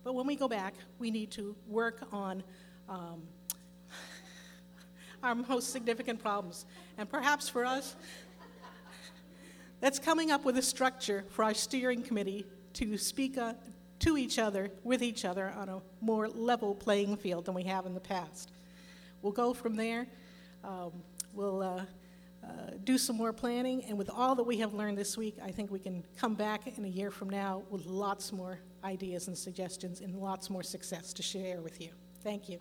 But 0.05 0.14
when 0.14 0.25
we 0.25 0.37
go 0.37 0.47
back, 0.47 0.75
we 1.01 1.11
need 1.11 1.33
to 1.33 1.57
work 1.67 2.07
on 2.12 2.45
um, 2.88 3.25
our 5.25 5.35
most 5.35 5.73
significant 5.73 6.23
problems. 6.23 6.67
And 6.99 7.11
perhaps 7.11 7.49
for 7.49 7.64
us, 7.64 7.97
that's 9.85 9.99
coming 9.99 10.31
up 10.31 10.47
with 10.47 10.57
a 10.57 10.62
structure 10.62 11.27
for 11.29 11.44
our 11.44 11.53
steering 11.53 12.03
committee 12.03 12.47
to 12.73 12.97
speak 12.97 13.37
uh, 13.37 13.53
to 13.99 14.16
each 14.16 14.38
other, 14.38 14.70
with 14.83 15.03
each 15.03 15.27
other, 15.27 15.53
on 15.59 15.68
a 15.68 15.83
more 16.01 16.27
level 16.27 16.75
playing 16.75 17.18
field 17.18 17.44
than 17.44 17.55
we 17.55 17.64
have 17.64 17.85
in 17.85 17.92
the 17.92 18.01
past. 18.01 18.51
We'll 19.20 19.35
go 19.35 19.53
from 19.53 19.77
there. 19.77 20.07
Um, 20.64 20.92
we'll 21.35 21.61
uh, 21.62 21.83
uh, 22.42 22.47
do 22.85 22.97
some 22.97 23.16
more 23.16 23.35
planning, 23.35 23.85
and 23.85 23.99
with 23.99 24.09
all 24.09 24.35
that 24.37 24.44
we 24.44 24.57
have 24.57 24.73
learned 24.73 24.97
this 24.97 25.18
week, 25.18 25.37
I 25.44 25.51
think 25.51 25.70
we 25.70 25.81
can 25.81 26.03
come 26.16 26.35
back 26.35 26.79
in 26.79 26.87
a 26.87 26.88
year 26.88 27.11
from 27.11 27.29
now 27.29 27.62
with 27.68 27.85
lots 27.85 28.33
more 28.33 28.61
ideas 28.85 29.29
and 29.29 29.37
suggestions 29.37 30.01
and 30.01 30.16
lots 30.16 30.49
more 30.49 30.62
success 30.62 31.12
to 31.12 31.23
share 31.23 31.61
with 31.61 31.79
you. 31.79 31.90
Thank 32.23 32.49
you. 32.49 32.59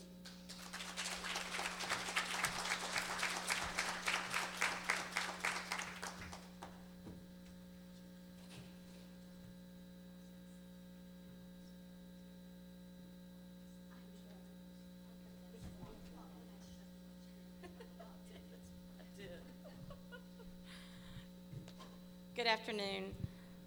Good 22.43 22.47
afternoon. 22.51 23.15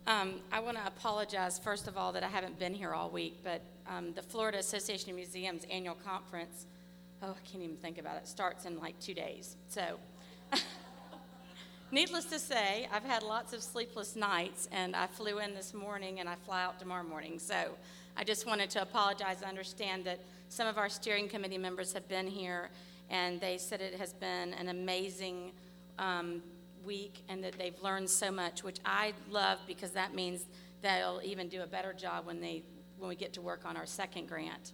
Um, 0.07 0.41
I 0.53 0.61
want 0.61 0.77
to 0.77 0.83
apologize, 1.07 1.57
first 1.57 1.87
of 1.87 1.97
all, 1.97 2.11
that 2.11 2.25
I 2.25 2.27
haven't 2.27 2.59
been 2.59 2.75
here 2.75 2.93
all 2.93 3.11
week, 3.11 3.39
but 3.45 3.61
um, 3.87 4.13
the 4.15 4.23
Florida 4.23 4.59
Association 4.59 5.11
of 5.11 5.15
Museums 5.15 5.65
annual 5.71 5.95
conference, 5.95 6.67
oh, 7.23 7.29
I 7.31 7.49
can't 7.49 7.63
even 7.63 7.77
think 7.77 7.99
about 7.99 8.17
it, 8.17 8.27
starts 8.27 8.65
in 8.65 8.81
like 8.81 8.99
two 8.99 9.15
days. 9.15 9.55
So, 9.69 10.01
needless 11.93 12.25
to 12.25 12.41
say, 12.41 12.89
I've 12.93 13.05
had 13.05 13.23
lots 13.23 13.53
of 13.53 13.63
sleepless 13.63 14.17
nights, 14.17 14.69
and 14.73 14.97
I 14.97 15.07
flew 15.07 15.39
in 15.39 15.55
this 15.55 15.73
morning 15.73 16.19
and 16.19 16.29
I 16.29 16.35
fly 16.45 16.65
out 16.65 16.81
tomorrow 16.81 17.05
morning. 17.05 17.39
So, 17.39 17.77
I 18.17 18.25
just 18.25 18.45
wanted 18.45 18.69
to 18.71 18.83
apologize. 18.83 19.45
I 19.45 19.49
understand 19.49 20.03
that 20.07 20.19
some 20.49 20.67
of 20.67 20.77
our 20.77 20.89
steering 20.89 21.29
committee 21.29 21.57
members 21.57 21.93
have 21.93 22.09
been 22.09 22.27
here, 22.27 22.69
and 23.11 23.41
they 23.41 23.59
said 23.59 23.81
it 23.81 23.95
has 23.95 24.13
been 24.13 24.55
an 24.55 24.71
amazing 24.71 25.53
um, 26.01 26.43
week 26.85 27.23
and 27.29 27.45
that 27.45 27.53
they've 27.59 27.81
learned 27.81 28.11
so 28.11 28.33
much, 28.33 28.65
which 28.65 28.79
I 28.85 29.13
love 29.31 29.59
because 29.69 29.93
that 29.93 30.17
means 30.17 30.47
they'll 30.83 31.21
even 31.25 31.49
do 31.49 31.63
a 31.63 31.67
better 31.67 31.93
job 31.93 32.27
when 32.27 32.41
they 32.41 32.63
when 32.99 33.09
we 33.09 33.17
get 33.17 33.33
to 33.35 33.43
work 33.43 33.65
on 33.67 33.77
our 33.77 33.87
second 33.87 34.27
grant. 34.27 34.73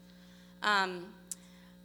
Um, 0.63 1.07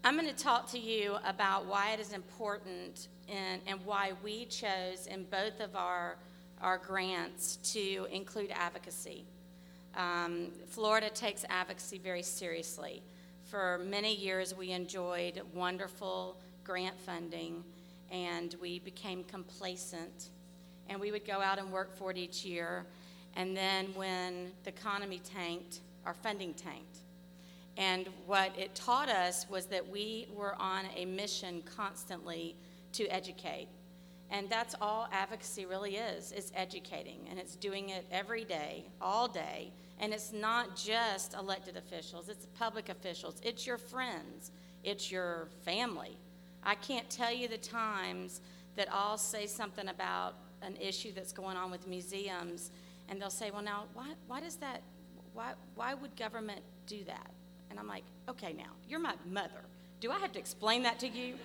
I'm 0.03 0.15
going 0.15 0.27
to 0.27 0.43
talk 0.43 0.69
to 0.71 0.80
you 0.80 1.17
about 1.25 1.65
why 1.65 1.91
it 1.91 1.99
is 1.99 2.13
important 2.13 3.08
and, 3.27 3.60
and 3.65 3.84
why 3.84 4.13
we 4.23 4.45
chose 4.45 5.08
in 5.08 5.23
both 5.23 5.60
of 5.60 5.75
our 5.75 6.17
our 6.62 6.77
grants 6.77 7.58
to 7.58 8.08
include 8.12 8.51
advocacy. 8.51 9.25
Um, 9.95 10.49
Florida 10.67 11.10
takes 11.10 11.45
advocacy 11.49 11.99
very 11.99 12.23
seriously. 12.23 13.03
For 13.45 13.80
many 13.86 14.15
years, 14.15 14.56
we 14.56 14.71
enjoyed 14.71 15.41
wonderful 15.53 16.38
grant 16.63 16.99
funding 16.99 17.63
and 18.12 18.56
we 18.62 18.80
became 18.80 19.23
complacent. 19.23 20.30
And 20.89 20.99
we 20.99 21.12
would 21.12 21.25
go 21.25 21.41
out 21.41 21.60
and 21.60 21.71
work 21.71 21.95
for 21.95 22.12
it 22.12 22.17
each 22.17 22.45
year. 22.45 22.86
And 23.38 23.56
then 23.56 23.86
when 23.93 24.52
the 24.63 24.71
economy 24.71 25.21
tanked, 25.23 25.82
our 26.06 26.15
funding 26.15 26.56
tanked. 26.56 26.97
And 27.78 28.10
what 28.26 28.52
it 28.58 28.73
taught 28.73 29.10
us 29.10 29.47
was 29.47 29.67
that 29.67 29.88
we 29.88 30.28
were 30.36 30.56
on 30.60 30.86
a 30.95 31.06
mission 31.06 31.62
constantly 31.62 32.56
to 32.93 33.08
educate. 33.08 33.67
And 34.32 34.50
that's 34.50 34.73
all 34.82 35.08
advocacy 35.12 35.67
really 35.67 35.97
is, 35.97 36.32
is 36.32 36.52
educating. 36.56 37.28
And 37.30 37.38
it's 37.38 37.56
doing 37.56 37.89
it 37.89 38.08
every 38.12 38.43
day, 38.43 38.86
all 39.00 39.28
day. 39.28 39.71
And 40.00 40.13
it's 40.13 40.34
not 40.34 40.76
just 40.76 41.36
elected 41.36 41.78
officials, 41.78 42.30
it's 42.30 42.47
public 42.57 42.89
officials, 42.89 43.39
it's 43.43 43.68
your 43.68 43.78
friends, 43.78 44.51
it's 44.84 45.11
your 45.11 45.47
family. 45.64 46.18
I 46.64 46.74
can't 46.74 47.09
tell 47.09 47.32
you 47.32 47.47
the 47.47 47.57
times 47.57 48.41
that 48.76 48.88
I'll 48.91 49.18
say 49.18 49.45
something 49.45 49.88
about 49.89 50.36
an 50.64 50.76
issue 50.78 51.11
that's 51.14 51.34
going 51.34 51.55
on 51.55 51.70
with 51.72 51.88
museums, 51.88 52.72
and 53.10 53.22
they'll 53.22 53.30
say, 53.30 53.51
Well, 53.51 53.62
now, 53.62 53.86
why, 53.93 54.14
why 54.28 54.39
does 54.39 54.55
that, 54.58 54.82
why, 55.34 55.53
why 55.76 55.93
would 55.93 56.16
government 56.16 56.62
do 56.86 57.03
that? 57.05 57.32
And 57.70 57.80
I'm 57.80 57.88
like, 57.88 58.03
Okay, 58.30 58.53
now, 58.53 58.72
you're 58.88 58.99
my 58.99 59.16
mother. 59.30 59.66
Do 59.99 60.12
I 60.12 60.20
have 60.20 60.32
to 60.34 60.39
explain 60.39 60.84
that 60.84 60.99
to 60.99 61.08
you? 61.08 61.36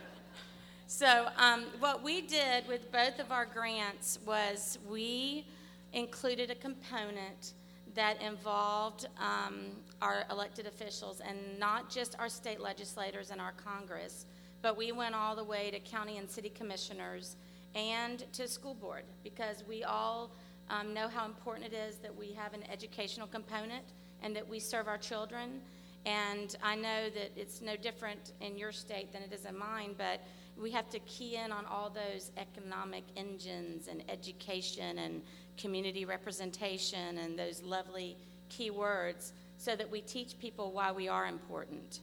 so, 0.86 1.28
um, 1.36 1.64
what 1.80 2.02
we 2.02 2.20
did 2.20 2.66
with 2.68 2.92
both 2.92 3.18
of 3.18 3.32
our 3.32 3.46
grants 3.46 4.18
was 4.26 4.78
we 4.88 5.46
included 5.92 6.50
a 6.50 6.54
component 6.54 7.54
that 7.94 8.20
involved 8.20 9.06
um, 9.18 9.66
our 10.02 10.24
elected 10.30 10.66
officials 10.66 11.20
and 11.20 11.38
not 11.58 11.88
just 11.88 12.16
our 12.18 12.28
state 12.28 12.60
legislators 12.60 13.30
and 13.30 13.40
our 13.40 13.52
Congress, 13.52 14.26
but 14.62 14.76
we 14.76 14.92
went 14.92 15.14
all 15.14 15.36
the 15.36 15.44
way 15.44 15.70
to 15.70 15.78
county 15.78 16.18
and 16.18 16.28
city 16.28 16.48
commissioners 16.48 17.36
and 17.74 18.24
to 18.32 18.48
school 18.48 18.74
board 18.74 19.04
because 19.22 19.64
we 19.68 19.84
all 19.84 20.30
um, 20.70 20.94
know 20.94 21.08
how 21.08 21.24
important 21.26 21.72
it 21.72 21.76
is 21.76 21.96
that 21.96 22.14
we 22.14 22.32
have 22.32 22.54
an 22.54 22.64
educational 22.70 23.26
component 23.26 23.84
and 24.22 24.34
that 24.34 24.48
we 24.48 24.58
serve 24.58 24.88
our 24.88 24.98
children. 24.98 25.60
And 26.06 26.54
I 26.62 26.74
know 26.74 27.08
that 27.10 27.30
it's 27.36 27.60
no 27.60 27.76
different 27.76 28.32
in 28.40 28.58
your 28.58 28.72
state 28.72 29.12
than 29.12 29.22
it 29.22 29.32
is 29.32 29.46
in 29.46 29.58
mine, 29.58 29.94
but 29.96 30.20
we 30.60 30.70
have 30.70 30.88
to 30.90 30.98
key 31.00 31.36
in 31.36 31.50
on 31.50 31.64
all 31.66 31.90
those 31.90 32.30
economic 32.36 33.04
engines 33.16 33.88
and 33.88 34.02
education 34.08 34.98
and 34.98 35.22
community 35.56 36.04
representation 36.04 37.18
and 37.18 37.38
those 37.38 37.62
lovely 37.62 38.16
key 38.48 38.70
words 38.70 39.32
so 39.56 39.74
that 39.76 39.90
we 39.90 40.00
teach 40.00 40.38
people 40.38 40.72
why 40.72 40.92
we 40.92 41.08
are 41.08 41.26
important. 41.26 42.00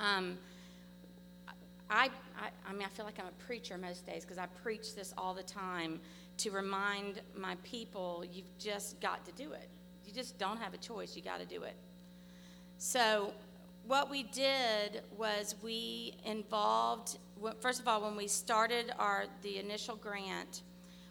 Um, 0.00 0.38
I, 1.88 2.10
I, 2.38 2.48
I 2.68 2.72
mean, 2.72 2.82
I 2.82 2.88
feel 2.88 3.04
like 3.04 3.18
I'm 3.18 3.26
a 3.26 3.44
preacher 3.44 3.78
most 3.78 4.06
days 4.06 4.24
because 4.24 4.38
I 4.38 4.46
preach 4.62 4.94
this 4.94 5.14
all 5.16 5.34
the 5.34 5.42
time 5.42 6.00
to 6.38 6.50
remind 6.50 7.20
my 7.36 7.56
people 7.62 8.24
you've 8.30 8.56
just 8.58 9.00
got 9.00 9.24
to 9.26 9.32
do 9.32 9.52
it. 9.52 9.68
You 10.04 10.12
just 10.12 10.38
don't 10.38 10.58
have 10.58 10.74
a 10.74 10.78
choice, 10.78 11.16
you 11.16 11.22
got 11.22 11.40
to 11.40 11.46
do 11.46 11.62
it. 11.62 11.74
So, 12.78 13.32
what 13.86 14.10
we 14.10 14.24
did 14.24 15.02
was 15.16 15.54
we 15.62 16.14
involved, 16.24 17.18
first 17.60 17.80
of 17.80 17.86
all, 17.86 18.02
when 18.02 18.16
we 18.16 18.26
started 18.26 18.92
our, 18.98 19.26
the 19.42 19.58
initial 19.58 19.94
grant, 19.94 20.62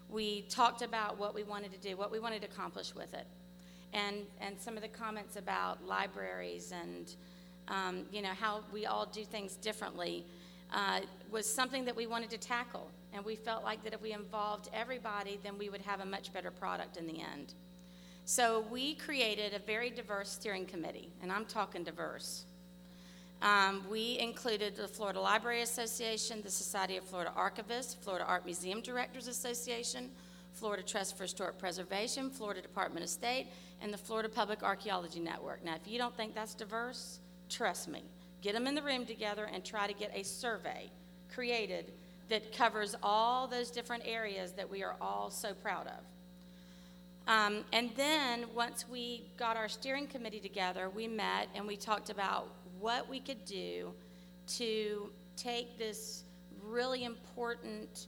we 0.10 0.42
talked 0.44 0.82
about 0.82 1.18
what 1.18 1.34
we 1.34 1.44
wanted 1.44 1.72
to 1.72 1.78
do, 1.78 1.96
what 1.96 2.12
we 2.12 2.20
wanted 2.20 2.42
to 2.42 2.48
accomplish 2.48 2.94
with 2.94 3.14
it. 3.14 3.26
And, 3.94 4.18
and 4.42 4.60
some 4.60 4.76
of 4.76 4.82
the 4.82 4.90
comments 4.90 5.38
about 5.38 5.86
libraries 5.86 6.74
and 6.74 7.16
um, 7.68 8.06
you 8.12 8.22
know 8.22 8.34
how 8.40 8.64
we 8.72 8.86
all 8.86 9.06
do 9.06 9.24
things 9.24 9.56
differently 9.56 10.26
uh, 10.74 11.02
was 11.32 11.52
something 11.52 11.86
that 11.86 11.96
we 11.96 12.08
wanted 12.08 12.30
to 12.32 12.38
tackle. 12.38 12.90
And 13.16 13.24
we 13.24 13.38
felt 13.38 13.64
like 13.64 13.82
that 13.86 13.94
if 13.94 14.02
we 14.02 14.12
involved 14.12 14.70
everybody, 14.74 15.40
then 15.42 15.58
we 15.58 15.70
would 15.70 15.82
have 15.82 16.02
a 16.02 16.06
much 16.06 16.34
better 16.34 16.52
product 16.52 16.98
in 16.98 17.08
the 17.08 17.22
end. 17.22 17.54
So 18.26 18.66
we 18.70 18.96
created 18.96 19.54
a 19.54 19.60
very 19.60 19.90
diverse 19.90 20.30
steering 20.30 20.66
committee, 20.66 21.14
and 21.22 21.32
I'm 21.32 21.46
talking 21.46 21.86
diverse. 21.86 22.44
Um, 23.42 23.86
we 23.90 24.20
included 24.20 24.76
the 24.76 24.88
Florida 24.88 25.22
Library 25.22 25.62
Association, 25.62 26.42
the 26.42 26.52
Society 26.52 26.98
of 26.98 27.06
Florida 27.06 27.32
Archivists, 27.38 27.96
Florida 27.96 28.26
Art 28.26 28.44
Museum 28.44 28.82
Directors 28.82 29.28
Association, 29.28 30.10
Florida 30.52 30.84
Trust 30.84 31.16
for 31.16 31.24
Historic 31.24 31.58
Preservation, 31.58 32.30
Florida 32.30 32.62
Department 32.62 33.04
of 33.04 33.10
State, 33.10 33.48
and 33.82 33.94
the 33.94 33.98
Florida 33.98 34.28
Public 34.28 34.62
Archaeology 34.62 35.22
Network. 35.22 35.64
Now, 35.64 35.76
if 35.76 35.88
you 35.88 35.98
don't 35.98 36.16
think 36.18 36.36
that's 36.36 36.54
diverse, 36.54 37.20
trust 37.50 37.88
me. 37.88 38.04
Get 38.42 38.54
them 38.54 38.68
in 38.68 38.76
the 38.76 38.82
room 38.82 39.06
together 39.06 39.50
and 39.54 39.64
try 39.64 39.88
to 39.88 39.94
get 39.94 40.12
a 40.14 40.24
survey 40.24 40.90
created 41.34 41.92
that 42.30 42.56
covers 42.56 42.96
all 43.04 43.48
those 43.48 43.70
different 43.70 44.04
areas 44.06 44.52
that 44.54 44.70
we 44.70 44.84
are 44.84 44.96
all 45.00 45.30
so 45.30 45.54
proud 45.54 45.88
of. 45.88 46.04
Um, 47.28 47.64
and 47.74 47.90
then 47.96 48.46
once 48.54 48.86
we 48.88 49.26
got 49.38 49.58
our 49.58 49.68
steering 49.68 50.08
committee 50.08 50.40
together, 50.40 50.90
we 50.90 51.08
met 51.08 51.50
and 51.56 51.66
we 51.66 51.76
talked 51.76 52.10
about 52.10 52.50
what 52.80 53.10
we 53.10 53.20
could 53.20 53.44
do 53.46 53.92
to 54.58 55.10
take 55.36 55.78
this 55.78 56.24
really 56.64 57.04
important 57.04 58.08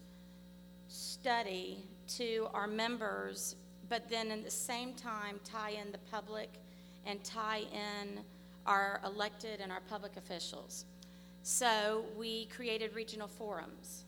study 0.88 1.84
to 2.08 2.48
our 2.54 2.68
members, 2.68 3.56
but 3.90 4.08
then 4.10 4.32
at 4.32 4.44
the 4.44 4.52
same 4.52 4.94
time 4.94 5.40
tie 5.44 5.72
in 5.72 5.92
the 5.92 5.98
public 6.12 6.50
and 7.06 7.24
tie 7.24 7.64
in 7.74 8.20
our 8.66 9.00
elected 9.06 9.62
and 9.62 9.72
our 9.72 9.82
public 9.90 10.16
officials. 10.18 10.86
So 11.44 12.06
we 12.18 12.46
created 12.48 12.94
regional 12.94 13.28
forums. 13.28 14.04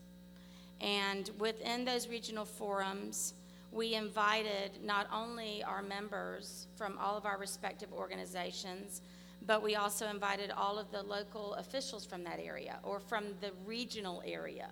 And 0.80 1.30
within 1.38 1.84
those 1.84 2.08
regional 2.08 2.44
forums, 2.44 3.34
we 3.72 3.94
invited 3.94 4.82
not 4.82 5.06
only 5.12 5.62
our 5.62 5.82
members 5.82 6.66
from 6.76 6.98
all 6.98 7.16
of 7.16 7.26
our 7.26 7.38
respective 7.38 7.92
organizations, 7.92 9.02
but 9.46 9.62
we 9.62 9.76
also 9.76 10.08
invited 10.08 10.50
all 10.50 10.78
of 10.78 10.90
the 10.90 11.02
local 11.02 11.54
officials 11.54 12.04
from 12.04 12.24
that 12.24 12.40
area 12.42 12.78
or 12.82 13.00
from 13.00 13.24
the 13.40 13.50
regional 13.64 14.22
area. 14.26 14.68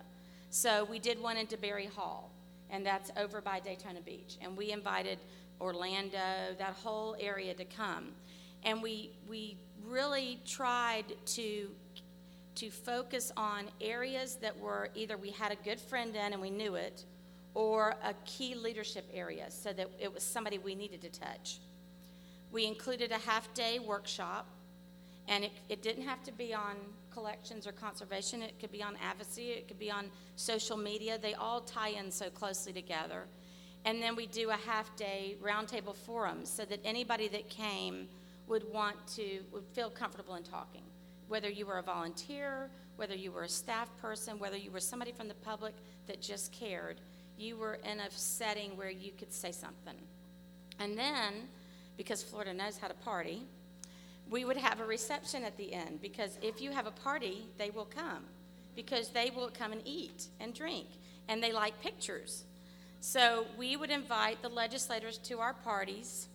So 0.49 0.85
we 0.85 0.99
did 0.99 1.21
one 1.21 1.37
in 1.37 1.47
DeBary 1.47 1.89
Hall, 1.89 2.31
and 2.69 2.85
that's 2.85 3.11
over 3.17 3.41
by 3.41 3.59
Daytona 3.59 4.01
Beach. 4.01 4.37
And 4.41 4.57
we 4.57 4.71
invited 4.71 5.19
Orlando, 5.61 6.55
that 6.57 6.75
whole 6.83 7.15
area 7.19 7.53
to 7.53 7.65
come. 7.65 8.11
And 8.63 8.81
we, 8.81 9.11
we 9.27 9.57
really 9.85 10.39
tried 10.45 11.05
to 11.25 11.69
to 12.59 12.69
focus 12.69 13.31
on 13.37 13.65
areas 13.79 14.35
that 14.35 14.57
were 14.59 14.89
either 14.93 15.15
we 15.15 15.31
had 15.31 15.51
a 15.51 15.55
good 15.63 15.79
friend 15.79 16.13
in 16.15 16.33
and 16.33 16.41
we 16.41 16.49
knew 16.49 16.75
it, 16.75 17.05
or 17.53 17.95
a 18.03 18.13
key 18.25 18.53
leadership 18.53 19.05
area 19.13 19.49
so 19.49 19.71
that 19.71 19.89
it 19.97 20.13
was 20.13 20.23
somebody 20.23 20.57
we 20.57 20.75
needed 20.75 21.01
to 21.01 21.09
touch. 21.09 21.59
We 22.51 22.65
included 22.65 23.11
a 23.11 23.17
half 23.17 23.53
day 23.53 23.79
workshop, 23.79 24.45
and 25.29 25.45
it, 25.45 25.51
it 25.69 25.81
didn't 25.81 26.03
have 26.03 26.21
to 26.23 26.33
be 26.33 26.53
on 26.53 26.75
collections 27.13 27.65
or 27.65 27.71
conservation, 27.71 28.41
it 28.41 28.59
could 28.59 28.71
be 28.71 28.83
on 28.83 28.97
advocacy, 29.01 29.51
it 29.51 29.67
could 29.67 29.79
be 29.79 29.89
on 29.89 30.09
social 30.35 30.75
media. 30.75 31.17
They 31.17 31.35
all 31.35 31.61
tie 31.61 31.89
in 31.89 32.11
so 32.11 32.29
closely 32.29 32.73
together. 32.73 33.25
And 33.85 34.01
then 34.01 34.15
we 34.17 34.27
do 34.27 34.49
a 34.49 34.55
half 34.55 34.93
day 34.97 35.37
roundtable 35.41 35.95
forum 35.95 36.45
so 36.45 36.65
that 36.65 36.79
anybody 36.83 37.29
that 37.29 37.49
came 37.49 38.09
would 38.47 38.69
want 38.73 38.95
to, 39.15 39.39
would 39.53 39.63
feel 39.73 39.89
comfortable 39.89 40.35
in 40.35 40.43
talking. 40.43 40.83
Whether 41.29 41.49
you 41.49 41.65
were 41.65 41.77
a 41.77 41.83
volunteer, 41.83 42.69
whether 42.97 43.15
you 43.15 43.31
were 43.31 43.43
a 43.43 43.49
staff 43.49 43.89
person, 44.01 44.37
whether 44.39 44.57
you 44.57 44.71
were 44.71 44.81
somebody 44.81 45.13
from 45.13 45.29
the 45.29 45.35
public 45.35 45.73
that 46.07 46.21
just 46.21 46.51
cared, 46.51 46.99
you 47.37 47.55
were 47.55 47.79
in 47.89 48.01
a 48.01 48.11
setting 48.11 48.75
where 48.75 48.89
you 48.89 49.13
could 49.17 49.31
say 49.31 49.53
something. 49.53 49.95
And 50.79 50.97
then, 50.97 51.47
because 51.95 52.21
Florida 52.21 52.53
knows 52.53 52.77
how 52.77 52.89
to 52.89 52.93
party, 52.93 53.43
we 54.29 54.45
would 54.45 54.57
have 54.57 54.79
a 54.79 54.85
reception 54.85 55.43
at 55.43 55.57
the 55.57 55.73
end 55.73 56.01
because 56.01 56.37
if 56.41 56.61
you 56.61 56.71
have 56.71 56.85
a 56.85 56.91
party, 56.91 57.45
they 57.57 57.69
will 57.69 57.85
come 57.85 58.25
because 58.75 59.09
they 59.09 59.31
will 59.35 59.49
come 59.49 59.71
and 59.71 59.81
eat 59.85 60.27
and 60.39 60.53
drink 60.53 60.87
and 61.27 61.41
they 61.41 61.51
like 61.51 61.81
pictures. 61.81 62.43
So 63.01 63.45
we 63.57 63.77
would 63.77 63.89
invite 63.89 64.41
the 64.41 64.49
legislators 64.49 65.17
to 65.19 65.39
our 65.39 65.53
parties 65.53 66.27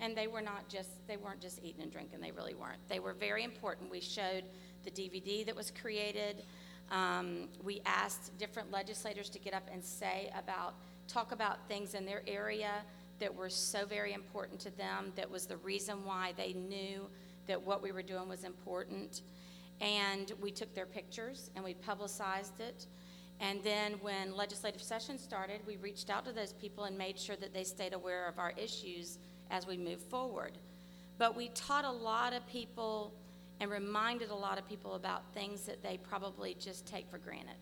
and 0.00 0.16
they 0.16 0.26
were 0.26 0.42
not 0.42 0.68
just 0.68 0.90
they 1.06 1.16
weren't 1.16 1.40
just 1.40 1.62
eating 1.62 1.82
and 1.82 1.92
drinking 1.92 2.20
they 2.20 2.32
really 2.32 2.54
weren't. 2.54 2.80
They 2.88 3.00
were 3.00 3.12
very 3.12 3.44
important. 3.44 3.90
We 3.90 4.00
showed 4.00 4.44
the 4.84 4.90
dvd 4.90 5.46
that 5.46 5.56
was 5.56 5.70
created. 5.70 6.44
Um, 6.90 7.48
we 7.62 7.80
asked 7.86 8.36
different 8.38 8.70
legislators 8.70 9.30
to 9.30 9.38
get 9.38 9.54
up 9.54 9.68
and 9.72 9.82
say 9.82 10.30
about 10.36 10.74
talk 11.08 11.32
about 11.32 11.66
things 11.68 11.94
in 11.94 12.04
their 12.04 12.22
area 12.26 12.82
that 13.20 13.34
were 13.34 13.48
so 13.48 13.86
very 13.86 14.12
important 14.12 14.60
to 14.60 14.76
them 14.76 15.12
that 15.16 15.30
was 15.30 15.46
the 15.46 15.56
reason 15.58 16.04
why 16.04 16.32
they 16.36 16.52
knew 16.52 17.08
that 17.46 17.60
what 17.60 17.82
we 17.82 17.92
were 17.92 18.02
doing 18.02 18.28
was 18.28 18.44
important. 18.44 19.22
And 19.80 20.32
we 20.40 20.50
took 20.50 20.74
their 20.74 20.86
pictures 20.86 21.50
and 21.54 21.64
we 21.64 21.74
publicized 21.74 22.60
it. 22.60 22.86
And 23.40 23.62
then 23.62 23.94
when 24.00 24.36
legislative 24.36 24.82
session 24.82 25.18
started 25.18 25.60
we 25.66 25.76
reached 25.76 26.10
out 26.10 26.24
to 26.26 26.32
those 26.32 26.52
people 26.52 26.84
and 26.84 26.96
made 26.96 27.18
sure 27.18 27.36
that 27.36 27.52
they 27.52 27.64
stayed 27.64 27.92
aware 27.92 28.26
of 28.26 28.38
our 28.38 28.52
issues 28.56 29.18
as 29.50 29.66
we 29.66 29.76
move 29.76 30.00
forward. 30.00 30.58
But 31.18 31.36
we 31.36 31.48
taught 31.48 31.84
a 31.84 31.90
lot 31.90 32.32
of 32.32 32.46
people 32.46 33.12
and 33.60 33.70
reminded 33.70 34.30
a 34.30 34.34
lot 34.34 34.58
of 34.58 34.68
people 34.68 34.94
about 34.94 35.32
things 35.32 35.62
that 35.62 35.82
they 35.82 35.96
probably 35.96 36.56
just 36.58 36.86
take 36.86 37.08
for 37.08 37.18
granted. 37.18 37.56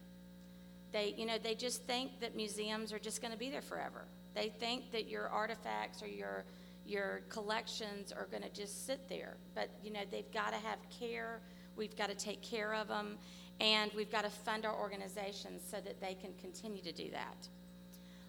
They, 0.92 1.14
you 1.16 1.26
know, 1.26 1.38
they 1.42 1.54
just 1.54 1.84
think 1.84 2.20
that 2.20 2.34
museums 2.34 2.92
are 2.92 2.98
just 2.98 3.20
going 3.20 3.32
to 3.32 3.38
be 3.38 3.50
there 3.50 3.62
forever. 3.62 4.04
They 4.34 4.48
think 4.48 4.92
that 4.92 5.08
your 5.08 5.28
artifacts 5.28 6.02
or 6.02 6.08
your 6.08 6.44
your 6.84 7.20
collections 7.28 8.10
are 8.12 8.26
going 8.26 8.42
to 8.42 8.48
just 8.48 8.86
sit 8.86 9.08
there. 9.08 9.36
But 9.54 9.70
you 9.82 9.92
know, 9.92 10.00
they've 10.10 10.30
got 10.32 10.50
to 10.50 10.58
have 10.66 10.78
care. 10.90 11.40
We've 11.76 11.96
got 11.96 12.08
to 12.08 12.14
take 12.14 12.42
care 12.42 12.74
of 12.74 12.88
them, 12.88 13.18
and 13.60 13.90
we've 13.94 14.10
got 14.10 14.24
to 14.24 14.30
fund 14.30 14.66
our 14.66 14.76
organizations 14.78 15.62
so 15.70 15.78
that 15.80 16.00
they 16.00 16.14
can 16.14 16.32
continue 16.40 16.82
to 16.82 16.92
do 16.92 17.10
that. 17.10 17.48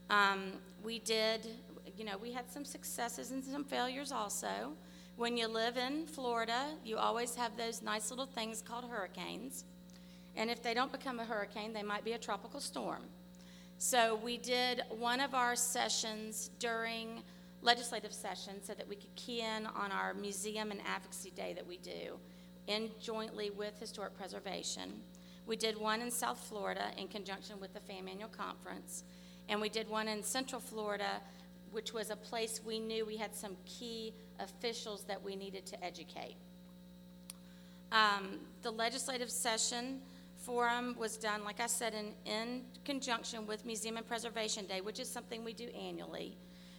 Um, 0.09 0.53
we 0.83 0.99
did 0.99 1.47
you 1.97 2.05
know, 2.05 2.17
we 2.17 2.31
had 2.31 2.49
some 2.51 2.65
successes 2.65 3.31
and 3.31 3.43
some 3.43 3.63
failures 3.63 4.11
also. 4.11 4.73
When 5.15 5.37
you 5.37 5.47
live 5.47 5.77
in 5.77 6.07
Florida, 6.07 6.71
you 6.83 6.97
always 6.97 7.35
have 7.35 7.55
those 7.55 7.81
nice 7.81 8.09
little 8.09 8.25
things 8.25 8.61
called 8.61 8.85
hurricanes. 8.85 9.63
And 10.35 10.49
if 10.49 10.63
they 10.63 10.73
don't 10.73 10.91
become 10.91 11.19
a 11.19 11.25
hurricane, 11.25 11.73
they 11.73 11.83
might 11.83 12.03
be 12.03 12.13
a 12.13 12.17
tropical 12.17 12.59
storm. 12.59 13.03
So 13.77 14.19
we 14.23 14.37
did 14.37 14.81
one 14.89 15.19
of 15.19 15.35
our 15.35 15.55
sessions 15.55 16.49
during 16.57 17.21
legislative 17.61 18.13
session 18.13 18.55
so 18.63 18.73
that 18.73 18.87
we 18.87 18.95
could 18.95 19.15
key 19.15 19.41
in 19.41 19.65
on 19.67 19.91
our 19.91 20.13
museum 20.13 20.71
and 20.71 20.79
advocacy 20.87 21.31
day 21.31 21.53
that 21.53 21.65
we 21.65 21.77
do 21.77 22.17
in 22.67 22.89
jointly 22.99 23.49
with 23.49 23.79
historic 23.79 24.17
preservation. 24.17 25.01
We 25.45 25.55
did 25.55 25.77
one 25.77 26.01
in 26.01 26.09
South 26.09 26.39
Florida 26.39 26.91
in 26.97 27.07
conjunction 27.07 27.59
with 27.59 27.73
the 27.73 27.79
FAM 27.81 28.07
annual 28.07 28.29
conference, 28.29 29.03
and 29.49 29.59
we 29.59 29.69
did 29.69 29.89
one 29.89 30.07
in 30.07 30.23
Central 30.23 30.61
Florida 30.61 31.21
which 31.73 31.93
was 31.93 32.09
a 32.09 32.15
place 32.15 32.61
we 32.63 32.79
knew 32.79 33.05
we 33.05 33.17
had 33.17 33.35
some 33.35 33.57
key 33.65 34.13
officials 34.39 35.03
that 35.03 35.21
we 35.21 35.35
needed 35.35 35.65
to 35.65 35.83
educate. 35.83 36.35
Um, 37.91 38.39
the 38.61 38.71
legislative 38.71 39.29
session 39.29 40.01
forum 40.37 40.95
was 40.97 41.17
done, 41.17 41.43
like 41.43 41.59
I 41.59 41.67
said, 41.67 41.93
in, 41.93 42.13
in 42.31 42.63
conjunction 42.83 43.47
with 43.47 43.65
Museum 43.65 43.97
and 43.97 44.05
Preservation 44.05 44.65
Day, 44.65 44.81
which 44.81 44.99
is 44.99 45.09
something 45.09 45.43
we 45.43 45.53
do 45.53 45.69
annually. 45.69 46.37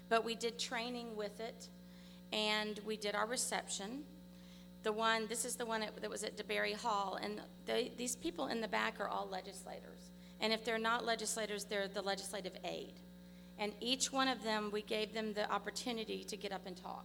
But 0.09 0.25
we 0.25 0.35
did 0.35 0.59
training 0.59 1.17
with 1.17 1.41
it, 1.41 1.69
and 2.33 2.79
we 2.85 2.97
did 2.97 3.15
our 3.15 3.27
reception. 3.27 4.05
The 4.83 4.93
one, 4.93 5.27
this 5.29 5.45
is 5.45 5.57
the 5.57 5.65
one 5.65 5.81
that 5.81 6.11
was 6.11 6.25
at 6.25 6.37
DeBary 6.37 6.75
Hall, 6.75 7.19
and 7.23 7.41
they, 7.65 7.93
these 7.97 8.17
people 8.17 8.49
in 8.49 8.61
the 8.61 8.69
back 8.69 9.01
are 9.01 9.09
all 9.09 9.29
legislators. 9.31 10.11
And 10.41 10.53
if 10.53 10.65
they're 10.65 10.79
not 10.79 11.05
legislators, 11.07 11.65
they're 11.65 11.89
the 11.89 12.03
legislative 12.03 12.53
aid. 12.65 13.01
And 13.59 13.73
each 13.81 14.13
one 14.13 14.29
of 14.29 14.43
them, 14.43 14.71
we 14.73 14.83
gave 14.83 15.15
them 15.15 15.33
the 15.33 15.51
opportunity 15.51 16.25
to 16.25 16.37
get 16.37 16.53
up 16.53 16.67
and 16.67 16.77
talk 16.77 17.05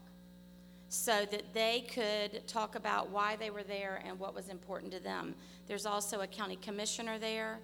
so 0.89 1.23
that 1.29 1.53
they 1.53 1.85
could 1.93 2.47
talk 2.47 2.75
about 2.75 3.11
why 3.11 3.35
they 3.35 3.51
were 3.51 3.61
there 3.63 4.01
and 4.05 4.19
what 4.19 4.33
was 4.33 4.49
important 4.49 4.91
to 4.91 4.99
them. 4.99 5.35
There's 5.67 5.85
also 5.85 6.21
a 6.21 6.27
county 6.27 6.55
commissioner 6.55 7.19
there, 7.19 7.59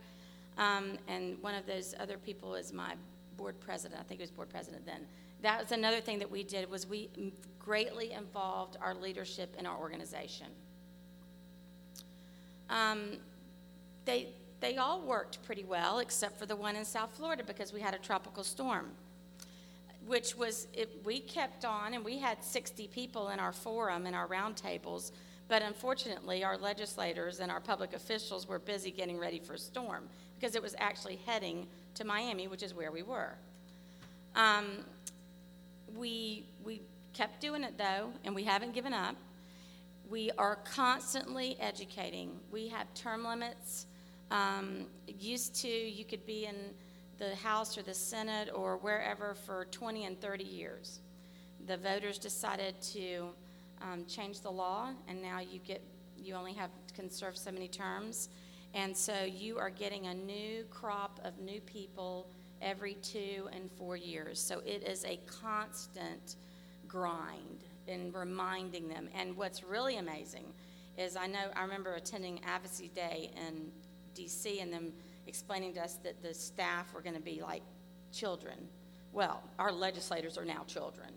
um, 0.59 0.99
and 1.07 1.41
one 1.41 1.55
of 1.55 1.65
those 1.65 1.95
other 1.99 2.17
people 2.19 2.53
is 2.53 2.71
my 2.71 2.93
board 3.35 3.59
president. 3.59 3.99
I 3.99 4.03
think 4.03 4.19
he 4.19 4.23
was 4.23 4.31
board 4.31 4.49
president 4.49 4.85
then. 4.85 5.07
That 5.41 5.59
was 5.59 5.71
another 5.71 6.01
thing 6.01 6.19
that 6.19 6.29
we 6.29 6.43
did 6.43 6.69
was 6.69 6.87
we 6.87 7.09
greatly 7.59 8.13
involved 8.13 8.77
our 8.79 8.93
leadership 8.93 9.55
in 9.57 9.65
our 9.65 9.77
organization. 9.77 10.47
Um, 12.69 13.17
they 14.05 14.29
they 14.65 14.77
all 14.77 15.01
worked 15.01 15.43
pretty 15.43 15.63
well 15.63 15.99
except 15.99 16.39
for 16.39 16.45
the 16.45 16.55
one 16.55 16.75
in 16.75 16.83
South 16.83 17.11
Florida 17.15 17.43
because 17.43 17.71
we 17.71 17.81
had 17.81 17.93
a 17.93 17.99
tropical 17.99 18.43
storm 18.43 18.91
which 20.05 20.35
was, 20.35 20.67
it, 20.73 21.01
we 21.03 21.19
kept 21.19 21.65
on, 21.65 21.93
and 21.93 22.05
we 22.05 22.19
had 22.19 22.43
60 22.43 22.87
people 22.87 23.29
in 23.29 23.39
our 23.39 23.51
forum 23.51 24.05
and 24.05 24.15
our 24.15 24.27
roundtables, 24.27 25.11
but 25.47 25.61
unfortunately, 25.61 26.43
our 26.43 26.57
legislators 26.57 27.39
and 27.39 27.51
our 27.51 27.59
public 27.59 27.93
officials 27.93 28.47
were 28.47 28.59
busy 28.59 28.91
getting 28.91 29.17
ready 29.17 29.39
for 29.39 29.53
a 29.53 29.57
storm 29.57 30.07
because 30.39 30.55
it 30.55 30.61
was 30.61 30.75
actually 30.77 31.19
heading 31.25 31.67
to 31.95 32.03
Miami, 32.03 32.47
which 32.47 32.63
is 32.63 32.73
where 32.73 32.91
we 32.91 33.03
were. 33.03 33.33
Um, 34.35 34.85
we, 35.95 36.45
we 36.63 36.81
kept 37.13 37.39
doing 37.41 37.63
it 37.63 37.77
though, 37.77 38.11
and 38.23 38.35
we 38.35 38.43
haven't 38.43 38.73
given 38.73 38.93
up. 38.93 39.15
We 40.09 40.29
are 40.37 40.57
constantly 40.57 41.57
educating. 41.59 42.39
We 42.51 42.67
have 42.67 42.93
term 42.93 43.25
limits. 43.25 43.87
Um, 44.31 44.87
used 45.07 45.55
to, 45.61 45.67
you 45.67 46.05
could 46.05 46.25
be 46.25 46.45
in 46.45 46.55
the 47.17 47.35
House 47.35 47.77
or 47.77 47.81
the 47.81 47.93
Senate 47.93 48.49
or 48.53 48.77
wherever 48.77 49.35
for 49.35 49.65
20 49.71 50.05
and 50.05 50.19
30 50.19 50.43
years. 50.43 50.99
The 51.67 51.77
voters 51.77 52.17
decided 52.17 52.79
to 52.93 53.29
um, 53.81 54.05
change 54.05 54.41
the 54.41 54.51
law, 54.51 54.89
and 55.07 55.21
now 55.21 55.39
you 55.39 55.59
get 55.59 55.81
you 56.17 56.33
only 56.33 56.53
have 56.53 56.69
can 56.95 57.09
serve 57.09 57.37
so 57.37 57.51
many 57.51 57.67
terms, 57.67 58.29
and 58.73 58.95
so 58.95 59.23
you 59.23 59.57
are 59.57 59.69
getting 59.69 60.07
a 60.07 60.13
new 60.13 60.63
crop 60.71 61.19
of 61.23 61.39
new 61.39 61.61
people 61.61 62.27
every 62.61 62.95
two 62.95 63.47
and 63.51 63.69
four 63.71 63.95
years. 63.95 64.39
So 64.39 64.61
it 64.65 64.83
is 64.83 65.05
a 65.05 65.19
constant 65.27 66.35
grind 66.87 67.63
in 67.87 68.11
reminding 68.11 68.87
them. 68.87 69.09
And 69.13 69.35
what's 69.37 69.63
really 69.63 69.97
amazing 69.97 70.45
is 70.97 71.15
I 71.15 71.27
know 71.27 71.51
I 71.55 71.61
remember 71.61 71.95
attending 71.95 72.41
Advocacy 72.43 72.89
Day 72.95 73.31
in 73.35 73.71
D.C. 74.15 74.59
and 74.59 74.73
them 74.73 74.91
explaining 75.27 75.73
to 75.73 75.81
us 75.81 75.95
that 76.03 76.21
the 76.21 76.33
staff 76.33 76.93
were 76.93 77.01
going 77.01 77.15
to 77.15 77.21
be 77.21 77.41
like 77.41 77.61
children. 78.11 78.55
Well, 79.11 79.43
our 79.59 79.71
legislators 79.71 80.37
are 80.37 80.45
now 80.45 80.63
children. 80.67 81.09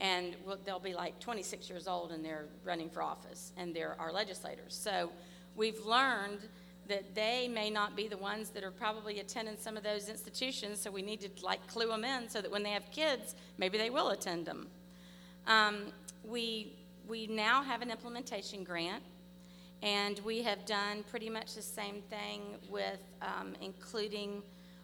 And 0.00 0.36
they'll 0.64 0.78
be 0.78 0.94
like 0.94 1.18
26 1.20 1.70
years 1.70 1.88
old 1.88 2.12
and 2.12 2.24
they're 2.24 2.46
running 2.64 2.90
for 2.90 3.02
office, 3.02 3.52
and 3.56 3.74
they're 3.74 3.96
our 3.98 4.12
legislators. 4.12 4.74
So 4.74 5.10
we've 5.56 5.84
learned 5.86 6.40
that 6.88 7.14
they 7.14 7.48
may 7.48 7.70
not 7.70 7.96
be 7.96 8.06
the 8.06 8.16
ones 8.16 8.50
that 8.50 8.62
are 8.62 8.70
probably 8.70 9.20
attending 9.20 9.56
some 9.58 9.76
of 9.76 9.82
those 9.82 10.08
institutions, 10.08 10.80
so 10.80 10.90
we 10.90 11.02
need 11.02 11.20
to 11.20 11.44
like 11.44 11.66
clue 11.66 11.88
them 11.88 12.04
in 12.04 12.28
so 12.28 12.40
that 12.40 12.50
when 12.50 12.62
they 12.62 12.70
have 12.70 12.90
kids, 12.90 13.34
maybe 13.58 13.78
they 13.78 13.90
will 13.90 14.10
attend 14.10 14.46
them. 14.46 14.68
Um, 15.46 15.92
we, 16.24 16.72
we 17.08 17.26
now 17.26 17.62
have 17.62 17.82
an 17.82 17.90
implementation 17.90 18.64
grant, 18.64 19.02
and 19.82 20.18
we 20.20 20.42
have 20.42 20.64
done 20.64 21.04
pretty 21.10 21.28
much 21.28 21.54
the 21.54 21.62
same 21.62 22.02
thing 22.08 22.42
with 22.70 23.00
um, 23.22 23.54
including 23.60 24.42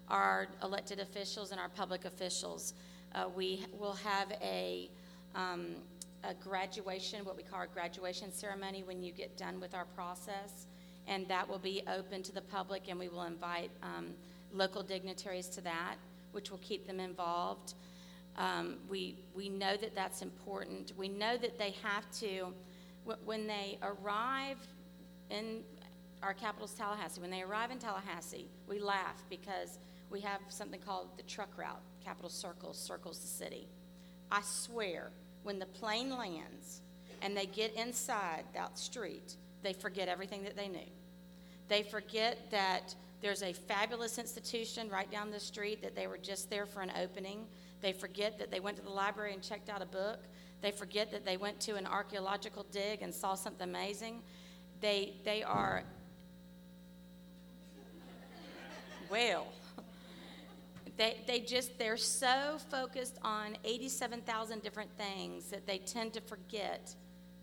our 0.08 0.46
elected 0.62 1.00
officials 1.00 1.50
and 1.50 1.60
our 1.60 1.70
public 1.70 2.04
officials. 2.04 2.74
Uh, 3.14 3.24
we 3.34 3.64
will 3.78 3.94
have 3.94 4.30
a, 4.42 4.90
um, 5.34 5.68
a 6.24 6.34
graduation, 6.34 7.24
what 7.24 7.36
we 7.36 7.42
call 7.42 7.62
a 7.62 7.66
graduation 7.66 8.32
ceremony, 8.32 8.82
when 8.82 9.02
you 9.02 9.12
get 9.12 9.36
done 9.36 9.60
with 9.60 9.74
our 9.74 9.86
process, 9.86 10.66
and 11.08 11.26
that 11.28 11.48
will 11.48 11.58
be 11.58 11.82
open 11.94 12.22
to 12.22 12.32
the 12.32 12.42
public, 12.42 12.82
and 12.88 12.98
we 12.98 13.08
will 13.08 13.24
invite 13.24 13.70
um, 13.82 14.08
local 14.52 14.82
dignitaries 14.82 15.48
to 15.48 15.60
that, 15.62 15.96
which 16.32 16.50
will 16.50 16.58
keep 16.58 16.86
them 16.86 17.00
involved. 17.00 17.74
Um, 18.36 18.76
we, 18.88 19.16
we 19.34 19.48
know 19.48 19.76
that 19.76 19.94
that's 19.94 20.22
important. 20.22 20.92
We 20.96 21.08
know 21.08 21.36
that 21.36 21.58
they 21.58 21.74
have 21.82 22.10
to, 22.20 22.52
wh- 23.06 23.26
when 23.26 23.46
they 23.46 23.78
arrive 23.82 24.58
in 25.32 25.62
our 26.22 26.34
capital's 26.34 26.74
Tallahassee, 26.74 27.20
when 27.20 27.30
they 27.30 27.42
arrive 27.42 27.70
in 27.70 27.78
Tallahassee, 27.78 28.46
we 28.68 28.78
laugh 28.78 29.24
because 29.28 29.78
we 30.10 30.20
have 30.20 30.40
something 30.48 30.80
called 30.80 31.08
the 31.16 31.22
truck 31.22 31.56
route. 31.56 31.80
Capital 32.04 32.30
circles, 32.30 32.78
circles 32.78 33.18
the 33.18 33.26
city. 33.26 33.68
I 34.30 34.42
swear, 34.42 35.10
when 35.42 35.58
the 35.58 35.66
plane 35.66 36.10
lands 36.10 36.82
and 37.22 37.36
they 37.36 37.46
get 37.46 37.74
inside 37.74 38.44
that 38.54 38.78
street, 38.78 39.36
they 39.62 39.72
forget 39.72 40.08
everything 40.08 40.44
that 40.44 40.56
they 40.56 40.68
knew. 40.68 40.90
They 41.68 41.82
forget 41.82 42.50
that 42.50 42.94
there's 43.20 43.42
a 43.42 43.52
fabulous 43.52 44.18
institution 44.18 44.88
right 44.88 45.10
down 45.10 45.30
the 45.30 45.40
street 45.40 45.80
that 45.82 45.94
they 45.94 46.06
were 46.06 46.18
just 46.18 46.50
there 46.50 46.66
for 46.66 46.82
an 46.82 46.92
opening. 47.00 47.46
They 47.80 47.92
forget 47.92 48.38
that 48.38 48.50
they 48.50 48.60
went 48.60 48.76
to 48.76 48.82
the 48.82 48.90
library 48.90 49.32
and 49.32 49.42
checked 49.42 49.70
out 49.70 49.80
a 49.80 49.86
book. 49.86 50.18
They 50.60 50.72
forget 50.72 51.10
that 51.12 51.24
they 51.24 51.36
went 51.36 51.60
to 51.60 51.76
an 51.76 51.86
archaeological 51.86 52.66
dig 52.70 53.02
and 53.02 53.14
saw 53.14 53.34
something 53.34 53.68
amazing. 53.68 54.22
They, 54.82 55.14
they 55.24 55.44
are, 55.44 55.84
well, 59.08 59.46
they, 60.96 61.18
they 61.26 61.40
just, 61.40 61.78
they're 61.78 61.96
so 61.96 62.58
focused 62.68 63.16
on 63.22 63.56
87,000 63.64 64.60
different 64.60 64.90
things 64.98 65.46
that 65.46 65.66
they 65.66 65.78
tend 65.78 66.12
to 66.14 66.20
forget 66.20 66.94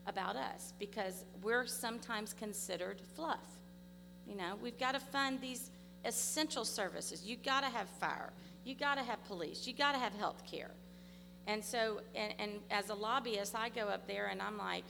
about 0.06 0.36
us 0.36 0.74
because 0.80 1.24
we're 1.42 1.66
sometimes 1.66 2.34
considered 2.34 3.02
fluff. 3.16 3.40
You 4.28 4.36
know, 4.36 4.56
we've 4.62 4.78
got 4.78 4.92
to 4.92 5.00
fund 5.00 5.40
these 5.40 5.72
essential 6.04 6.66
services. 6.66 7.24
You've 7.26 7.44
got 7.44 7.62
to 7.62 7.68
have 7.68 7.88
fire. 7.88 8.34
You've 8.66 8.80
got 8.80 8.96
to 8.96 9.04
have 9.04 9.24
police. 9.26 9.66
You've 9.66 9.78
got 9.78 9.94
to 9.94 9.98
have 9.98 10.14
health 10.14 10.44
care. 10.46 10.72
And 11.48 11.64
so, 11.64 12.02
and, 12.14 12.34
and 12.38 12.52
as 12.70 12.90
a 12.90 12.94
lobbyist, 12.94 13.56
I 13.56 13.70
go 13.70 13.88
up 13.88 14.08
there 14.08 14.28
and 14.28 14.42
I'm 14.42 14.58
like, 14.58 14.84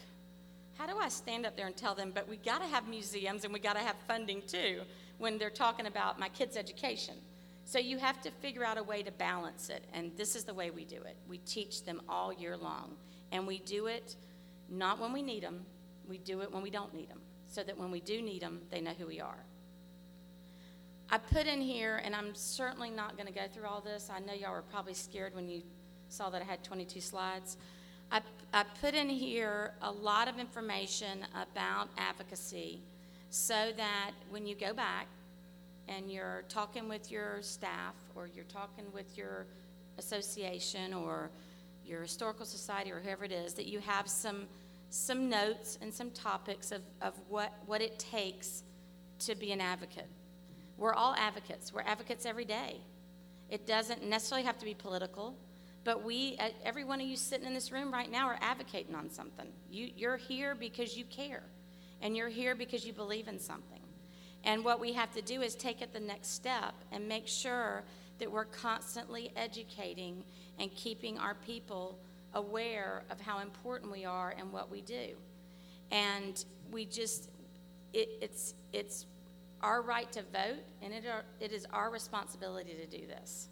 how 0.79 0.85
do 0.85 0.97
I 0.97 1.09
stand 1.09 1.45
up 1.45 1.57
there 1.57 1.67
and 1.67 1.75
tell 1.75 1.93
them, 1.93 2.13
but 2.15 2.29
we 2.29 2.37
got 2.37 2.61
to 2.61 2.67
have 2.67 2.87
museums 2.87 3.43
and 3.43 3.53
we 3.53 3.59
got 3.59 3.73
to 3.73 3.81
have 3.81 3.97
funding 4.07 4.41
too 4.47 4.79
when 5.17 5.37
they're 5.37 5.49
talking 5.49 5.87
about 5.87 6.17
my 6.17 6.29
kids' 6.29 6.55
education? 6.55 7.15
So 7.65 7.79
you 7.79 7.97
have 7.97 8.21
to 8.21 8.31
figure 8.31 8.63
out 8.63 8.77
a 8.77 8.83
way 8.83 9.03
to 9.03 9.11
balance 9.11 9.69
it, 9.69 9.83
and 9.93 10.15
this 10.15 10.37
is 10.37 10.45
the 10.45 10.53
way 10.53 10.71
we 10.71 10.85
do 10.85 10.95
it. 10.95 11.17
We 11.27 11.39
teach 11.39 11.83
them 11.83 12.01
all 12.07 12.31
year 12.31 12.55
long, 12.55 12.95
and 13.33 13.45
we 13.45 13.59
do 13.59 13.87
it 13.87 14.15
not 14.69 14.99
when 14.99 15.11
we 15.11 15.21
need 15.21 15.43
them, 15.43 15.65
we 16.07 16.17
do 16.17 16.41
it 16.41 16.51
when 16.51 16.63
we 16.63 16.69
don't 16.69 16.93
need 16.93 17.09
them, 17.09 17.19
so 17.47 17.61
that 17.61 17.77
when 17.77 17.91
we 17.91 17.99
do 17.99 18.21
need 18.21 18.41
them, 18.41 18.61
they 18.71 18.79
know 18.79 18.93
who 18.97 19.07
we 19.07 19.19
are. 19.19 19.43
I 21.09 21.17
put 21.17 21.45
in 21.45 21.59
here, 21.59 22.01
and 22.05 22.15
I'm 22.15 22.33
certainly 22.33 22.89
not 22.89 23.17
going 23.17 23.27
to 23.27 23.33
go 23.33 23.47
through 23.53 23.65
all 23.65 23.81
this. 23.81 24.09
I 24.09 24.19
know 24.19 24.33
y'all 24.33 24.53
were 24.53 24.61
probably 24.61 24.93
scared 24.93 25.35
when 25.35 25.49
you 25.49 25.61
saw 26.07 26.29
that 26.29 26.41
I 26.41 26.45
had 26.45 26.63
22 26.63 27.01
slides. 27.01 27.57
I, 28.11 28.21
I 28.53 28.63
put 28.81 28.95
in 28.95 29.07
here 29.09 29.73
a 29.81 29.91
lot 29.91 30.27
of 30.27 30.39
information 30.39 31.25
about 31.35 31.89
advocacy 31.97 32.81
so 33.29 33.71
that 33.77 34.11
when 34.29 34.47
you 34.47 34.55
go 34.55 34.73
back 34.73 35.07
and 35.87 36.11
you're 36.11 36.43
talking 36.49 36.89
with 36.89 37.11
your 37.11 37.41
staff 37.41 37.93
or 38.15 38.27
you're 38.27 38.45
talking 38.45 38.85
with 38.93 39.17
your 39.17 39.45
association 39.97 40.93
or 40.93 41.29
your 41.85 42.01
historical 42.01 42.45
society 42.45 42.91
or 42.91 42.99
whoever 42.99 43.25
it 43.25 43.31
is, 43.31 43.53
that 43.53 43.67
you 43.67 43.79
have 43.79 44.07
some, 44.07 44.47
some 44.89 45.29
notes 45.29 45.77
and 45.81 45.93
some 45.93 46.09
topics 46.11 46.71
of, 46.71 46.81
of 47.01 47.13
what, 47.27 47.53
what 47.65 47.81
it 47.81 47.99
takes 47.99 48.63
to 49.19 49.35
be 49.35 49.51
an 49.51 49.61
advocate. 49.61 50.07
We're 50.77 50.93
all 50.93 51.13
advocates. 51.15 51.73
We're 51.73 51.81
advocates 51.81 52.25
every 52.25 52.45
day. 52.45 52.77
It 53.49 53.67
doesn't 53.67 54.03
necessarily 54.03 54.45
have 54.45 54.57
to 54.59 54.65
be 54.65 54.73
political, 54.73 55.35
but 55.83 56.03
we, 56.03 56.37
every 56.63 56.83
one 56.83 56.99
of 57.01 57.07
you 57.07 57.15
sitting 57.15 57.47
in 57.47 57.53
this 57.53 57.71
room 57.71 57.91
right 57.91 58.11
now, 58.11 58.27
are 58.27 58.37
advocating 58.41 58.95
on 58.95 59.09
something. 59.09 59.47
You, 59.69 59.89
you're 59.95 60.17
here 60.17 60.55
because 60.55 60.97
you 60.97 61.05
care, 61.05 61.43
and 62.01 62.15
you're 62.15 62.29
here 62.29 62.55
because 62.55 62.85
you 62.85 62.93
believe 62.93 63.27
in 63.27 63.39
something. 63.39 63.79
And 64.43 64.63
what 64.63 64.79
we 64.79 64.93
have 64.93 65.11
to 65.13 65.21
do 65.21 65.41
is 65.41 65.55
take 65.55 65.81
it 65.81 65.93
the 65.93 65.99
next 65.99 66.29
step 66.29 66.73
and 66.91 67.07
make 67.07 67.27
sure 67.27 67.83
that 68.19 68.31
we're 68.31 68.45
constantly 68.45 69.31
educating 69.35 70.23
and 70.57 70.73
keeping 70.75 71.17
our 71.17 71.35
people 71.35 71.99
aware 72.33 73.03
of 73.09 73.19
how 73.19 73.39
important 73.39 73.91
we 73.91 74.05
are 74.05 74.35
and 74.37 74.51
what 74.51 74.69
we 74.69 74.81
do. 74.81 75.15
And 75.91 76.43
we 76.71 76.85
just, 76.85 77.29
it, 77.93 78.09
it's, 78.21 78.53
it's 78.71 79.05
our 79.61 79.81
right 79.81 80.11
to 80.11 80.21
vote, 80.21 80.63
and 80.81 80.93
it, 80.93 81.05
are, 81.05 81.25
it 81.39 81.51
is 81.51 81.65
our 81.73 81.89
responsibility 81.89 82.73
to 82.75 82.85
do 82.85 83.07
this. 83.07 83.49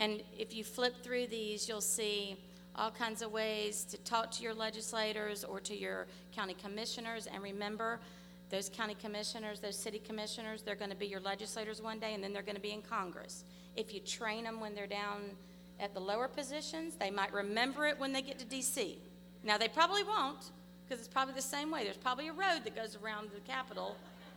And 0.00 0.22
if 0.38 0.54
you 0.54 0.64
flip 0.64 1.04
through 1.04 1.26
these, 1.26 1.68
you'll 1.68 1.82
see 1.82 2.38
all 2.74 2.90
kinds 2.90 3.20
of 3.20 3.32
ways 3.32 3.84
to 3.84 3.98
talk 3.98 4.30
to 4.30 4.42
your 4.42 4.54
legislators 4.54 5.44
or 5.44 5.60
to 5.60 5.76
your 5.76 6.06
county 6.34 6.54
commissioners. 6.54 7.26
And 7.26 7.42
remember, 7.42 8.00
those 8.48 8.70
county 8.70 8.96
commissioners, 8.98 9.60
those 9.60 9.76
city 9.76 9.98
commissioners, 9.98 10.62
they're 10.62 10.74
going 10.74 10.90
to 10.90 10.96
be 10.96 11.06
your 11.06 11.20
legislators 11.20 11.82
one 11.82 11.98
day, 11.98 12.14
and 12.14 12.24
then 12.24 12.32
they're 12.32 12.42
going 12.42 12.56
to 12.56 12.62
be 12.62 12.72
in 12.72 12.80
Congress. 12.80 13.44
If 13.76 13.92
you 13.92 14.00
train 14.00 14.44
them 14.44 14.58
when 14.58 14.74
they're 14.74 14.86
down 14.86 15.36
at 15.78 15.92
the 15.92 16.00
lower 16.00 16.28
positions, 16.28 16.96
they 16.96 17.10
might 17.10 17.32
remember 17.34 17.86
it 17.86 18.00
when 18.00 18.14
they 18.14 18.22
get 18.22 18.38
to 18.38 18.46
D.C. 18.46 18.98
Now, 19.44 19.58
they 19.58 19.68
probably 19.68 20.02
won't, 20.02 20.50
because 20.88 20.98
it's 20.98 21.12
probably 21.12 21.34
the 21.34 21.42
same 21.42 21.70
way. 21.70 21.84
There's 21.84 21.98
probably 21.98 22.28
a 22.28 22.32
road 22.32 22.60
that 22.64 22.74
goes 22.74 22.96
around 22.96 23.28
the 23.34 23.40
Capitol, 23.40 23.96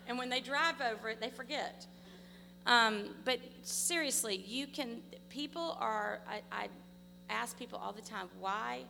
and 0.09 0.17
when 0.17 0.29
they 0.29 0.41
drive 0.41 0.81
over 0.81 1.07
it, 1.07 1.21
they 1.21 1.29
forget. 1.29 1.87
Um, 2.65 3.09
but 3.25 3.39
seriously, 3.61 4.37
you 4.47 4.67
can, 4.67 5.01
people 5.29 5.77
are, 5.79 6.21
I, 6.27 6.41
I 6.51 6.67
ask 7.29 7.57
people 7.57 7.79
all 7.79 7.91
the 7.91 8.01
time, 8.01 8.27
why, 8.39 8.83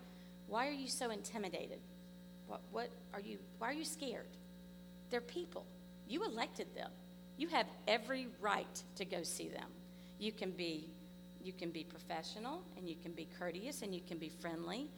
why 0.48 0.68
are 0.68 0.72
you 0.72 0.88
so 0.88 1.10
intimidated? 1.10 1.80
What, 2.48 2.62
what 2.72 2.90
are 3.14 3.22
you, 3.22 3.40
why 3.58 3.70
are 3.70 3.74
you 3.74 3.86
scared? 3.86 4.28
They're 5.10 5.22
people. 5.22 5.66
You 6.08 6.24
elected 6.24 6.68
them. 6.76 6.92
You 7.38 7.48
have 7.48 7.66
every 7.88 8.28
right 8.40 8.84
to 8.96 9.06
go 9.06 9.24
see 9.24 9.50
them. 9.50 9.70
You 10.20 10.32
can 10.32 10.52
be, 10.52 10.90
you 11.42 11.54
can 11.54 11.72
be 11.72 11.84
professional 11.84 12.62
and 12.78 12.88
you 12.88 12.96
can 12.96 13.12
be 13.12 13.28
courteous 13.40 13.82
and 13.82 13.94
you 13.94 14.02
can 14.08 14.18
be 14.20 14.30
friendly, 14.30 14.90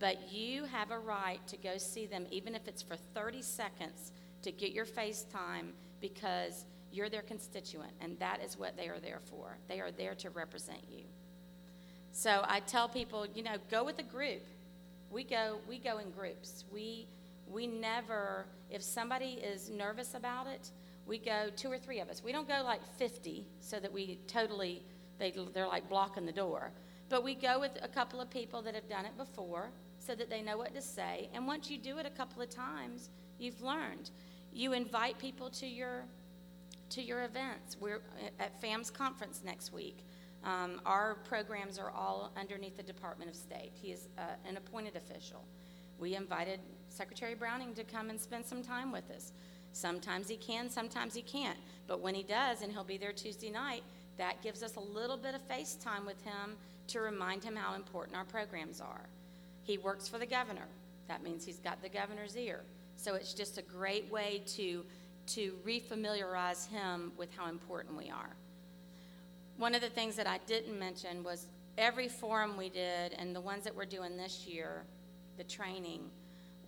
but 0.00 0.32
you 0.32 0.64
have 0.64 0.90
a 0.90 0.98
right 0.98 1.40
to 1.46 1.56
go 1.56 1.78
see 1.78 2.06
them, 2.06 2.26
even 2.30 2.54
if 2.54 2.66
it's 2.66 2.82
for 2.82 2.96
30 2.96 3.42
seconds, 3.42 4.12
to 4.42 4.50
get 4.50 4.72
your 4.72 4.84
FaceTime 4.84 5.70
because 6.00 6.64
you're 6.94 7.08
their 7.08 7.22
constituent, 7.22 7.92
and 8.00 8.18
that 8.20 8.40
is 8.42 8.56
what 8.56 8.76
they 8.76 8.88
are 8.88 9.00
there 9.00 9.20
for. 9.24 9.58
They 9.68 9.80
are 9.80 9.90
there 9.90 10.14
to 10.16 10.30
represent 10.30 10.80
you. 10.88 11.04
So 12.12 12.44
I 12.46 12.60
tell 12.60 12.88
people, 12.88 13.26
you 13.34 13.42
know, 13.42 13.56
go 13.70 13.82
with 13.82 13.98
a 13.98 14.04
group. 14.04 14.42
We 15.10 15.24
go, 15.24 15.58
we 15.68 15.78
go 15.78 15.98
in 15.98 16.10
groups. 16.10 16.64
We, 16.72 17.08
we 17.50 17.66
never, 17.66 18.46
if 18.70 18.82
somebody 18.82 19.40
is 19.42 19.70
nervous 19.70 20.14
about 20.14 20.46
it, 20.46 20.70
we 21.06 21.18
go 21.18 21.50
two 21.56 21.70
or 21.70 21.78
three 21.78 21.98
of 21.98 22.08
us. 22.08 22.22
We 22.22 22.30
don't 22.30 22.48
go 22.48 22.62
like 22.64 22.80
50 22.96 23.44
so 23.60 23.80
that 23.80 23.92
we 23.92 24.18
totally, 24.28 24.82
they, 25.18 25.34
they're 25.52 25.66
like 25.66 25.88
blocking 25.88 26.24
the 26.24 26.32
door. 26.32 26.70
But 27.08 27.24
we 27.24 27.34
go 27.34 27.58
with 27.58 27.72
a 27.82 27.88
couple 27.88 28.20
of 28.20 28.30
people 28.30 28.62
that 28.62 28.74
have 28.74 28.88
done 28.88 29.04
it 29.04 29.16
before 29.16 29.70
so 29.98 30.14
that 30.14 30.30
they 30.30 30.40
know 30.40 30.56
what 30.56 30.74
to 30.74 30.80
say. 30.80 31.28
And 31.34 31.46
once 31.46 31.68
you 31.68 31.78
do 31.78 31.98
it 31.98 32.06
a 32.06 32.10
couple 32.10 32.40
of 32.40 32.48
times, 32.48 33.10
you've 33.38 33.60
learned. 33.60 34.10
You 34.52 34.72
invite 34.72 35.18
people 35.18 35.50
to 35.50 35.66
your 35.66 36.04
to 36.94 37.02
your 37.02 37.24
events. 37.24 37.76
We're 37.80 38.02
at 38.38 38.60
FAM's 38.60 38.88
conference 38.88 39.42
next 39.44 39.72
week. 39.72 40.04
Um, 40.44 40.80
our 40.86 41.16
programs 41.24 41.76
are 41.76 41.90
all 41.90 42.30
underneath 42.36 42.76
the 42.76 42.84
Department 42.84 43.28
of 43.28 43.36
State. 43.36 43.72
He 43.74 43.90
is 43.90 44.08
uh, 44.16 44.22
an 44.48 44.56
appointed 44.56 44.94
official. 44.94 45.44
We 45.98 46.14
invited 46.14 46.60
Secretary 46.90 47.34
Browning 47.34 47.74
to 47.74 47.82
come 47.82 48.10
and 48.10 48.20
spend 48.20 48.46
some 48.46 48.62
time 48.62 48.92
with 48.92 49.10
us. 49.10 49.32
Sometimes 49.72 50.28
he 50.28 50.36
can, 50.36 50.70
sometimes 50.70 51.14
he 51.14 51.22
can't. 51.22 51.58
But 51.88 52.00
when 52.00 52.14
he 52.14 52.22
does, 52.22 52.62
and 52.62 52.70
he'll 52.70 52.84
be 52.84 52.96
there 52.96 53.12
Tuesday 53.12 53.50
night, 53.50 53.82
that 54.16 54.40
gives 54.40 54.62
us 54.62 54.76
a 54.76 54.80
little 54.80 55.16
bit 55.16 55.34
of 55.34 55.42
face 55.42 55.74
time 55.74 56.06
with 56.06 56.22
him 56.22 56.56
to 56.88 57.00
remind 57.00 57.42
him 57.42 57.56
how 57.56 57.74
important 57.74 58.16
our 58.16 58.24
programs 58.24 58.80
are. 58.80 59.06
He 59.64 59.78
works 59.78 60.06
for 60.06 60.18
the 60.18 60.26
governor. 60.26 60.68
That 61.08 61.24
means 61.24 61.44
he's 61.44 61.58
got 61.58 61.82
the 61.82 61.88
governor's 61.88 62.36
ear. 62.36 62.62
So 62.94 63.16
it's 63.16 63.34
just 63.34 63.58
a 63.58 63.62
great 63.62 64.08
way 64.12 64.42
to 64.54 64.84
to 65.26 65.54
refamiliarize 65.66 66.68
him 66.68 67.12
with 67.16 67.34
how 67.34 67.48
important 67.48 67.96
we 67.96 68.10
are. 68.10 68.36
One 69.56 69.74
of 69.74 69.80
the 69.80 69.88
things 69.88 70.16
that 70.16 70.26
I 70.26 70.38
didn't 70.46 70.78
mention 70.78 71.22
was 71.22 71.46
every 71.78 72.08
forum 72.08 72.56
we 72.56 72.68
did 72.68 73.12
and 73.12 73.34
the 73.34 73.40
ones 73.40 73.64
that 73.64 73.74
we're 73.74 73.84
doing 73.84 74.16
this 74.16 74.46
year, 74.46 74.84
the 75.36 75.44
training, 75.44 76.10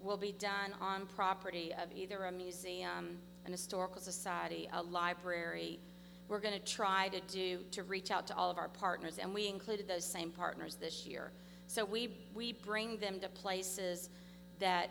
will 0.02 0.16
be 0.16 0.32
done 0.32 0.72
on 0.80 1.06
property 1.06 1.72
of 1.82 1.90
either 1.94 2.24
a 2.24 2.32
museum, 2.32 3.18
an 3.44 3.52
historical 3.52 4.00
society, 4.00 4.68
a 4.72 4.82
library. 4.82 5.80
We're 6.28 6.40
going 6.40 6.58
to 6.58 6.64
try 6.64 7.08
to 7.08 7.20
do 7.32 7.60
to 7.72 7.82
reach 7.82 8.10
out 8.10 8.26
to 8.28 8.36
all 8.36 8.50
of 8.50 8.58
our 8.58 8.68
partners, 8.68 9.18
and 9.18 9.32
we 9.32 9.48
included 9.48 9.88
those 9.88 10.04
same 10.04 10.30
partners 10.30 10.76
this 10.76 11.06
year. 11.06 11.32
So 11.66 11.84
we 11.84 12.10
we 12.34 12.52
bring 12.52 12.98
them 12.98 13.20
to 13.20 13.28
places 13.28 14.10
that 14.58 14.90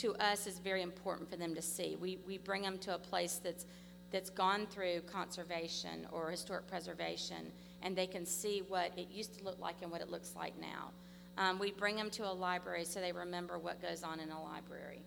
to 0.00 0.14
us 0.14 0.46
is 0.46 0.58
very 0.58 0.82
important 0.82 1.28
for 1.28 1.36
them 1.36 1.54
to 1.54 1.62
see. 1.62 1.96
We, 2.00 2.18
we 2.26 2.38
bring 2.38 2.62
them 2.62 2.78
to 2.78 2.94
a 2.94 2.98
place 2.98 3.40
that's, 3.42 3.66
that's 4.10 4.30
gone 4.30 4.66
through 4.66 5.02
conservation 5.02 6.06
or 6.10 6.30
historic 6.30 6.66
preservation, 6.66 7.52
and 7.82 7.94
they 7.94 8.06
can 8.06 8.24
see 8.24 8.62
what 8.66 8.92
it 8.96 9.08
used 9.10 9.38
to 9.38 9.44
look 9.44 9.60
like 9.60 9.76
and 9.82 9.90
what 9.90 10.00
it 10.00 10.10
looks 10.10 10.34
like 10.34 10.54
now. 10.58 10.90
Um, 11.36 11.58
we 11.58 11.72
bring 11.72 11.96
them 11.96 12.10
to 12.10 12.24
a 12.24 12.32
library 12.32 12.84
so 12.84 13.00
they 13.00 13.12
remember 13.12 13.58
what 13.58 13.80
goes 13.80 14.02
on 14.02 14.20
in 14.20 14.30
a 14.30 14.42
library. 14.42 15.02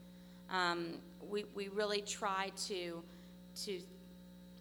Um, 0.49 0.99
we, 1.27 1.45
we 1.55 1.69
really 1.69 2.01
try 2.01 2.51
to, 2.67 3.03
to, 3.63 3.79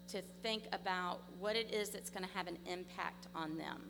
to 0.09 0.23
think 0.43 0.65
about 0.73 1.21
what 1.39 1.57
it 1.57 1.73
is 1.73 1.91
that's 1.91 2.11
going 2.11 2.27
to 2.27 2.35
have 2.35 2.47
an 2.47 2.59
impact 2.67 3.29
on 3.35 3.59
them. 3.59 3.83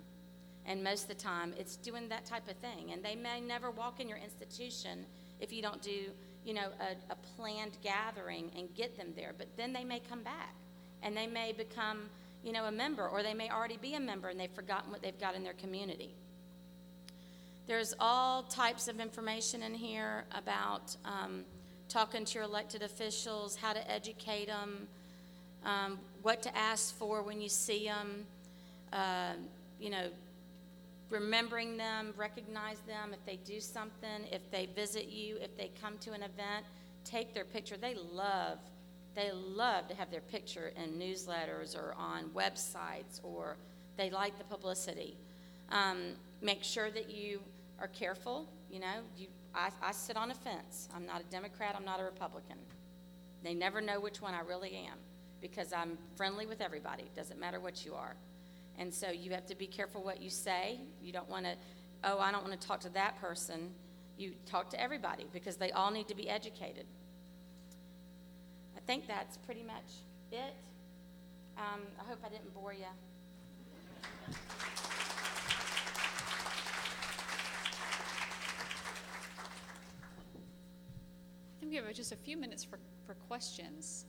And 0.65 0.83
most 0.83 1.03
of 1.03 1.09
the 1.09 1.15
time, 1.23 1.55
it's 1.59 1.77
doing 1.77 2.09
that 2.09 2.25
type 2.25 2.49
of 2.49 2.57
thing. 2.57 2.93
And 2.93 3.03
they 3.03 3.17
may 3.17 3.41
never 3.41 3.71
walk 3.71 4.01
in 4.01 4.09
your 4.09 4.19
institution 4.19 5.07
if 5.41 5.53
you 5.53 5.61
don't 5.61 5.83
do, 5.83 6.11
you 6.45 6.55
know, 6.55 6.69
a, 6.81 7.13
a 7.13 7.17
planned 7.37 7.77
gathering 7.83 8.51
and 8.57 8.75
get 8.75 8.97
them 8.97 9.13
there. 9.17 9.35
But 9.37 9.49
then 9.57 9.73
they 9.73 9.85
may 9.85 10.01
come 10.01 10.23
back 10.23 10.55
and 11.03 11.17
they 11.17 11.27
may 11.27 11.53
become, 11.53 12.09
you 12.45 12.53
know, 12.53 12.65
a 12.65 12.73
member 12.73 13.09
or 13.09 13.23
they 13.23 13.35
may 13.35 13.51
already 13.51 13.77
be 13.77 13.95
a 13.95 14.01
member 14.01 14.29
and 14.29 14.39
they've 14.39 14.51
forgotten 14.51 14.91
what 14.91 15.03
they've 15.03 15.19
got 15.21 15.35
in 15.35 15.45
their 15.45 15.53
community. 15.55 16.15
There's 17.67 17.95
all 18.01 18.43
types 18.43 18.89
of 18.89 18.99
information 18.99 19.63
in 19.63 19.75
here 19.75 20.25
about 20.33 20.97
um, 21.05 21.45
talking 21.89 22.25
to 22.25 22.35
your 22.35 22.45
elected 22.45 22.83
officials, 22.83 23.55
how 23.55 23.73
to 23.73 23.91
educate 23.91 24.47
them, 24.47 24.89
um, 25.65 26.01
what 26.23 26.43
to 26.43 26.57
ask 26.57 26.97
for 26.97 27.23
when 27.23 27.41
you 27.41 27.49
see 27.49 27.85
them, 27.85 28.27
uh, 28.93 29.35
you 29.79 29.91
know, 29.91 30.09
remembering 31.13 31.77
them, 31.77 32.15
recognize 32.17 32.81
them 32.81 33.13
if 33.13 33.25
they 33.27 33.37
do 33.37 33.61
something, 33.61 34.27
if 34.33 34.51
they 34.51 34.67
visit 34.67 35.09
you, 35.09 35.37
if 35.41 35.57
they 35.57 35.71
come 35.81 35.99
to 35.99 36.13
an 36.13 36.23
event, 36.23 36.65
take 37.05 37.35
their 37.35 37.45
picture. 37.45 37.77
They 37.77 37.95
love, 37.95 38.59
they 39.15 39.31
love 39.31 39.87
to 39.89 39.95
have 39.95 40.11
their 40.11 40.23
picture 40.23 40.73
in 40.83 40.99
newsletters 40.99 41.77
or 41.77 41.95
on 41.99 42.31
websites, 42.31 43.21
or 43.23 43.59
they 43.97 44.11
like 44.11 44.39
the 44.39 44.45
publicity. 44.45 45.17
Um, 45.71 46.15
make 46.41 46.65
sure 46.65 46.91
that 46.91 47.11
you 47.11 47.41
are 47.79 47.89
careful. 47.89 48.49
You 48.71 48.81
know, 48.81 49.01
you, 49.17 49.27
I, 49.55 49.69
I 49.83 49.93
sit 49.93 50.17
on 50.17 50.31
a 50.31 50.35
fence. 50.35 50.89
I'm 50.95 51.05
not 51.05 51.21
a 51.21 51.25
Democrat. 51.25 51.75
I'm 51.77 51.85
not 51.85 52.01
a 52.01 52.05
Republican. 52.05 52.57
They 53.45 53.55
never 53.55 53.81
know 53.81 54.01
which 54.01 54.23
one 54.23 54.33
I 54.35 54.41
really 54.41 54.75
am 54.75 54.97
because 55.41 55.73
I'm 55.73 55.99
friendly 56.17 56.47
with 56.47 56.63
everybody. 56.63 57.05
Doesn't 57.15 57.39
matter 57.39 57.61
what 57.61 57.85
you 57.85 57.95
are. 57.95 58.17
And 58.79 58.93
so 58.93 59.11
you 59.11 59.31
have 59.33 59.47
to 59.47 59.55
be 59.55 59.67
careful 59.67 60.03
what 60.03 60.21
you 60.21 60.31
say. 60.31 60.81
You 61.01 61.13
don't 61.13 61.29
want 61.29 61.45
to, 61.45 61.55
oh, 62.05 62.19
I 62.19 62.33
don't 62.33 62.43
want 62.47 62.59
to 62.59 62.67
talk 62.67 62.81
to 62.81 62.91
that 62.91 63.21
person. 63.21 63.71
You 64.17 64.33
talk 64.47 64.71
to 64.71 64.81
everybody 64.81 65.27
because 65.33 65.57
they 65.57 65.71
all 65.73 65.91
need 65.91 66.09
to 66.09 66.15
be 66.15 66.29
educated. 66.29 66.87
I 68.77 68.81
think 68.87 69.07
that's 69.07 69.37
pretty 69.39 69.63
much 69.63 70.03
it. 70.31 70.55
Um, 71.57 71.83
I 72.01 72.05
hope 72.09 72.19
I 72.25 72.29
didn't 72.29 72.53
bore 72.55 72.73
you. 72.73 72.87
I 81.51 81.61
think 81.61 81.71
we 81.71 81.77
have 81.77 81.95
just 81.95 82.13
a 82.13 82.17
few 82.17 82.37
minutes 82.37 82.65
for, 82.65 82.79
for 83.07 83.15
questions. 83.15 84.07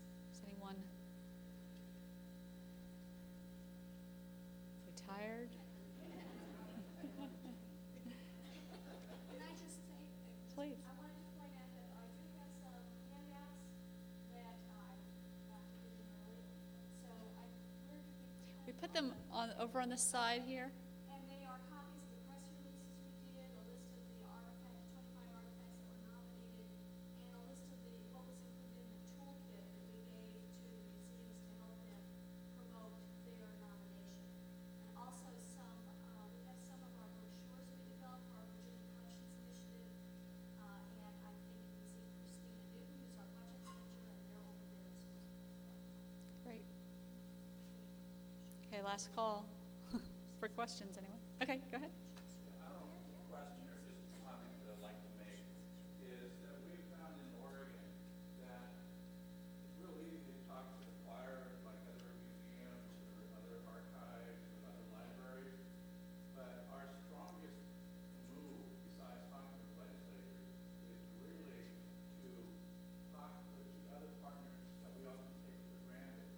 Over 19.59 19.79
on 19.81 19.89
the 19.89 19.97
side 19.97 20.41
here. 20.45 20.71
Last 48.83 49.09
call 49.15 49.45
for 50.39 50.47
questions, 50.49 50.97
anyone? 50.97 51.19
Okay, 51.41 51.59
go 51.71 51.77
ahead. 51.77 51.91
question 53.31 53.65
or 53.71 53.79
just 53.87 54.03
a 54.03 54.19
comment 54.27 54.51
that 54.61 54.75
I'd 54.77 54.83
like 54.83 54.99
to 55.01 55.11
make 55.17 55.43
is 56.05 56.29
that 56.45 56.57
we've 56.69 56.85
found 56.93 57.15
in 57.17 57.27
Oregon 57.41 57.87
that 58.45 58.69
it's 59.65 59.73
real 59.81 59.95
easy 60.05 60.21
to 60.29 60.41
talk 60.45 60.67
to 60.69 60.77
the 60.85 60.91
choir 61.07 61.57
like 61.65 61.79
other 61.89 62.11
museums 62.21 62.93
or 63.17 63.23
other 63.39 63.57
archives 63.65 64.43
or 64.53 64.69
other 64.69 64.85
libraries, 64.93 65.63
but 66.37 66.67
our 66.75 66.85
strongest 67.07 67.63
move 68.35 68.67
besides 68.85 69.23
talking 69.33 69.57
to 69.63 69.71
legislators 69.79 70.45
is 70.91 70.99
really 71.23 71.65
to 72.21 72.29
talk 73.15 73.31
to 73.47 73.57
the 73.57 73.83
other 73.97 74.11
partners 74.21 74.61
that 74.85 74.91
we 74.99 75.07
often 75.09 75.31
take 75.47 75.57
for 75.65 75.77
granted, 75.89 76.29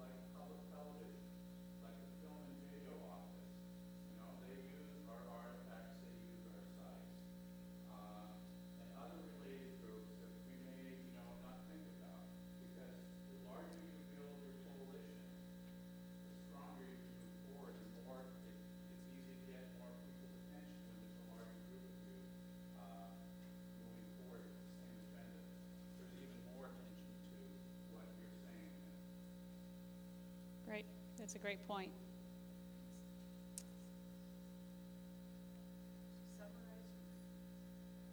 like 0.00 0.16
public 0.34 0.60
television, 0.74 1.22
like 1.84 1.96
the 2.02 2.10
film 2.24 2.40
and 2.50 2.58
video 2.74 2.96
office. 3.06 3.48
You 4.10 4.16
know, 4.20 4.30
they 4.42 4.58
use 4.66 4.90
our 5.06 5.22
artifacts, 5.30 5.96
they 6.02 6.12
use 6.26 6.44
our 6.50 6.64
sites. 6.76 7.14
Uh, 7.90 8.26
and 8.82 8.88
other 9.00 9.20
related 9.38 9.72
groups 9.82 10.10
that 10.20 10.32
we 10.50 10.54
may, 10.66 10.84
you 11.00 11.12
know, 11.16 11.28
not 11.46 11.58
think 11.70 11.82
about. 11.98 12.26
Because 12.60 12.98
the 13.30 13.36
larger 13.46 13.78
you 13.80 14.02
build 14.14 14.36
your 14.42 14.56
coalition, 14.66 15.26
the 16.26 16.34
stronger 16.50 16.84
you 16.86 16.98
can 16.98 17.14
move 17.22 17.34
forward, 17.48 17.74
and 17.78 17.88
more, 18.04 18.20
it, 18.46 18.56
it's 18.92 19.06
easy 19.16 19.32
to 19.32 19.44
get 19.48 19.64
more 19.80 19.90
people's 20.04 20.34
attention 20.46 20.76
when 20.86 20.94
there's 21.00 21.16
a 21.16 21.26
larger 21.32 21.60
group 21.70 21.84
of 21.86 21.96
you, 22.04 22.18
uh, 22.80 23.10
moving 23.80 24.08
forward 24.20 24.42
with 24.44 24.58
the 24.60 24.70
same 24.82 24.96
agenda. 25.06 25.38
There's 25.96 26.14
even 26.20 26.40
more 26.52 26.66
attention 26.68 27.10
to 27.32 27.38
what 27.94 28.06
you're 28.18 28.34
saying 28.44 28.70
than 28.76 30.65
Great, 30.76 30.84
that's 31.18 31.34
a 31.34 31.38
great 31.38 31.66
point. 31.66 31.90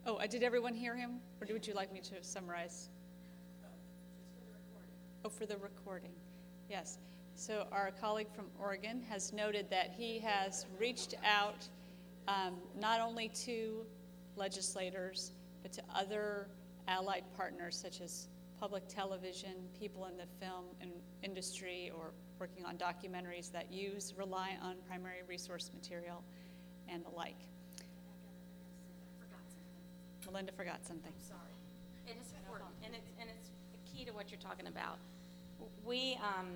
Oh, 0.06 0.14
uh, 0.14 0.26
did 0.26 0.42
everyone 0.42 0.72
hear 0.72 0.96
him, 0.96 1.20
or 1.42 1.52
would 1.52 1.66
you 1.66 1.74
like 1.74 1.92
me 1.92 2.00
to 2.00 2.24
summarize? 2.24 2.88
Oh, 5.26 5.28
for 5.28 5.44
the 5.44 5.58
recording, 5.58 6.12
yes. 6.70 6.96
So 7.34 7.66
our 7.70 7.90
colleague 8.00 8.28
from 8.34 8.46
Oregon 8.58 9.02
has 9.10 9.34
noted 9.34 9.68
that 9.68 9.90
he 9.94 10.18
has 10.20 10.64
reached 10.80 11.16
out 11.22 11.68
um, 12.28 12.54
not 12.80 12.98
only 13.02 13.28
to 13.44 13.84
legislators, 14.36 15.32
but 15.62 15.70
to 15.74 15.82
other 15.94 16.48
allied 16.88 17.24
partners 17.36 17.76
such 17.76 18.00
as 18.00 18.28
public 18.58 18.88
television, 18.88 19.52
people 19.78 20.06
in 20.06 20.16
the 20.16 20.24
film 20.40 20.64
industry, 21.22 21.92
or 21.94 22.12
working 22.38 22.64
on 22.64 22.76
documentaries 22.76 23.50
that 23.52 23.72
use, 23.72 24.14
rely 24.16 24.56
on 24.62 24.76
primary 24.88 25.22
resource 25.28 25.70
material, 25.74 26.22
and 26.88 27.04
the 27.04 27.10
like. 27.16 27.36
Melinda 30.26 30.52
forgot 30.52 30.84
something. 30.84 31.12
Sorry. 31.20 31.38
It 32.08 32.16
is 32.20 32.32
important, 32.32 32.70
and 32.84 32.94
it's, 32.94 33.10
and 33.20 33.30
it's 33.30 33.50
key 33.92 34.04
to 34.04 34.10
what 34.10 34.30
you're 34.30 34.40
talking 34.40 34.66
about. 34.66 34.98
We, 35.84 36.18
um, 36.22 36.48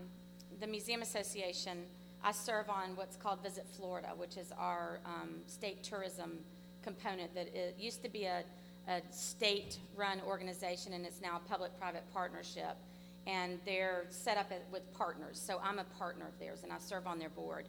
the 0.60 0.66
Museum 0.66 1.00
Association, 1.02 1.84
I 2.24 2.32
serve 2.32 2.68
on 2.70 2.96
what's 2.96 3.16
called 3.16 3.40
Visit 3.42 3.66
Florida, 3.76 4.08
which 4.16 4.36
is 4.36 4.52
our, 4.58 4.98
um, 5.04 5.36
state 5.46 5.84
tourism 5.84 6.38
component 6.82 7.34
that 7.34 7.54
it 7.54 7.76
used 7.78 8.02
to 8.02 8.08
be 8.08 8.24
a, 8.24 8.42
a 8.88 9.00
state-run 9.10 10.22
organization, 10.26 10.94
and 10.94 11.06
it's 11.06 11.20
now 11.20 11.40
a 11.44 11.48
public-private 11.48 12.04
partnership. 12.12 12.76
And 13.28 13.60
they're 13.64 14.06
set 14.08 14.36
up 14.38 14.50
with 14.72 14.90
partners, 14.94 15.40
so 15.40 15.60
I'm 15.62 15.78
a 15.78 15.84
partner 15.84 16.26
of 16.26 16.38
theirs, 16.40 16.64
and 16.64 16.72
I 16.72 16.78
serve 16.78 17.06
on 17.06 17.18
their 17.18 17.28
board. 17.28 17.68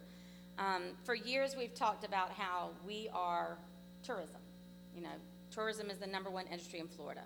Um, 0.58 0.96
for 1.04 1.14
years, 1.14 1.54
we've 1.56 1.74
talked 1.74 2.04
about 2.04 2.30
how 2.30 2.70
we 2.84 3.08
are 3.12 3.58
tourism. 4.02 4.40
You 4.96 5.02
know, 5.02 5.10
tourism 5.50 5.90
is 5.90 5.98
the 5.98 6.06
number 6.06 6.30
one 6.30 6.46
industry 6.46 6.80
in 6.80 6.88
Florida. 6.88 7.22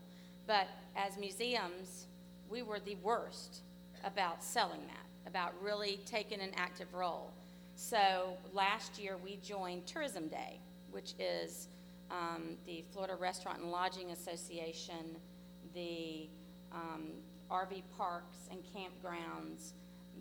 But 0.46 0.66
as 0.96 1.16
museums, 1.16 2.06
we 2.50 2.62
were 2.62 2.80
the 2.80 2.96
worst 2.96 3.60
about 4.04 4.42
selling 4.42 4.82
that, 4.88 5.28
about 5.28 5.52
really 5.62 6.00
taking 6.04 6.40
an 6.40 6.50
active 6.56 6.92
role. 6.92 7.32
So 7.76 8.36
last 8.52 8.98
year, 8.98 9.16
we 9.16 9.36
joined 9.36 9.86
Tourism 9.86 10.28
Day, 10.28 10.60
which 10.90 11.14
is 11.18 11.68
um, 12.10 12.56
the 12.66 12.84
Florida 12.92 13.14
Restaurant 13.14 13.60
and 13.60 13.70
Lodging 13.70 14.10
Association, 14.10 15.16
the 15.72 16.28
um, 16.72 17.12
RV 17.50 17.82
parks 17.96 18.48
and 18.50 18.60
campgrounds, 18.62 19.72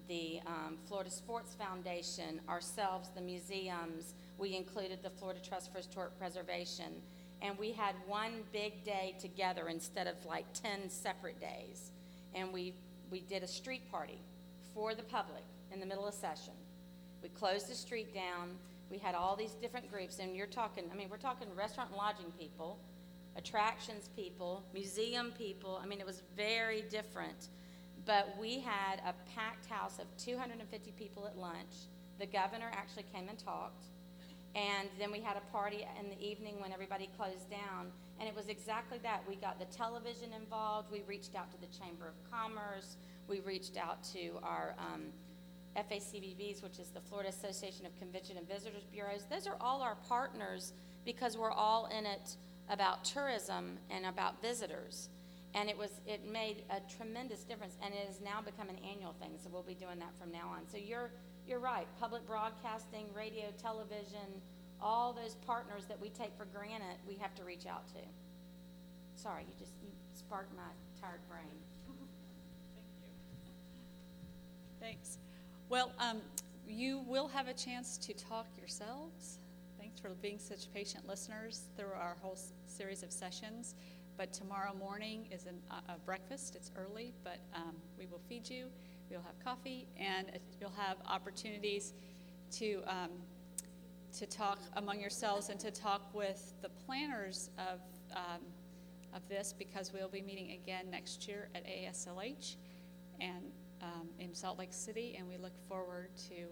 the 0.08 0.40
um, 0.46 0.78
Florida 0.88 1.10
Sports 1.10 1.56
Foundation, 1.56 2.42
ourselves, 2.50 3.10
the 3.16 3.22
museums. 3.22 4.16
We 4.38 4.56
included 4.56 5.02
the 5.02 5.10
Florida 5.10 5.40
Trust 5.40 5.72
for 5.72 5.78
Historic 5.78 6.18
Preservation. 6.18 7.02
And 7.42 7.58
we 7.58 7.72
had 7.72 7.96
one 8.08 8.44
big 8.52 8.84
day 8.84 9.16
together 9.20 9.68
instead 9.68 10.08
of 10.08 10.16
like 10.26 10.46
10 10.54 10.90
separate 10.90 11.40
days. 11.40 11.92
And 12.34 12.54
we, 12.54 12.74
we 13.12 13.20
did 13.22 13.44
a 13.44 13.48
street 13.48 13.90
party 13.92 14.20
for 14.74 14.96
the 14.96 15.04
public 15.04 15.44
in 15.72 15.80
the 15.80 15.86
middle 15.86 16.08
of 16.08 16.14
session. 16.14 16.54
We 17.22 17.30
closed 17.30 17.70
the 17.70 17.76
street 17.76 18.14
down. 18.14 18.52
We 18.90 18.98
had 18.98 19.16
all 19.16 19.36
these 19.36 19.54
different 19.54 19.92
groups, 19.92 20.20
and 20.20 20.36
you're 20.36 20.46
talking, 20.46 20.84
I 20.92 20.96
mean, 20.96 21.10
we're 21.10 21.18
talking 21.18 21.48
restaurant 21.56 21.90
and 21.90 21.98
lodging 21.98 22.32
people, 22.38 22.80
attractions 23.36 24.10
people, 24.16 24.64
museum 24.74 25.32
people. 25.38 25.80
I 25.82 25.86
mean, 25.86 26.00
it 26.00 26.06
was 26.06 26.22
very 26.36 26.84
different. 26.84 27.50
But 28.06 28.36
we 28.40 28.60
had 28.60 29.00
a 29.00 29.14
packed 29.34 29.66
house 29.66 30.00
of 30.00 30.06
250 30.18 30.92
people 30.92 31.26
at 31.26 31.38
lunch. 31.38 31.88
The 32.20 32.26
governor 32.26 32.70
actually 32.74 33.06
came 33.14 33.30
and 33.30 33.38
talked. 33.38 33.86
And 34.56 34.90
then 35.00 35.12
we 35.12 35.20
had 35.20 35.36
a 35.36 35.52
party 35.52 35.86
in 36.00 36.10
the 36.10 36.22
evening 36.22 36.60
when 36.60 36.72
everybody 36.72 37.10
closed 37.18 37.50
down. 37.50 37.92
And 38.20 38.30
it 38.30 38.36
was 38.36 38.50
exactly 38.50 39.00
that. 39.02 39.24
We 39.28 39.36
got 39.36 39.58
the 39.58 39.66
television 39.66 40.32
involved. 40.34 40.92
We 40.92 41.02
reached 41.08 41.36
out 41.36 41.52
to 41.52 41.58
the 41.60 41.68
Chamber 41.68 42.08
of 42.08 42.32
Commerce. 42.32 42.98
We 43.28 43.40
reached 43.40 43.78
out 43.78 44.04
to 44.14 44.38
our 44.44 44.76
um, 44.78 45.06
FACVBs, 45.76 46.62
which 46.62 46.78
is 46.78 46.90
the 46.90 47.02
Florida 47.02 47.30
Association 47.30 47.86
of 47.86 47.98
Convention 47.98 48.38
and 48.38 48.48
Visitors 48.48 48.84
Bureaus. 48.92 49.26
Those 49.30 49.48
are 49.48 49.58
all 49.60 49.82
our 49.82 49.96
partners 50.08 50.74
because 51.04 51.36
we're 51.36 51.52
all 51.52 51.88
in 51.88 52.06
it 52.06 52.38
about 52.70 53.04
tourism 53.04 53.78
and 53.90 54.06
about 54.06 54.42
visitors. 54.42 55.10
And 55.56 55.70
it 55.70 55.78
was 55.78 55.92
it 56.08 56.26
made 56.32 56.64
a 56.72 56.80
tremendous 56.92 57.44
difference, 57.44 57.78
and 57.84 57.94
it 57.94 58.08
has 58.08 58.20
now 58.22 58.42
become 58.42 58.70
an 58.70 58.80
annual 58.90 59.14
thing. 59.14 59.32
So 59.42 59.50
we'll 59.52 59.62
be 59.62 59.76
doing 59.76 60.00
that 60.00 60.18
from 60.18 60.32
now 60.32 60.50
on. 60.50 60.68
So 60.68 60.78
you're 60.78 61.12
you're 61.48 61.60
right. 61.60 61.88
Public 62.00 62.26
broadcasting, 62.26 63.06
radio, 63.14 63.46
television, 63.62 64.42
all 64.82 65.14
those 65.14 65.36
partners 65.46 65.86
that 65.86 66.00
we 66.00 66.10
take 66.10 66.36
for 66.38 66.46
granted, 66.46 66.98
we 67.08 67.16
have 67.16 67.36
to 67.36 67.44
reach 67.44 67.68
out 67.68 67.88
to. 67.90 68.00
Sorry, 69.16 69.44
you 69.48 69.54
just 69.60 69.74
you 69.84 69.90
sparked 70.14 70.56
my 70.56 70.64
tired 71.00 71.22
brain. 71.30 71.46
Thank 72.76 72.88
you. 73.02 73.10
Thanks. 74.80 75.18
Well, 75.70 75.92
um, 76.00 76.22
you 76.68 77.00
will 77.08 77.28
have 77.28 77.48
a 77.48 77.54
chance 77.54 77.98
to 77.98 78.14
talk 78.14 78.48
yourselves. 78.58 79.40
For 80.02 80.10
being 80.22 80.38
such 80.40 80.72
patient 80.74 81.08
listeners 81.08 81.62
through 81.78 81.94
our 81.94 82.18
whole 82.22 82.34
s- 82.34 82.52
series 82.68 83.04
of 83.04 83.12
sessions. 83.12 83.76
But 84.18 84.34
tomorrow 84.34 84.74
morning 84.76 85.28
is 85.32 85.46
an, 85.46 85.60
a, 85.72 85.94
a 85.94 85.98
breakfast. 86.06 86.56
It's 86.56 86.72
early, 86.76 87.14
but 87.24 87.40
um, 87.56 87.76
we 87.98 88.06
will 88.06 88.22
feed 88.28 88.50
you. 88.50 88.68
We'll 89.10 89.22
have 89.22 89.40
coffee, 89.44 89.88
and 89.98 90.28
uh, 90.30 90.40
you'll 90.60 90.74
have 90.78 90.98
opportunities 91.08 91.94
to 92.54 92.82
um, 92.88 93.12
to 94.18 94.26
talk 94.26 94.60
among 94.76 95.00
yourselves 95.00 95.50
and 95.50 95.60
to 95.60 95.72
talk 95.72 96.14
with 96.14 96.54
the 96.62 96.70
planners 96.86 97.50
of 97.58 97.80
um, 98.16 98.42
of 99.14 99.28
this 99.30 99.54
because 99.58 99.94
we'll 99.94 100.10
be 100.10 100.22
meeting 100.22 100.52
again 100.52 100.90
next 100.90 101.28
year 101.28 101.50
at 101.56 101.66
AASLH 101.66 102.56
and 103.22 103.52
um, 103.82 104.10
in 104.20 104.34
Salt 104.34 104.60
Lake 104.60 104.74
City, 104.74 105.16
and 105.18 105.28
we 105.28 105.38
look 105.38 105.54
forward 105.70 106.10
to 106.30 106.46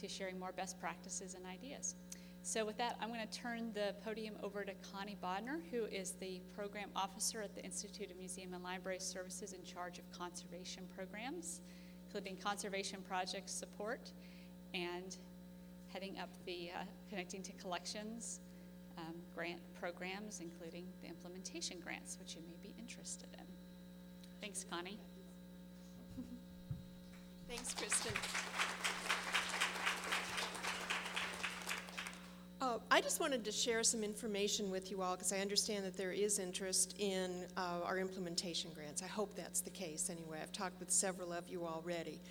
to 0.00 0.08
sharing 0.08 0.38
more 0.38 0.52
best 0.52 0.80
practices 0.80 1.34
and 1.34 1.44
ideas. 1.46 1.94
So, 2.46 2.66
with 2.66 2.76
that, 2.76 2.98
I'm 3.00 3.08
going 3.08 3.26
to 3.26 3.38
turn 3.38 3.72
the 3.72 3.94
podium 4.04 4.34
over 4.42 4.64
to 4.64 4.72
Connie 4.92 5.16
Bodner, 5.24 5.60
who 5.70 5.86
is 5.86 6.12
the 6.20 6.42
program 6.54 6.90
officer 6.94 7.40
at 7.40 7.54
the 7.54 7.64
Institute 7.64 8.10
of 8.10 8.18
Museum 8.18 8.52
and 8.52 8.62
Library 8.62 9.00
Services 9.00 9.54
in 9.54 9.64
charge 9.64 9.98
of 9.98 10.04
conservation 10.12 10.82
programs, 10.94 11.62
including 12.04 12.36
conservation 12.36 13.00
project 13.08 13.48
support 13.48 14.12
and 14.74 15.16
heading 15.88 16.18
up 16.18 16.28
the 16.44 16.68
uh, 16.78 16.84
Connecting 17.08 17.42
to 17.44 17.52
Collections 17.52 18.40
um, 18.98 19.14
grant 19.34 19.60
programs, 19.80 20.40
including 20.40 20.84
the 21.00 21.08
implementation 21.08 21.80
grants, 21.80 22.18
which 22.20 22.34
you 22.34 22.42
may 22.42 22.58
be 22.62 22.74
interested 22.78 23.30
in. 23.38 23.46
Thanks, 24.42 24.66
Connie. 24.70 24.98
Thanks, 27.48 27.72
Kristen. 27.72 28.12
Uh, 32.64 32.78
I 32.90 33.02
just 33.02 33.20
wanted 33.20 33.44
to 33.44 33.52
share 33.52 33.82
some 33.84 34.02
information 34.02 34.70
with 34.70 34.90
you 34.90 35.02
all 35.02 35.16
because 35.16 35.34
I 35.34 35.40
understand 35.40 35.84
that 35.84 35.98
there 35.98 36.12
is 36.12 36.38
interest 36.38 36.94
in 36.98 37.44
uh, 37.58 37.80
our 37.84 37.98
implementation 37.98 38.70
grants. 38.74 39.02
I 39.02 39.06
hope 39.06 39.36
that's 39.36 39.60
the 39.60 39.68
case 39.68 40.08
anyway. 40.08 40.38
I've 40.42 40.50
talked 40.50 40.80
with 40.80 40.90
several 40.90 41.30
of 41.34 41.46
you 41.46 41.66
already. 41.66 42.22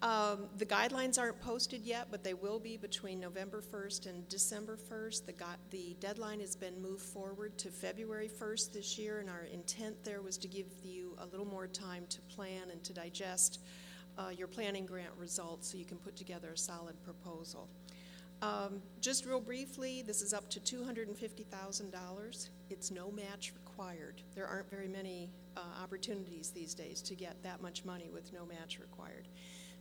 Um, 0.00 0.46
The 0.56 0.66
guidelines 0.66 1.18
aren't 1.18 1.40
posted 1.40 1.82
yet, 1.82 2.06
but 2.12 2.22
they 2.22 2.34
will 2.34 2.60
be 2.60 2.76
between 2.76 3.18
November 3.18 3.60
1st 3.60 4.06
and 4.06 4.28
December 4.28 4.76
1st. 4.76 5.26
The 5.26 5.32
gu- 5.32 5.62
The 5.70 5.96
deadline 5.98 6.38
has 6.38 6.54
been 6.54 6.80
moved 6.80 7.02
forward 7.02 7.58
to 7.58 7.68
February 7.68 8.28
1st 8.28 8.72
this 8.72 8.96
year, 8.96 9.18
and 9.18 9.28
our 9.28 9.48
intent 9.52 9.96
there 10.04 10.22
was 10.22 10.38
to 10.38 10.46
give 10.46 10.66
you 10.84 11.16
a 11.18 11.26
little 11.26 11.46
more 11.46 11.66
time 11.66 12.06
to 12.10 12.20
plan 12.36 12.70
and 12.70 12.84
to 12.84 12.92
digest 12.92 13.58
uh, 14.16 14.28
your 14.28 14.46
planning 14.46 14.86
grant 14.86 15.10
results 15.18 15.72
so 15.72 15.76
you 15.76 15.84
can 15.84 15.98
put 15.98 16.14
together 16.14 16.50
a 16.52 16.56
solid 16.56 17.02
proposal. 17.02 17.68
Um, 18.42 18.82
Just 19.00 19.24
real 19.24 19.40
briefly, 19.40 20.02
this 20.02 20.20
is 20.20 20.34
up 20.34 20.50
to 20.50 20.60
$250,000. 20.60 22.50
It's 22.70 22.90
no 22.90 23.10
match 23.12 23.52
required. 23.54 24.20
There 24.34 24.46
aren't 24.46 24.68
very 24.68 24.88
many 24.88 25.30
uh, 25.56 25.60
opportunities 25.80 26.50
these 26.50 26.74
days 26.74 27.00
to 27.02 27.14
get 27.14 27.40
that 27.44 27.62
much 27.62 27.84
money 27.84 28.10
with 28.12 28.32
no 28.32 28.44
match 28.44 28.80
required. 28.80 29.28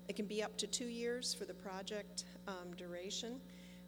It 0.08 0.16
can 0.16 0.28
be 0.28 0.44
up 0.44 0.58
to 0.58 0.68
two 0.68 0.86
years 0.86 1.34
for 1.34 1.46
the 1.46 1.56
project 1.56 2.26
um, 2.48 2.76
duration. 2.78 3.40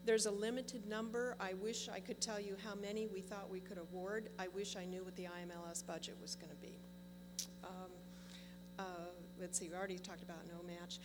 There's 0.06 0.26
a 0.26 0.32
limited 0.32 0.88
number. 0.88 1.36
I 1.40 1.54
wish 1.54 1.88
I 1.88 2.00
could 2.00 2.20
tell 2.20 2.40
you 2.40 2.58
how 2.66 2.74
many 2.74 3.06
we 3.06 3.22
thought 3.22 3.50
we 3.52 3.60
could 3.60 3.78
award. 3.78 4.30
I 4.40 4.48
wish 4.48 4.76
I 4.76 4.86
knew 4.86 5.04
what 5.04 5.16
the 5.16 5.26
IMLS 5.26 5.86
budget 5.86 6.16
was 6.20 6.36
going 6.36 6.50
to 6.50 6.58
be. 6.58 6.80
Um, 7.64 7.92
uh, 8.80 8.84
Let's 9.40 9.60
see, 9.60 9.70
we 9.70 9.76
already 9.76 10.00
talked 10.00 10.24
about 10.24 10.40
no 10.48 10.64
match. 10.66 11.00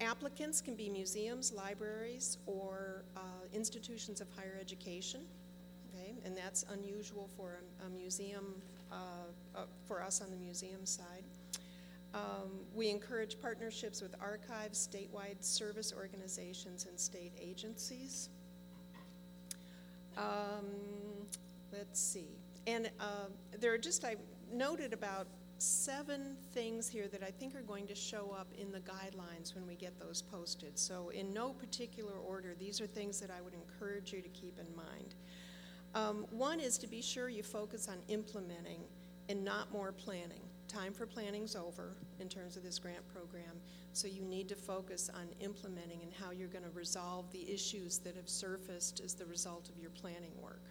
Applicants 0.00 0.60
can 0.62 0.74
be 0.74 0.88
museums, 0.88 1.52
libraries, 1.52 2.38
or 2.46 3.04
uh, 3.16 3.20
institutions 3.52 4.20
of 4.20 4.28
higher 4.34 4.56
education, 4.58 5.20
okay? 5.94 6.14
And 6.24 6.34
that's 6.36 6.64
unusual 6.72 7.28
for 7.36 7.60
a- 7.82 7.86
a 7.86 7.90
museum, 7.90 8.62
uh, 8.90 8.94
uh, 9.54 9.66
for 9.84 10.02
us 10.02 10.22
on 10.22 10.30
the 10.30 10.36
museum 10.36 10.86
side. 10.86 11.24
Um, 12.14 12.64
We 12.74 12.88
encourage 12.88 13.40
partnerships 13.40 14.00
with 14.00 14.14
archives, 14.20 14.88
statewide 14.88 15.44
service 15.44 15.92
organizations, 15.92 16.86
and 16.86 16.98
state 16.98 17.32
agencies. 17.38 18.30
Um, 20.16 21.28
let's 21.72 22.00
see. 22.00 22.38
And 22.66 22.90
uh, 22.98 23.26
there 23.58 23.72
are 23.72 23.78
just, 23.78 24.04
I 24.04 24.16
noted 24.50 24.92
about 24.92 25.26
seven 25.60 26.36
things 26.52 26.88
here 26.88 27.06
that 27.08 27.22
I 27.22 27.30
think 27.30 27.54
are 27.54 27.62
going 27.62 27.86
to 27.86 27.94
show 27.94 28.34
up 28.38 28.48
in 28.58 28.72
the 28.72 28.80
guidelines 28.80 29.54
when 29.54 29.66
we 29.66 29.74
get 29.74 29.98
those 29.98 30.22
posted. 30.22 30.78
So, 30.78 31.10
in 31.10 31.32
no 31.32 31.50
particular 31.50 32.14
order, 32.14 32.54
these 32.58 32.80
are 32.80 32.86
things 32.86 33.20
that 33.20 33.30
I 33.30 33.40
would 33.40 33.54
encourage 33.54 34.12
you 34.12 34.22
to 34.22 34.28
keep 34.28 34.58
in 34.58 34.74
mind. 34.74 35.14
Um, 35.94 36.26
one 36.30 36.60
is 36.60 36.78
to 36.78 36.86
be 36.86 37.02
sure 37.02 37.28
you 37.28 37.42
focus 37.42 37.88
on 37.88 37.98
implementing 38.08 38.80
and 39.28 39.44
not 39.44 39.72
more 39.72 39.92
planning. 39.92 40.40
Time 40.68 40.92
for 40.92 41.04
planning's 41.04 41.56
over 41.56 41.96
in 42.20 42.28
terms 42.28 42.56
of 42.56 42.62
this 42.62 42.78
grant 42.78 43.06
program, 43.12 43.60
so 43.92 44.06
you 44.06 44.22
need 44.22 44.48
to 44.48 44.54
focus 44.54 45.10
on 45.12 45.28
implementing 45.40 46.02
and 46.02 46.12
how 46.12 46.30
you're 46.30 46.48
going 46.48 46.64
to 46.64 46.70
resolve 46.70 47.30
the 47.32 47.52
issues 47.52 47.98
that 47.98 48.14
have 48.14 48.28
surfaced 48.28 49.00
as 49.00 49.14
the 49.14 49.26
result 49.26 49.68
of 49.68 49.78
your 49.78 49.90
planning 49.90 50.32
work. 50.40 50.62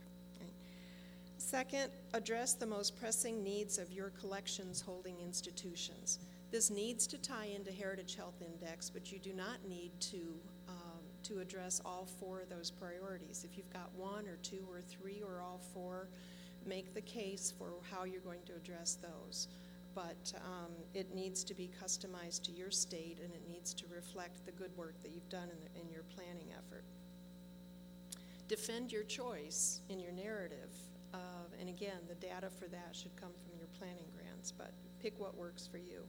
Second, 1.49 1.89
address 2.13 2.53
the 2.53 2.67
most 2.67 2.95
pressing 2.95 3.43
needs 3.43 3.79
of 3.79 3.91
your 3.91 4.11
collections 4.11 4.81
holding 4.81 5.19
institutions. 5.19 6.19
This 6.51 6.69
needs 6.69 7.07
to 7.07 7.17
tie 7.17 7.47
into 7.47 7.71
Heritage 7.71 8.15
Health 8.15 8.39
Index, 8.39 8.91
but 8.91 9.11
you 9.11 9.17
do 9.17 9.33
not 9.33 9.57
need 9.67 9.89
to, 9.99 10.39
um, 10.67 11.01
to 11.23 11.39
address 11.39 11.81
all 11.83 12.05
four 12.05 12.39
of 12.39 12.49
those 12.49 12.69
priorities. 12.69 13.43
If 13.43 13.57
you've 13.57 13.73
got 13.73 13.89
one 13.95 14.27
or 14.27 14.37
two 14.43 14.63
or 14.69 14.81
three 14.81 15.23
or 15.25 15.41
all 15.41 15.59
four, 15.73 16.09
make 16.67 16.93
the 16.93 17.01
case 17.01 17.51
for 17.57 17.71
how 17.89 18.03
you're 18.03 18.21
going 18.21 18.43
to 18.45 18.53
address 18.53 18.99
those. 19.01 19.47
But 19.95 20.31
um, 20.45 20.73
it 20.93 21.15
needs 21.15 21.43
to 21.45 21.55
be 21.55 21.67
customized 21.83 22.43
to 22.43 22.51
your 22.51 22.69
state 22.69 23.17
and 23.23 23.33
it 23.33 23.41
needs 23.49 23.73
to 23.73 23.85
reflect 23.87 24.45
the 24.45 24.51
good 24.51 24.77
work 24.77 25.01
that 25.01 25.09
you've 25.09 25.29
done 25.29 25.49
in, 25.49 25.57
the, 25.63 25.81
in 25.81 25.89
your 25.89 26.03
planning 26.15 26.49
effort 26.55 26.83
defend 28.49 28.91
your 28.91 29.03
choice 29.03 29.79
in 29.89 29.99
your 29.99 30.11
narrative. 30.11 30.71
Uh, 31.13 31.17
and 31.59 31.69
again, 31.69 31.99
the 32.07 32.15
data 32.15 32.49
for 32.49 32.67
that 32.67 32.89
should 32.95 33.15
come 33.15 33.31
from 33.43 33.57
your 33.57 33.67
planning 33.77 34.07
grants, 34.15 34.51
but 34.51 34.71
pick 35.01 35.19
what 35.19 35.35
works 35.35 35.67
for 35.67 35.77
you. 35.77 36.03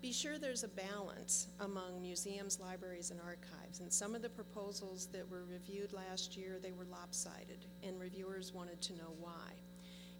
Be 0.00 0.12
sure 0.12 0.36
there's 0.36 0.64
a 0.64 0.68
balance 0.68 1.46
among 1.60 2.02
museums, 2.02 2.58
libraries, 2.58 3.12
and 3.12 3.20
archives. 3.20 3.78
And 3.78 3.92
some 3.92 4.16
of 4.16 4.22
the 4.22 4.28
proposals 4.28 5.06
that 5.12 5.28
were 5.30 5.44
reviewed 5.44 5.92
last 5.92 6.36
year, 6.36 6.58
they 6.60 6.72
were 6.72 6.86
lopsided, 6.86 7.66
and 7.84 8.00
reviewers 8.00 8.52
wanted 8.52 8.80
to 8.82 8.94
know 8.94 9.14
why. 9.20 9.52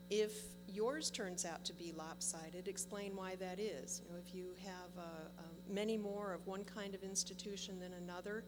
If 0.09 0.33
yours 0.69 1.11
turns 1.11 1.45
out 1.45 1.65
to 1.65 1.73
be 1.73 1.93
lopsided, 1.97 2.69
explain 2.69 3.17
why 3.17 3.35
that 3.37 3.59
is. 3.59 4.03
You 4.05 4.13
know, 4.13 4.21
if 4.25 4.33
you 4.33 4.55
have 4.63 4.91
uh, 4.97 5.03
uh, 5.39 5.43
many 5.69 5.97
more 5.97 6.33
of 6.33 6.47
one 6.47 6.63
kind 6.63 6.95
of 6.95 7.03
institution 7.03 7.81
than 7.81 7.95
another, 7.95 8.45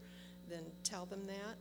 then 0.49 0.63
tell 0.85 1.05
them 1.05 1.27
that. 1.27 1.57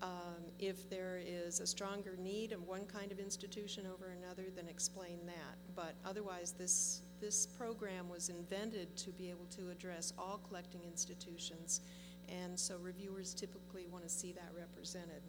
Um, 0.00 0.44
if 0.60 0.88
there 0.88 1.20
is 1.24 1.58
a 1.58 1.66
stronger 1.66 2.16
need 2.16 2.52
of 2.52 2.62
one 2.62 2.86
kind 2.86 3.10
of 3.10 3.18
institution 3.18 3.84
over 3.92 4.10
another, 4.10 4.44
then 4.54 4.68
explain 4.68 5.18
that. 5.26 5.56
But 5.74 5.94
otherwise, 6.04 6.52
this, 6.52 7.02
this 7.20 7.46
program 7.46 8.08
was 8.08 8.28
invented 8.28 8.96
to 8.96 9.10
be 9.10 9.28
able 9.28 9.46
to 9.56 9.70
address 9.70 10.12
all 10.16 10.40
collecting 10.46 10.84
institutions, 10.84 11.80
and 12.28 12.58
so 12.58 12.76
reviewers 12.78 13.34
typically 13.34 13.86
want 13.88 14.04
to 14.04 14.10
see 14.10 14.32
that 14.32 14.50
represented. 14.56 15.22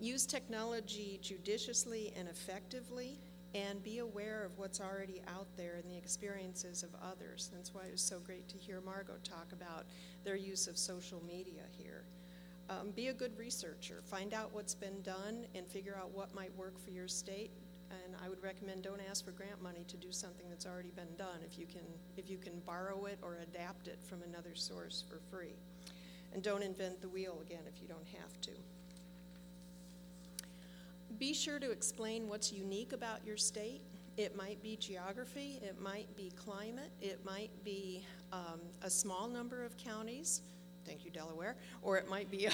Use 0.00 0.26
technology 0.26 1.20
judiciously 1.22 2.12
and 2.18 2.26
effectively, 2.28 3.20
and 3.54 3.82
be 3.82 3.98
aware 3.98 4.44
of 4.44 4.58
what's 4.58 4.80
already 4.80 5.20
out 5.28 5.46
there 5.56 5.74
and 5.74 5.88
the 5.88 5.96
experiences 5.96 6.82
of 6.82 6.88
others. 7.02 7.50
That's 7.52 7.74
why 7.74 7.82
it 7.82 7.92
was 7.92 8.00
so 8.00 8.18
great 8.18 8.48
to 8.48 8.56
hear 8.56 8.80
Margot 8.80 9.18
talk 9.22 9.52
about 9.52 9.84
their 10.24 10.36
use 10.36 10.66
of 10.66 10.78
social 10.78 11.22
media 11.22 11.62
here. 11.70 11.91
Um, 12.70 12.90
be 12.90 13.08
a 13.08 13.12
good 13.12 13.36
researcher. 13.36 14.02
Find 14.04 14.32
out 14.32 14.52
what's 14.52 14.74
been 14.74 15.02
done 15.02 15.46
and 15.54 15.66
figure 15.66 15.96
out 16.00 16.12
what 16.12 16.34
might 16.34 16.54
work 16.56 16.78
for 16.82 16.90
your 16.90 17.08
state. 17.08 17.50
And 17.90 18.14
I 18.24 18.28
would 18.28 18.42
recommend 18.42 18.82
don't 18.82 19.00
ask 19.10 19.24
for 19.24 19.32
grant 19.32 19.62
money 19.62 19.84
to 19.88 19.96
do 19.96 20.12
something 20.12 20.48
that's 20.48 20.64
already 20.64 20.90
been 20.90 21.14
done 21.18 21.40
if 21.44 21.58
you 21.58 21.66
can 21.66 21.82
if 22.16 22.30
you 22.30 22.38
can 22.38 22.60
borrow 22.60 23.04
it 23.04 23.18
or 23.20 23.36
adapt 23.42 23.86
it 23.88 23.98
from 24.02 24.22
another 24.22 24.54
source 24.54 25.04
for 25.08 25.20
free. 25.30 25.56
And 26.32 26.42
don't 26.42 26.62
invent 26.62 27.02
the 27.02 27.08
wheel 27.08 27.40
again 27.42 27.64
if 27.66 27.82
you 27.82 27.88
don't 27.88 28.06
have 28.20 28.40
to. 28.42 28.52
Be 31.18 31.34
sure 31.34 31.58
to 31.58 31.70
explain 31.70 32.28
what's 32.28 32.50
unique 32.50 32.94
about 32.94 33.24
your 33.26 33.36
state. 33.36 33.82
It 34.16 34.36
might 34.36 34.62
be 34.62 34.76
geography, 34.76 35.60
it 35.62 35.80
might 35.80 36.14
be 36.16 36.32
climate, 36.36 36.90
it 37.00 37.24
might 37.24 37.50
be 37.64 38.04
um, 38.32 38.60
a 38.82 38.90
small 38.90 39.26
number 39.26 39.64
of 39.64 39.76
counties. 39.76 40.42
Thank 40.84 41.04
you, 41.04 41.10
Delaware. 41.10 41.56
Or 41.82 41.98
it 41.98 42.08
might 42.08 42.30
be 42.30 42.46
a, 42.46 42.52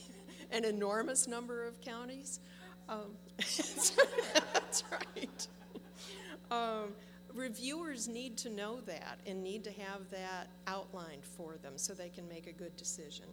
an 0.50 0.64
enormous 0.64 1.26
number 1.26 1.66
of 1.66 1.80
counties. 1.80 2.40
Um, 2.88 3.12
that's 3.38 4.84
right. 4.90 5.46
Um, 6.50 6.92
reviewers 7.34 8.08
need 8.08 8.36
to 8.38 8.48
know 8.48 8.80
that 8.82 9.20
and 9.26 9.42
need 9.42 9.64
to 9.64 9.70
have 9.70 10.10
that 10.10 10.48
outlined 10.66 11.24
for 11.24 11.56
them 11.58 11.74
so 11.76 11.92
they 11.92 12.08
can 12.08 12.26
make 12.28 12.46
a 12.46 12.52
good 12.52 12.74
decision. 12.76 13.26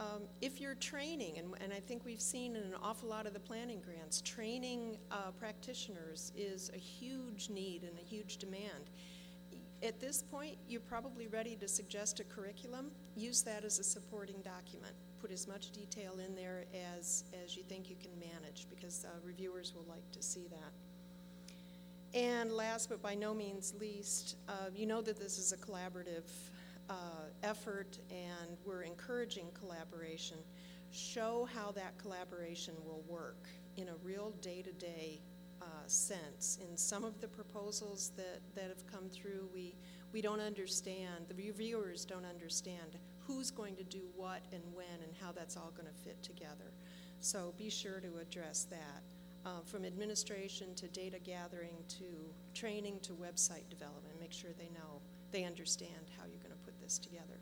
Um, 0.00 0.22
if 0.40 0.60
you're 0.60 0.74
training, 0.74 1.38
and, 1.38 1.54
and 1.60 1.72
I 1.72 1.78
think 1.78 2.04
we've 2.04 2.20
seen 2.20 2.56
in 2.56 2.62
an 2.62 2.74
awful 2.82 3.08
lot 3.08 3.26
of 3.26 3.34
the 3.34 3.40
planning 3.40 3.80
grants, 3.80 4.20
training 4.22 4.96
uh, 5.10 5.30
practitioners 5.38 6.32
is 6.36 6.70
a 6.74 6.78
huge 6.78 7.50
need 7.50 7.82
and 7.84 7.96
a 7.98 8.02
huge 8.02 8.38
demand. 8.38 8.90
At 9.82 9.98
this 9.98 10.22
point, 10.22 10.58
you're 10.68 10.80
probably 10.80 11.26
ready 11.26 11.56
to 11.56 11.66
suggest 11.66 12.20
a 12.20 12.24
curriculum. 12.24 12.92
Use 13.16 13.42
that 13.42 13.64
as 13.64 13.80
a 13.80 13.84
supporting 13.84 14.40
document. 14.42 14.94
Put 15.20 15.32
as 15.32 15.48
much 15.48 15.72
detail 15.72 16.20
in 16.24 16.36
there 16.36 16.66
as, 16.96 17.24
as 17.42 17.56
you 17.56 17.64
think 17.64 17.90
you 17.90 17.96
can 18.00 18.12
manage 18.16 18.68
because 18.70 19.04
uh, 19.04 19.08
reviewers 19.24 19.74
will 19.74 19.84
like 19.88 20.08
to 20.12 20.22
see 20.22 20.46
that. 20.50 20.72
And 22.16 22.52
last 22.52 22.90
but 22.90 23.02
by 23.02 23.16
no 23.16 23.34
means 23.34 23.74
least, 23.80 24.36
uh, 24.48 24.70
you 24.72 24.86
know 24.86 25.02
that 25.02 25.18
this 25.18 25.36
is 25.36 25.50
a 25.50 25.56
collaborative 25.56 26.30
uh, 26.88 26.94
effort 27.42 27.98
and 28.10 28.56
we're 28.64 28.82
encouraging 28.82 29.46
collaboration. 29.52 30.36
Show 30.92 31.48
how 31.52 31.72
that 31.72 31.98
collaboration 31.98 32.74
will 32.84 33.02
work 33.08 33.48
in 33.76 33.88
a 33.88 33.96
real 34.04 34.30
day 34.42 34.62
to 34.62 34.72
day 34.72 35.22
sense. 35.86 36.58
In 36.68 36.76
some 36.76 37.04
of 37.04 37.20
the 37.20 37.28
proposals 37.28 38.12
that, 38.16 38.40
that 38.54 38.68
have 38.68 38.86
come 38.86 39.08
through, 39.10 39.48
we, 39.52 39.74
we 40.12 40.20
don't 40.20 40.40
understand, 40.40 41.26
the 41.28 41.34
reviewers 41.34 42.04
don't 42.04 42.24
understand 42.24 42.98
who's 43.26 43.50
going 43.50 43.76
to 43.76 43.84
do 43.84 44.02
what 44.16 44.42
and 44.52 44.62
when 44.74 45.02
and 45.02 45.12
how 45.20 45.32
that's 45.32 45.56
all 45.56 45.72
going 45.76 45.88
to 45.88 46.04
fit 46.04 46.22
together. 46.22 46.72
So 47.20 47.54
be 47.56 47.70
sure 47.70 48.00
to 48.00 48.18
address 48.20 48.64
that. 48.70 49.02
Uh, 49.44 49.60
from 49.64 49.84
administration 49.84 50.72
to 50.76 50.86
data 50.88 51.18
gathering 51.18 51.74
to 51.88 52.04
training 52.54 53.00
to 53.00 53.12
website 53.12 53.68
development, 53.68 54.14
make 54.20 54.32
sure 54.32 54.50
they 54.56 54.68
know, 54.68 55.00
they 55.32 55.42
understand 55.42 56.10
how 56.16 56.24
you're 56.26 56.38
going 56.38 56.52
to 56.52 56.64
put 56.64 56.80
this 56.80 56.96
together. 56.96 57.40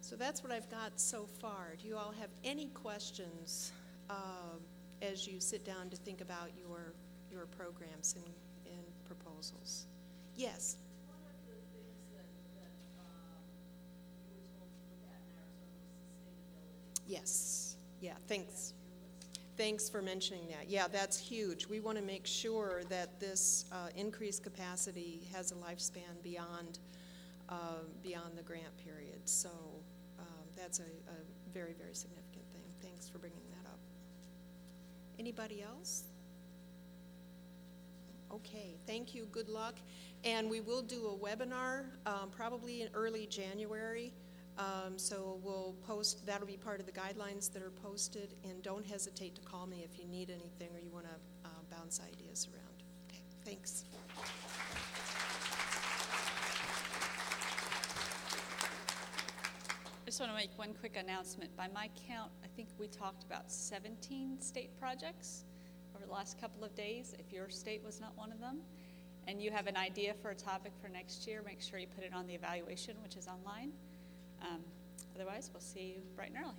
So 0.00 0.16
that's 0.16 0.42
what 0.42 0.52
I've 0.52 0.68
got 0.68 0.98
so 0.98 1.26
far. 1.40 1.76
Do 1.80 1.86
you 1.86 1.96
all 1.96 2.12
have 2.20 2.30
any 2.42 2.66
questions 2.74 3.70
uh, 4.10 4.58
as 5.02 5.26
you 5.26 5.38
sit 5.38 5.64
down 5.64 5.88
to 5.90 5.96
think 5.96 6.20
about 6.20 6.50
your, 6.58 6.94
your 7.34 7.46
programs 7.46 8.14
and, 8.14 8.24
and 8.66 8.84
proposals. 9.04 9.86
Yes. 10.36 10.76
Yes. 17.06 17.76
Yeah, 18.00 18.14
thanks. 18.28 18.72
Thanks 19.56 19.88
for 19.88 20.02
mentioning 20.02 20.48
that. 20.48 20.68
Yeah, 20.68 20.88
that's 20.88 21.18
huge. 21.18 21.66
We 21.66 21.80
want 21.80 21.98
to 21.98 22.04
make 22.04 22.26
sure 22.26 22.82
that 22.88 23.20
this 23.20 23.66
uh, 23.70 23.88
increased 23.94 24.42
capacity 24.42 25.28
has 25.32 25.52
a 25.52 25.54
lifespan 25.54 26.22
beyond 26.22 26.78
uh, 27.48 27.84
beyond 28.02 28.36
the 28.36 28.42
grant 28.42 28.76
period. 28.78 29.20
So 29.26 29.50
um, 30.18 30.46
that's 30.56 30.78
a, 30.78 30.82
a 30.82 31.52
very, 31.52 31.74
very 31.74 31.94
significant 31.94 32.44
thing. 32.52 32.64
Thanks 32.82 33.08
for 33.08 33.18
bringing 33.18 33.42
that 33.50 33.68
up. 33.68 33.78
Anybody 35.18 35.62
else? 35.62 36.04
Okay, 38.34 38.74
thank 38.84 39.14
you, 39.14 39.26
good 39.30 39.48
luck. 39.48 39.76
And 40.24 40.50
we 40.50 40.60
will 40.60 40.82
do 40.82 41.06
a 41.06 41.16
webinar, 41.16 41.84
um, 42.04 42.30
probably 42.34 42.82
in 42.82 42.88
early 42.92 43.26
January. 43.26 44.12
Um, 44.58 44.98
so 44.98 45.38
we'll 45.44 45.76
post, 45.86 46.26
that'll 46.26 46.46
be 46.46 46.56
part 46.56 46.80
of 46.80 46.86
the 46.86 46.92
guidelines 46.92 47.52
that 47.52 47.62
are 47.62 47.70
posted. 47.70 48.34
And 48.42 48.60
don't 48.60 48.84
hesitate 48.84 49.36
to 49.36 49.42
call 49.42 49.68
me 49.68 49.84
if 49.84 50.00
you 50.00 50.08
need 50.08 50.30
anything 50.30 50.74
or 50.74 50.80
you 50.80 50.90
want 50.90 51.04
to 51.04 51.14
uh, 51.44 51.48
bounce 51.70 52.00
ideas 52.00 52.48
around. 52.52 52.82
Okay, 53.08 53.22
thanks. 53.44 53.84
I 60.02 60.06
just 60.06 60.18
want 60.18 60.32
to 60.32 60.36
make 60.36 60.58
one 60.58 60.74
quick 60.74 60.96
announcement. 60.96 61.56
By 61.56 61.68
my 61.72 61.88
count, 62.08 62.32
I 62.42 62.48
think 62.56 62.68
we 62.80 62.88
talked 62.88 63.22
about 63.22 63.52
17 63.52 64.40
state 64.40 64.76
projects 64.76 65.44
last 66.14 66.40
couple 66.40 66.64
of 66.64 66.74
days, 66.74 67.14
if 67.18 67.32
your 67.32 67.48
state 67.50 67.82
was 67.84 68.00
not 68.00 68.16
one 68.16 68.32
of 68.32 68.40
them. 68.40 68.60
And 69.26 69.40
you 69.40 69.50
have 69.50 69.66
an 69.66 69.76
idea 69.76 70.14
for 70.20 70.30
a 70.30 70.34
topic 70.34 70.72
for 70.80 70.88
next 70.88 71.26
year, 71.26 71.42
make 71.44 71.60
sure 71.60 71.78
you 71.78 71.86
put 71.86 72.04
it 72.04 72.12
on 72.14 72.26
the 72.26 72.34
evaluation, 72.34 72.94
which 73.02 73.16
is 73.16 73.26
online. 73.26 73.72
Um, 74.42 74.60
Otherwise, 75.14 75.50
we'll 75.52 75.60
see 75.60 75.94
you 75.96 76.02
bright 76.16 76.30
and 76.34 76.44
early. 76.44 76.54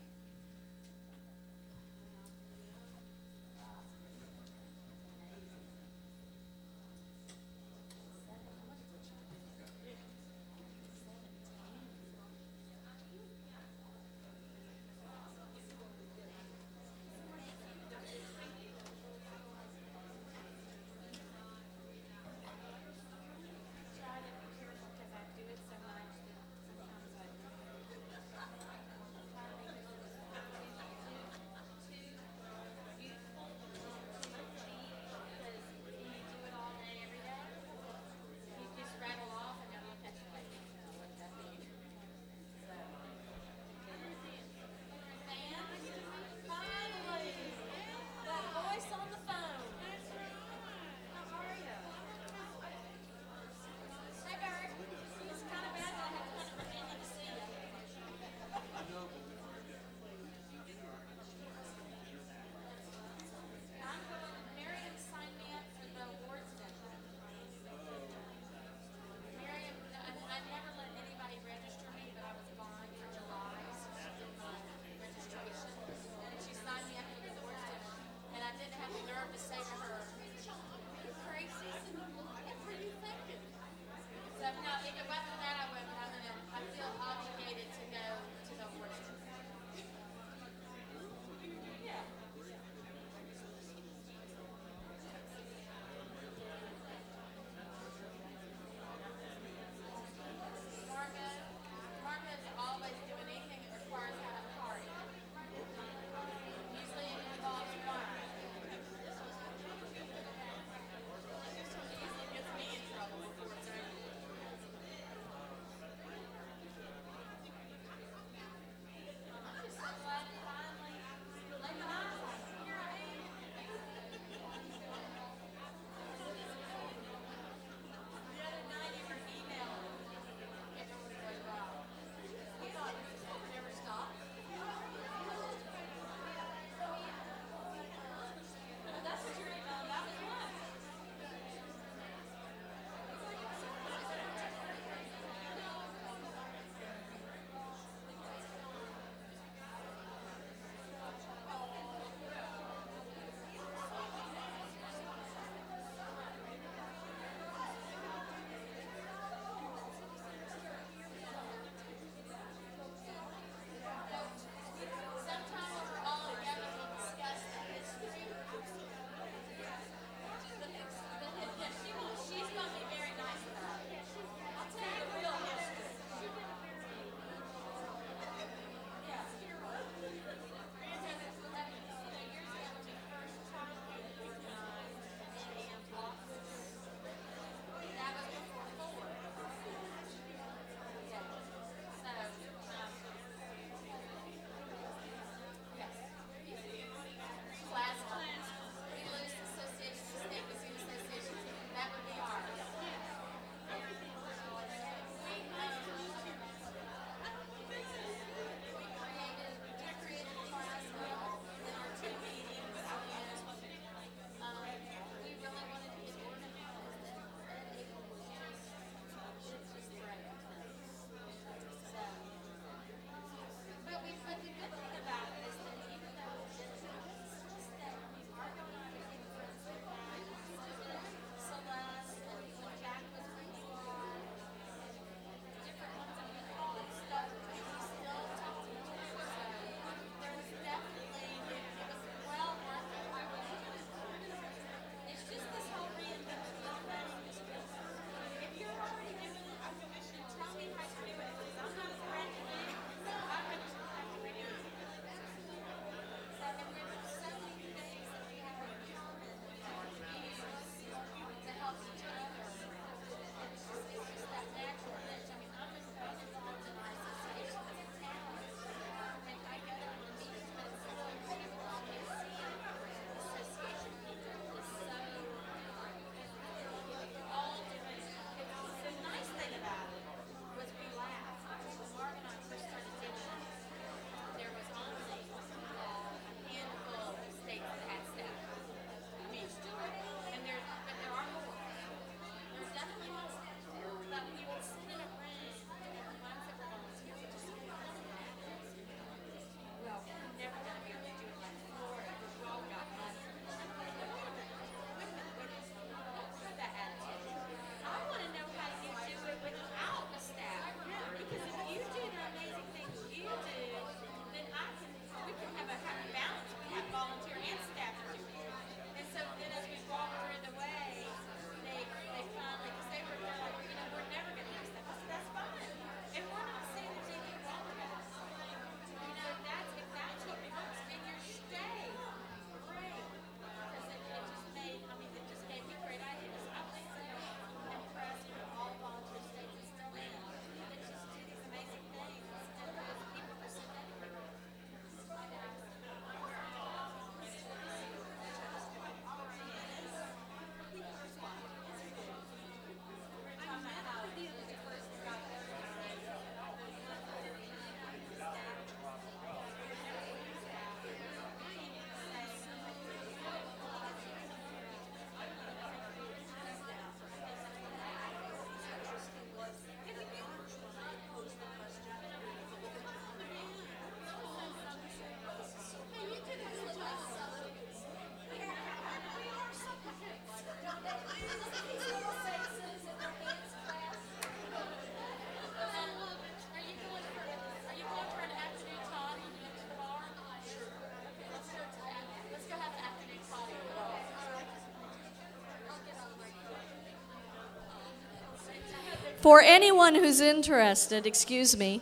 For 399.25 399.41
anyone 399.41 399.95
who's 399.95 400.21
interested, 400.21 401.07
excuse 401.07 401.57
me, 401.57 401.81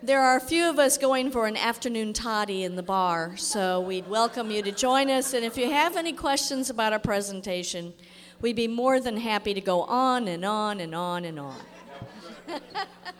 there 0.00 0.22
are 0.22 0.36
a 0.36 0.40
few 0.40 0.70
of 0.70 0.78
us 0.78 0.96
going 0.96 1.32
for 1.32 1.48
an 1.48 1.56
afternoon 1.56 2.12
toddy 2.12 2.62
in 2.62 2.76
the 2.76 2.82
bar, 2.84 3.36
so 3.36 3.80
we'd 3.80 4.06
welcome 4.06 4.48
you 4.52 4.62
to 4.62 4.70
join 4.70 5.10
us. 5.10 5.34
And 5.34 5.44
if 5.44 5.56
you 5.56 5.68
have 5.68 5.96
any 5.96 6.12
questions 6.12 6.70
about 6.70 6.92
our 6.92 7.00
presentation, 7.00 7.92
we'd 8.40 8.54
be 8.54 8.68
more 8.68 9.00
than 9.00 9.16
happy 9.16 9.52
to 9.52 9.60
go 9.60 9.82
on 9.82 10.28
and 10.28 10.44
on 10.44 10.78
and 10.78 10.94
on 10.94 11.24
and 11.24 11.40
on. 11.40 11.60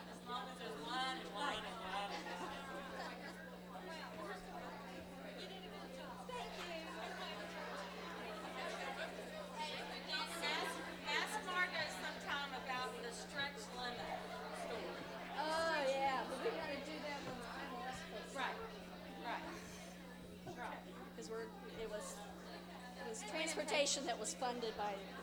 funded 24.39 24.71
by 24.77 25.18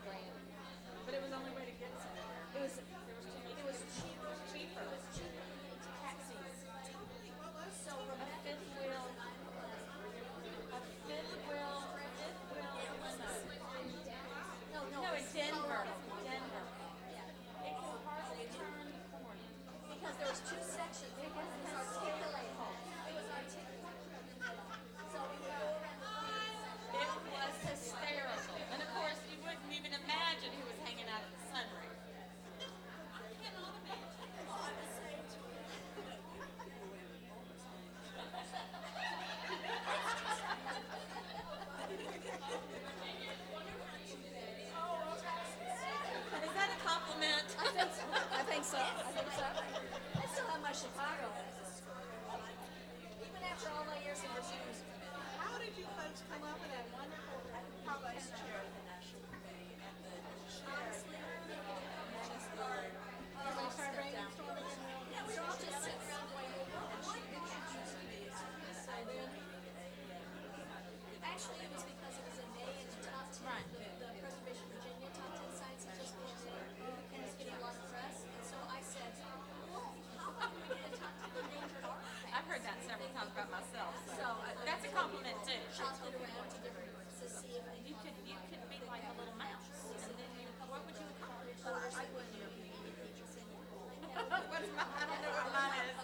What's 94.29 94.43
my, 94.75 94.83
I 94.83 95.07
don't 95.07 95.23
know 95.23 95.31
what 95.39 95.53
mine 95.55 95.87
is. 95.87 95.95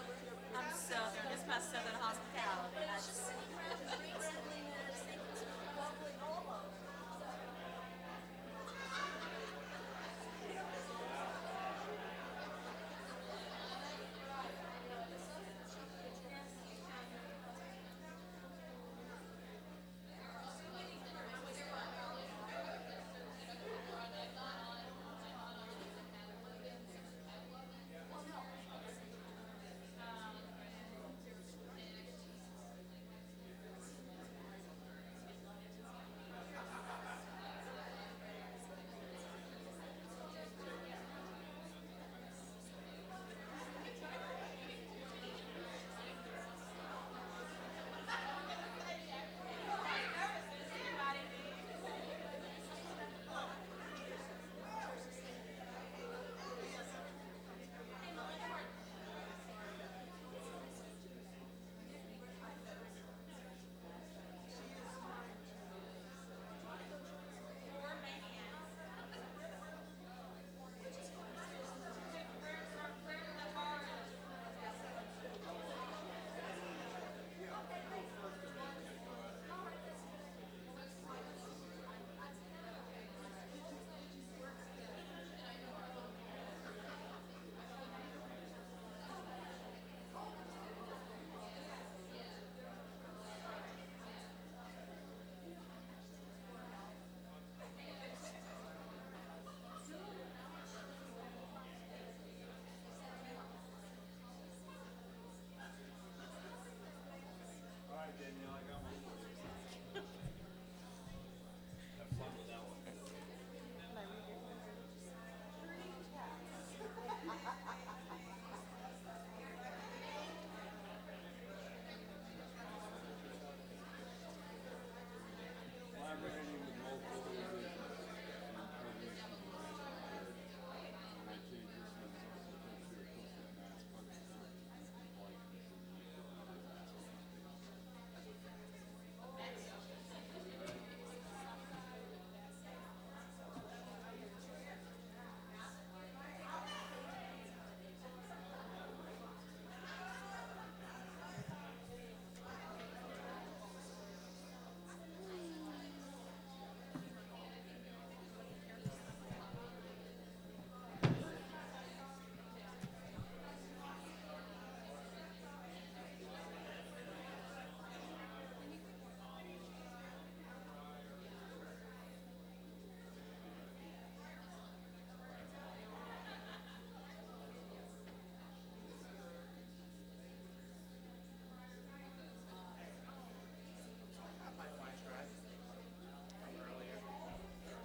I'm 0.54 0.68
Southern. 0.70 1.26
It's 1.34 1.42
my 1.48 1.58
Southern 1.58 1.98
hospitality. 1.98 2.78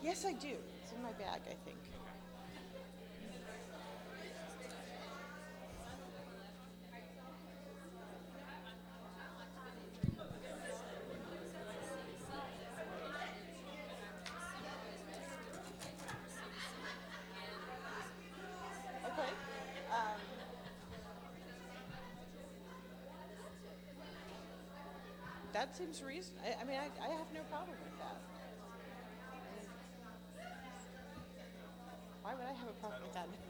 Yes, 0.08 0.24
I 0.24 0.32
do. 0.32 0.56
It's 0.82 0.94
in 0.94 1.04
my 1.04 1.12
bag, 1.12 1.42
I 1.46 1.56
think. 1.66 1.78
Okay. 19.04 19.30
Um, 19.92 20.22
that 25.52 25.76
seems 25.76 26.02
reasonable. 26.02 26.44
I, 26.46 26.62
I 26.62 26.64
mean, 26.64 26.78
I, 26.80 27.06
I 27.06 27.10
have 27.10 27.28
no 27.34 27.42
problem 27.52 27.76
have 32.60 32.70
a 32.70 32.74
problem 32.82 33.02
with 33.04 33.14
that? 33.14 33.47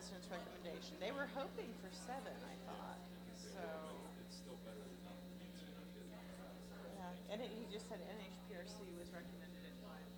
President's 0.00 0.32
recommendation. 0.32 0.96
They 0.96 1.12
were 1.12 1.28
hoping 1.36 1.68
for 1.84 1.92
seven, 1.92 2.32
I 2.32 2.56
thought, 2.64 2.96
so. 3.36 3.60
Yeah, 6.96 7.12
and 7.28 7.44
it, 7.44 7.52
he 7.52 7.68
just 7.68 7.84
said 7.84 8.00
NHPRC 8.08 8.80
was 8.96 9.12
recommended 9.12 9.60
at 9.60 9.76
five. 9.84 10.08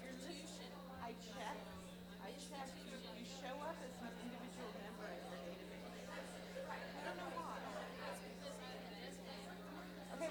Your 0.00 0.16
list, 0.24 0.56
I 1.04 1.12
checked, 1.20 1.68
I 2.24 2.32
checked, 2.40 2.80
you, 2.88 2.96
you 2.96 3.24
show 3.28 3.52
up 3.60 3.76
as 3.76 3.92
an 4.00 4.14
individual 4.24 4.72
member 4.80 5.04
in 5.12 5.20
the 5.28 5.36
database. 5.44 5.92
I 6.64 7.00
don't 7.04 7.18
know 7.20 7.28
why. 7.36 7.60
Okay, 10.16 10.30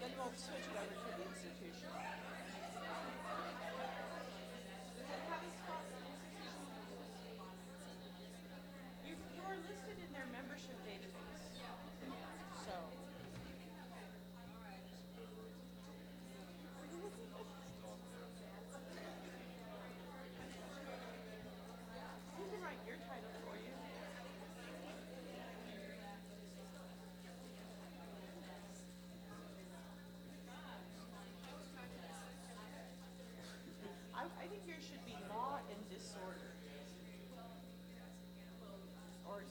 well 0.00 0.08
then, 0.08 0.10
you- 0.10 0.16
then 0.16 0.24
we'll 0.24 0.32
switch 0.36 0.64
it 0.64 0.76
over 0.80 0.94
to 0.96 1.10
the 1.12 1.24
institution. 1.28 1.90
Does 4.96 5.04
it 5.04 5.22
have 5.28 5.42
a 5.44 5.50
spot 5.60 5.84
in 5.84 6.00
the 6.00 6.08
institution? 6.08 6.56
You, 9.04 9.14
you 9.36 9.42
are 9.44 9.56
listed 9.60 9.96
in 10.00 10.10
their 10.12 10.26
membership 10.32 10.76
database. 10.88 11.44
So. 12.64 12.74
We 22.38 22.44
can 22.50 22.62
write 22.62 22.78
your 22.86 22.96
title 23.08 23.30
for 23.44 23.56
you. 23.56 23.74
I, 34.14 34.24
I 34.24 34.46
think 34.48 34.62
yours 34.66 34.84
should 34.84 35.04
be 35.06 35.16
law 35.28 35.58
and 35.70 35.78
disorder. 35.88 36.50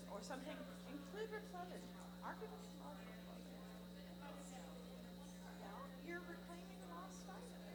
Or, 0.09 0.21
something, 0.25 0.57
include 0.89 1.29
McClellan, 1.31 1.83
arguments 2.25 2.67
of 2.67 2.75
law 2.83 2.91
for 2.97 3.05
McClellan. 3.07 3.45
You're 6.03 6.25
reclaiming 6.25 6.81
lost 6.89 7.29
items. 7.29 7.69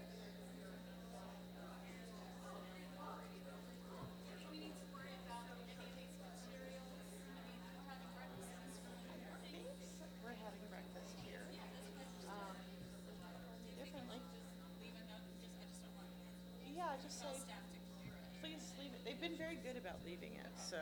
We're 7.44 7.86
having 7.89 8.11
breakfast 8.19 8.43
We're 10.20 10.36
having 10.43 10.66
breakfast 10.69 11.15
here. 11.23 11.47
Um, 12.28 12.56
differently. 13.78 14.20
Yeah, 16.74 16.98
just 17.01 17.20
say, 17.23 17.31
please 18.43 18.74
leave 18.82 18.93
it. 18.93 19.01
They've 19.05 19.20
been 19.20 19.39
very 19.39 19.56
good 19.62 19.77
about 19.78 20.02
leaving 20.05 20.35
it, 20.35 20.51
so. 20.59 20.78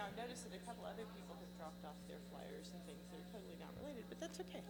Now, 0.00 0.08
I've 0.08 0.16
noticed 0.16 0.48
that 0.48 0.56
a 0.56 0.64
couple 0.64 0.88
other 0.88 1.04
people 1.12 1.36
have 1.36 1.52
dropped 1.60 1.84
off 1.84 2.00
their 2.08 2.24
flyers 2.32 2.72
and 2.72 2.80
things 2.88 3.04
that 3.12 3.20
are 3.20 3.28
totally 3.36 3.60
not 3.60 3.68
related, 3.76 4.08
but 4.08 4.16
that's 4.16 4.40
okay. 4.40 4.64